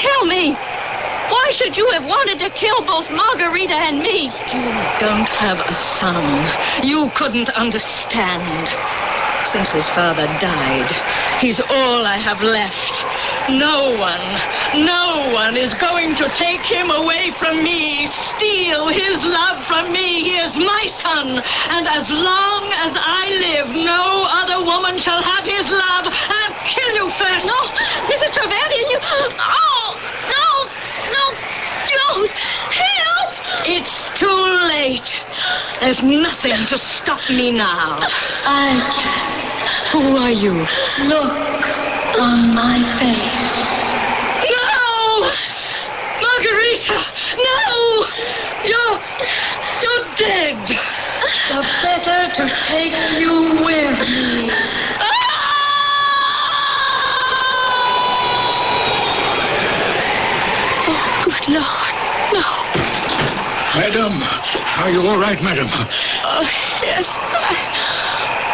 Tell 0.00 0.24
me, 0.24 0.56
why 0.56 1.52
should 1.52 1.76
you 1.76 1.84
have 1.92 2.08
wanted 2.08 2.40
to 2.40 2.48
kill 2.56 2.80
both 2.88 3.12
Margarita 3.12 3.76
and 3.76 4.00
me? 4.00 4.32
You 4.56 4.64
don't 5.04 5.28
have 5.36 5.60
a 5.60 5.74
son. 6.00 6.24
You 6.80 7.12
couldn't 7.14 7.50
understand. 7.50 9.11
Since 9.52 9.68
his 9.68 9.88
father 9.92 10.24
died, 10.40 10.88
he's 11.44 11.60
all 11.60 12.06
I 12.08 12.16
have 12.16 12.40
left. 12.40 12.94
No 13.52 13.92
one, 14.00 14.24
no 14.80 15.28
one 15.28 15.60
is 15.60 15.76
going 15.76 16.16
to 16.16 16.26
take 16.40 16.64
him 16.64 16.88
away 16.88 17.36
from 17.36 17.60
me, 17.60 18.08
steal 18.32 18.88
his 18.88 19.20
love 19.20 19.60
from 19.68 19.92
me. 19.92 20.24
He 20.24 20.40
is 20.40 20.56
my 20.56 20.84
son, 21.04 21.36
and 21.36 21.84
as 21.84 22.08
long 22.08 22.72
as 22.80 22.96
I 22.96 23.28
live, 23.28 23.68
no 23.76 24.24
other 24.40 24.64
woman 24.64 24.96
shall 24.96 25.20
have 25.20 25.44
his 25.44 25.68
love. 25.68 26.08
I'll 26.08 26.56
kill 26.72 26.92
you 26.96 27.12
first. 27.20 27.44
No, 27.44 27.60
Mrs. 28.08 28.32
Trevelyan, 28.32 28.88
you. 28.88 28.98
Oh, 29.04 30.00
no, 30.32 30.48
no, 31.12 31.24
don't. 31.92 32.32
Help! 32.72 33.28
It's 33.68 34.01
too 34.22 34.42
late. 34.70 35.10
There's 35.80 35.98
nothing 36.02 36.66
to 36.70 36.78
stop 36.78 37.22
me 37.28 37.50
now. 37.50 37.98
I. 38.46 38.78
Who 39.92 40.16
are 40.16 40.30
you? 40.30 40.54
Look 41.10 41.32
on 42.22 42.54
my 42.54 42.78
face. 43.02 43.50
No! 44.46 45.26
Margarita! 46.22 46.98
No! 47.50 47.70
You're. 48.70 48.96
You're 49.82 50.04
dead. 50.16 50.62
The 51.50 51.60
better 51.82 52.20
to 52.38 52.44
take 52.70 52.96
you 53.18 53.34
with 53.64 53.98
me. 53.98 54.50
Ah! 55.00 55.12
Oh, 60.88 61.04
good 61.24 61.46
Lord. 61.54 61.81
Madam, 63.74 64.20
are 64.84 64.90
you 64.90 65.00
all 65.00 65.18
right, 65.18 65.40
madam? 65.40 65.64
Oh, 65.64 66.44
yes. 66.84 67.08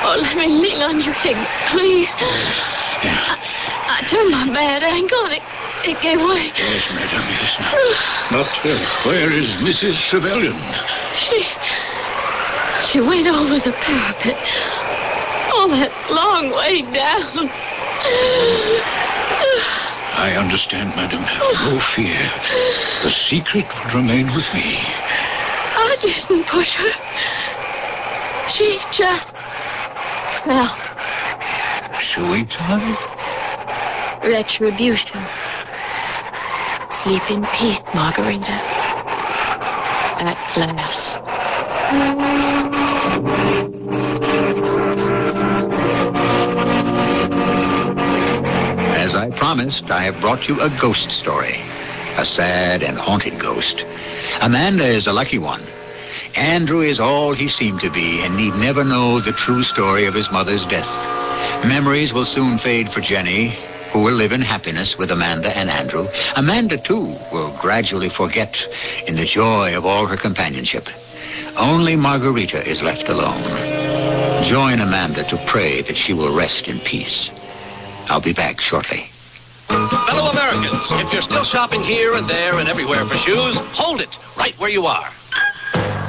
Oh, 0.06 0.14
let 0.14 0.36
me 0.36 0.46
lean 0.46 0.78
on 0.78 1.00
your 1.02 1.14
hip, 1.14 1.34
please. 1.74 2.06
I, 2.14 3.34
I 3.34 4.06
turned 4.06 4.30
my 4.30 4.46
bad 4.54 4.86
ankle 4.86 5.18
and 5.26 5.34
it, 5.34 5.42
it 5.90 5.98
gave 5.98 6.22
way. 6.22 6.54
Yes, 6.54 6.86
madam, 6.94 7.26
yes. 7.34 7.50
But 8.30 8.52
uh, 8.62 8.78
where 9.10 9.32
is 9.34 9.50
Mrs. 9.58 9.98
Trevelyan? 10.08 10.54
She. 11.18 11.42
She 12.92 13.00
went 13.02 13.26
over 13.26 13.58
the 13.58 13.74
parapet. 13.74 14.38
All 15.50 15.68
that 15.74 15.90
long 16.14 16.54
way 16.54 16.82
down. 16.94 17.50
I 20.18 20.34
understand, 20.38 20.94
madam. 20.94 21.22
No 21.22 21.80
fear. 21.94 22.18
The 23.02 23.10
secret 23.30 23.66
will 23.66 24.02
remain 24.02 24.34
with 24.34 24.46
me. 24.54 24.78
I 25.88 25.96
didn't 26.02 26.44
push 26.44 26.68
her. 26.76 26.92
She 28.52 28.78
just 28.92 29.32
fell. 30.44 30.68
Sweetheart? 32.12 32.98
Retribution. 34.22 35.24
Sleep 37.02 37.24
in 37.30 37.46
peace, 37.56 37.80
Margarita. 37.94 38.52
At 40.20 40.36
last. 40.58 41.20
As 48.94 49.14
I 49.14 49.30
promised, 49.38 49.84
I 49.90 50.04
have 50.04 50.20
brought 50.20 50.46
you 50.48 50.60
a 50.60 50.68
ghost 50.78 51.10
story. 51.22 51.56
A 52.18 52.26
sad 52.26 52.82
and 52.82 52.98
haunted 52.98 53.40
ghost. 53.40 53.84
Amanda 54.42 54.94
is 54.94 55.06
a 55.06 55.12
lucky 55.12 55.38
one. 55.38 55.64
Andrew 56.36 56.82
is 56.82 57.00
all 57.00 57.34
he 57.34 57.48
seemed 57.48 57.80
to 57.80 57.90
be 57.90 58.20
and 58.20 58.36
need 58.36 58.54
never 58.54 58.84
know 58.84 59.20
the 59.20 59.32
true 59.32 59.62
story 59.62 60.06
of 60.06 60.14
his 60.14 60.28
mother's 60.30 60.64
death. 60.66 60.88
Memories 61.66 62.12
will 62.12 62.26
soon 62.26 62.58
fade 62.58 62.88
for 62.90 63.00
Jenny, 63.00 63.56
who 63.92 64.00
will 64.00 64.14
live 64.14 64.32
in 64.32 64.42
happiness 64.42 64.96
with 64.98 65.10
Amanda 65.10 65.56
and 65.56 65.70
Andrew. 65.70 66.06
Amanda, 66.36 66.76
too, 66.76 67.16
will 67.32 67.56
gradually 67.60 68.10
forget 68.10 68.54
in 69.06 69.16
the 69.16 69.24
joy 69.24 69.76
of 69.76 69.84
all 69.84 70.06
her 70.06 70.16
companionship. 70.16 70.84
Only 71.56 71.96
Margarita 71.96 72.68
is 72.68 72.82
left 72.82 73.08
alone. 73.08 73.42
Join 74.48 74.80
Amanda 74.80 75.24
to 75.28 75.46
pray 75.50 75.82
that 75.82 75.96
she 75.96 76.12
will 76.12 76.34
rest 76.36 76.68
in 76.68 76.78
peace. 76.80 77.30
I'll 78.08 78.22
be 78.22 78.32
back 78.32 78.60
shortly. 78.60 79.10
Fellow 79.68 80.30
Americans, 80.30 80.86
if 81.02 81.12
you're 81.12 81.22
still 81.22 81.44
shopping 81.44 81.82
here 81.82 82.14
and 82.14 82.28
there 82.28 82.58
and 82.58 82.68
everywhere 82.68 83.04
for 83.06 83.16
shoes, 83.16 83.58
hold 83.72 84.00
it 84.00 84.14
right 84.36 84.54
where 84.58 84.70
you 84.70 84.86
are. 84.86 85.10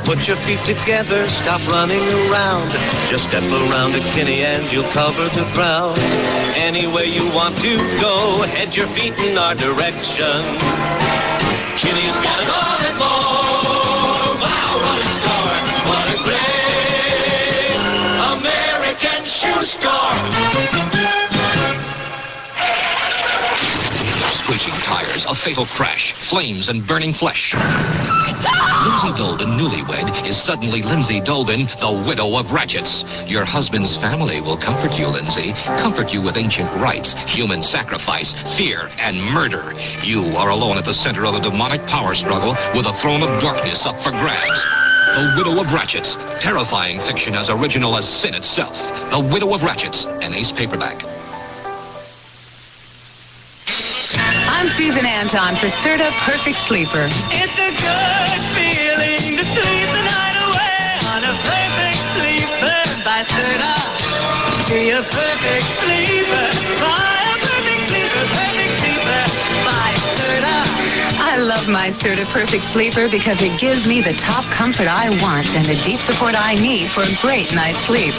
Put 0.10 0.26
your 0.26 0.42
feet 0.50 0.66
together, 0.66 1.30
stop 1.46 1.62
running 1.70 2.02
around. 2.02 2.74
Just 3.14 3.30
step 3.30 3.44
around 3.44 3.94
to 3.94 4.00
Kinney 4.18 4.42
and 4.42 4.66
you'll 4.74 4.92
cover 4.92 5.30
the 5.30 5.46
ground. 5.54 6.02
Any 6.58 6.90
way 6.90 7.06
you 7.06 7.30
want 7.30 7.58
to 7.62 7.78
go, 8.02 8.42
head 8.42 8.74
your 8.74 8.88
feet 8.98 9.14
in 9.22 9.38
our 9.38 9.54
direction. 9.54 10.58
Kinney's 11.78 12.18
got 12.26 12.42
it 12.42 12.50
all 12.50 12.82
and 12.90 12.98
more. 12.98 14.34
Wow, 14.42 14.82
what 14.82 14.98
a 14.98 15.06
store! 15.22 15.62
What 15.94 16.10
a 16.10 16.18
great 16.26 17.78
American 18.34 19.30
shoe 19.30 19.62
store! 19.78 20.18
Screeching 24.42 24.74
tires, 24.82 25.22
a 25.30 25.36
fatal 25.46 25.68
crash, 25.78 26.16
flames 26.32 26.68
and 26.68 26.88
burning 26.88 27.14
flesh. 27.14 27.54
Lindsay 28.40 29.12
Dolben, 29.20 29.60
newlywed, 29.60 30.08
is 30.24 30.40
suddenly 30.48 30.80
Lindsay 30.82 31.20
Dolben, 31.20 31.68
the 31.84 31.92
widow 32.08 32.40
of 32.40 32.48
Ratchets. 32.56 33.04
Your 33.28 33.44
husband's 33.44 34.00
family 34.00 34.40
will 34.40 34.56
comfort 34.56 34.96
you, 34.96 35.12
Lindsay. 35.12 35.52
Comfort 35.84 36.16
you 36.16 36.24
with 36.24 36.40
ancient 36.40 36.72
rites, 36.80 37.12
human 37.28 37.64
sacrifice, 37.64 38.32
fear, 38.56 38.88
and 38.96 39.20
murder. 39.36 39.76
You 40.08 40.32
are 40.40 40.56
alone 40.56 40.80
at 40.80 40.88
the 40.88 40.96
center 41.04 41.28
of 41.28 41.36
a 41.36 41.44
demonic 41.44 41.84
power 41.92 42.16
struggle 42.16 42.56
with 42.72 42.88
a 42.88 42.96
throne 43.04 43.24
of 43.28 43.44
darkness 43.44 43.84
up 43.84 44.00
for 44.00 44.16
grabs. 44.16 44.62
The 45.20 45.36
Widow 45.36 45.60
of 45.60 45.68
Ratchets. 45.76 46.16
Terrifying 46.40 47.04
fiction 47.04 47.36
as 47.36 47.52
original 47.52 47.98
as 48.00 48.08
sin 48.08 48.34
itself. 48.34 48.76
The 49.12 49.20
Widow 49.20 49.52
of 49.52 49.62
Ratchets, 49.68 50.08
an 50.24 50.32
ace 50.32 50.54
paperback. 50.56 51.19
I'm 54.60 54.68
Susan 54.76 55.08
Anton 55.08 55.56
for 55.56 55.72
Serta 55.80 56.12
Perfect 56.28 56.60
Sleeper. 56.68 57.08
It's 57.32 57.56
a 57.64 57.72
good 57.80 58.40
feeling 58.60 59.40
to 59.40 59.46
sleep 59.56 59.88
the 59.88 60.04
night 60.04 60.36
away 60.36 61.00
on 61.08 61.24
a 61.24 61.32
perfect 61.48 62.04
sleeper 62.20 62.76
by 63.08 63.24
Serta. 63.32 63.72
Be 64.68 64.92
a 64.92 65.00
perfect 65.00 65.64
sleeper 65.80 66.44
by 66.76 67.08
a 67.24 67.36
perfect 67.40 67.84
sleeper, 67.88 68.24
perfect 68.36 68.74
sleeper 68.84 69.24
by 69.64 69.96
Serta. 70.20 70.58
I 71.24 71.40
love 71.40 71.72
my 71.72 71.96
Serta 72.04 72.28
Perfect 72.28 72.68
Sleeper 72.76 73.08
because 73.08 73.40
it 73.40 73.56
gives 73.64 73.88
me 73.88 74.04
the 74.04 74.20
top 74.28 74.44
comfort 74.52 74.92
I 74.92 75.08
want 75.24 75.56
and 75.56 75.72
the 75.72 75.80
deep 75.88 76.04
support 76.04 76.36
I 76.36 76.60
need 76.60 76.92
for 76.92 77.08
a 77.08 77.16
great 77.24 77.48
night's 77.56 77.80
sleep. 77.88 78.12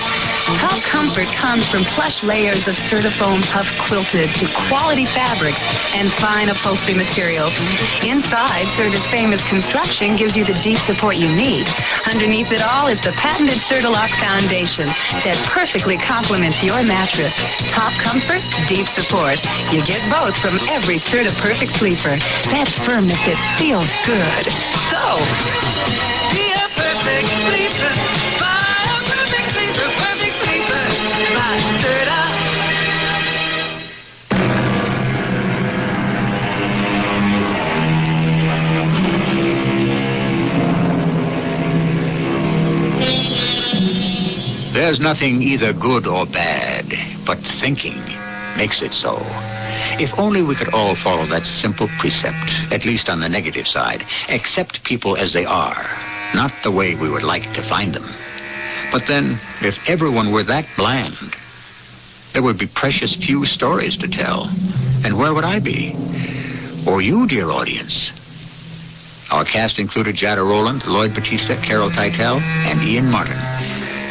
Top 0.58 0.82
comfort 0.90 1.30
comes 1.38 1.62
from 1.70 1.86
plush 1.94 2.26
layers 2.26 2.66
of 2.66 2.74
Certifoam 2.90 3.46
puff 3.54 3.68
quilted 3.86 4.34
to 4.42 4.44
quality 4.66 5.06
fabrics 5.14 5.60
and 5.94 6.10
fine 6.18 6.50
upholstery 6.50 6.98
materials. 6.98 7.54
Inside, 8.02 8.66
Serta's 8.74 9.04
famous 9.14 9.38
construction 9.46 10.18
gives 10.18 10.34
you 10.34 10.42
the 10.42 10.58
deep 10.58 10.82
support 10.82 11.14
you 11.14 11.30
need. 11.30 11.70
Underneath 12.08 12.50
it 12.50 12.62
all 12.62 12.90
is 12.90 12.98
the 13.06 13.14
patented 13.14 13.62
Certalock 13.70 14.10
foundation 14.18 14.90
that 15.22 15.38
perfectly 15.54 15.94
complements 16.02 16.58
your 16.66 16.82
mattress. 16.82 17.34
Top 17.70 17.94
comfort, 18.02 18.42
deep 18.66 18.90
support. 18.90 19.38
You 19.70 19.86
get 19.86 20.02
both 20.10 20.34
from 20.42 20.58
every 20.66 20.98
Certa 21.14 21.30
Perfect 21.38 21.78
Sleeper. 21.78 22.18
That's 22.50 22.74
firmness 22.82 23.22
that 23.22 23.38
feels 23.54 23.90
good. 24.02 24.50
So, 24.90 26.09
There's 44.90 44.98
nothing 44.98 45.40
either 45.40 45.72
good 45.72 46.04
or 46.04 46.26
bad, 46.26 46.90
but 47.24 47.38
thinking 47.60 47.94
makes 48.58 48.82
it 48.82 48.90
so. 48.90 49.22
If 50.02 50.10
only 50.18 50.42
we 50.42 50.56
could 50.56 50.74
all 50.74 50.96
follow 50.96 51.30
that 51.30 51.46
simple 51.62 51.86
precept, 52.00 52.74
at 52.74 52.84
least 52.84 53.08
on 53.08 53.20
the 53.20 53.28
negative 53.28 53.68
side. 53.68 54.02
Accept 54.28 54.82
people 54.82 55.16
as 55.16 55.32
they 55.32 55.44
are, 55.44 55.78
not 56.34 56.50
the 56.64 56.72
way 56.72 56.96
we 56.96 57.08
would 57.08 57.22
like 57.22 57.44
to 57.54 57.68
find 57.68 57.94
them. 57.94 58.02
But 58.90 59.02
then, 59.06 59.38
if 59.62 59.76
everyone 59.86 60.32
were 60.32 60.42
that 60.42 60.66
bland, 60.76 61.36
there 62.32 62.42
would 62.42 62.58
be 62.58 62.66
precious 62.66 63.14
few 63.24 63.46
stories 63.46 63.96
to 63.98 64.08
tell. 64.08 64.50
And 65.06 65.16
where 65.16 65.32
would 65.32 65.44
I 65.44 65.60
be? 65.60 65.94
or 66.88 67.00
you, 67.00 67.28
dear 67.28 67.48
audience. 67.50 68.10
Our 69.30 69.44
cast 69.44 69.78
included 69.78 70.16
Jada 70.16 70.42
Rowland, 70.42 70.82
Lloyd 70.84 71.14
Battista, 71.14 71.62
Carol 71.64 71.90
Teitel, 71.90 72.40
and 72.42 72.82
Ian 72.82 73.06
Martin. 73.06 73.59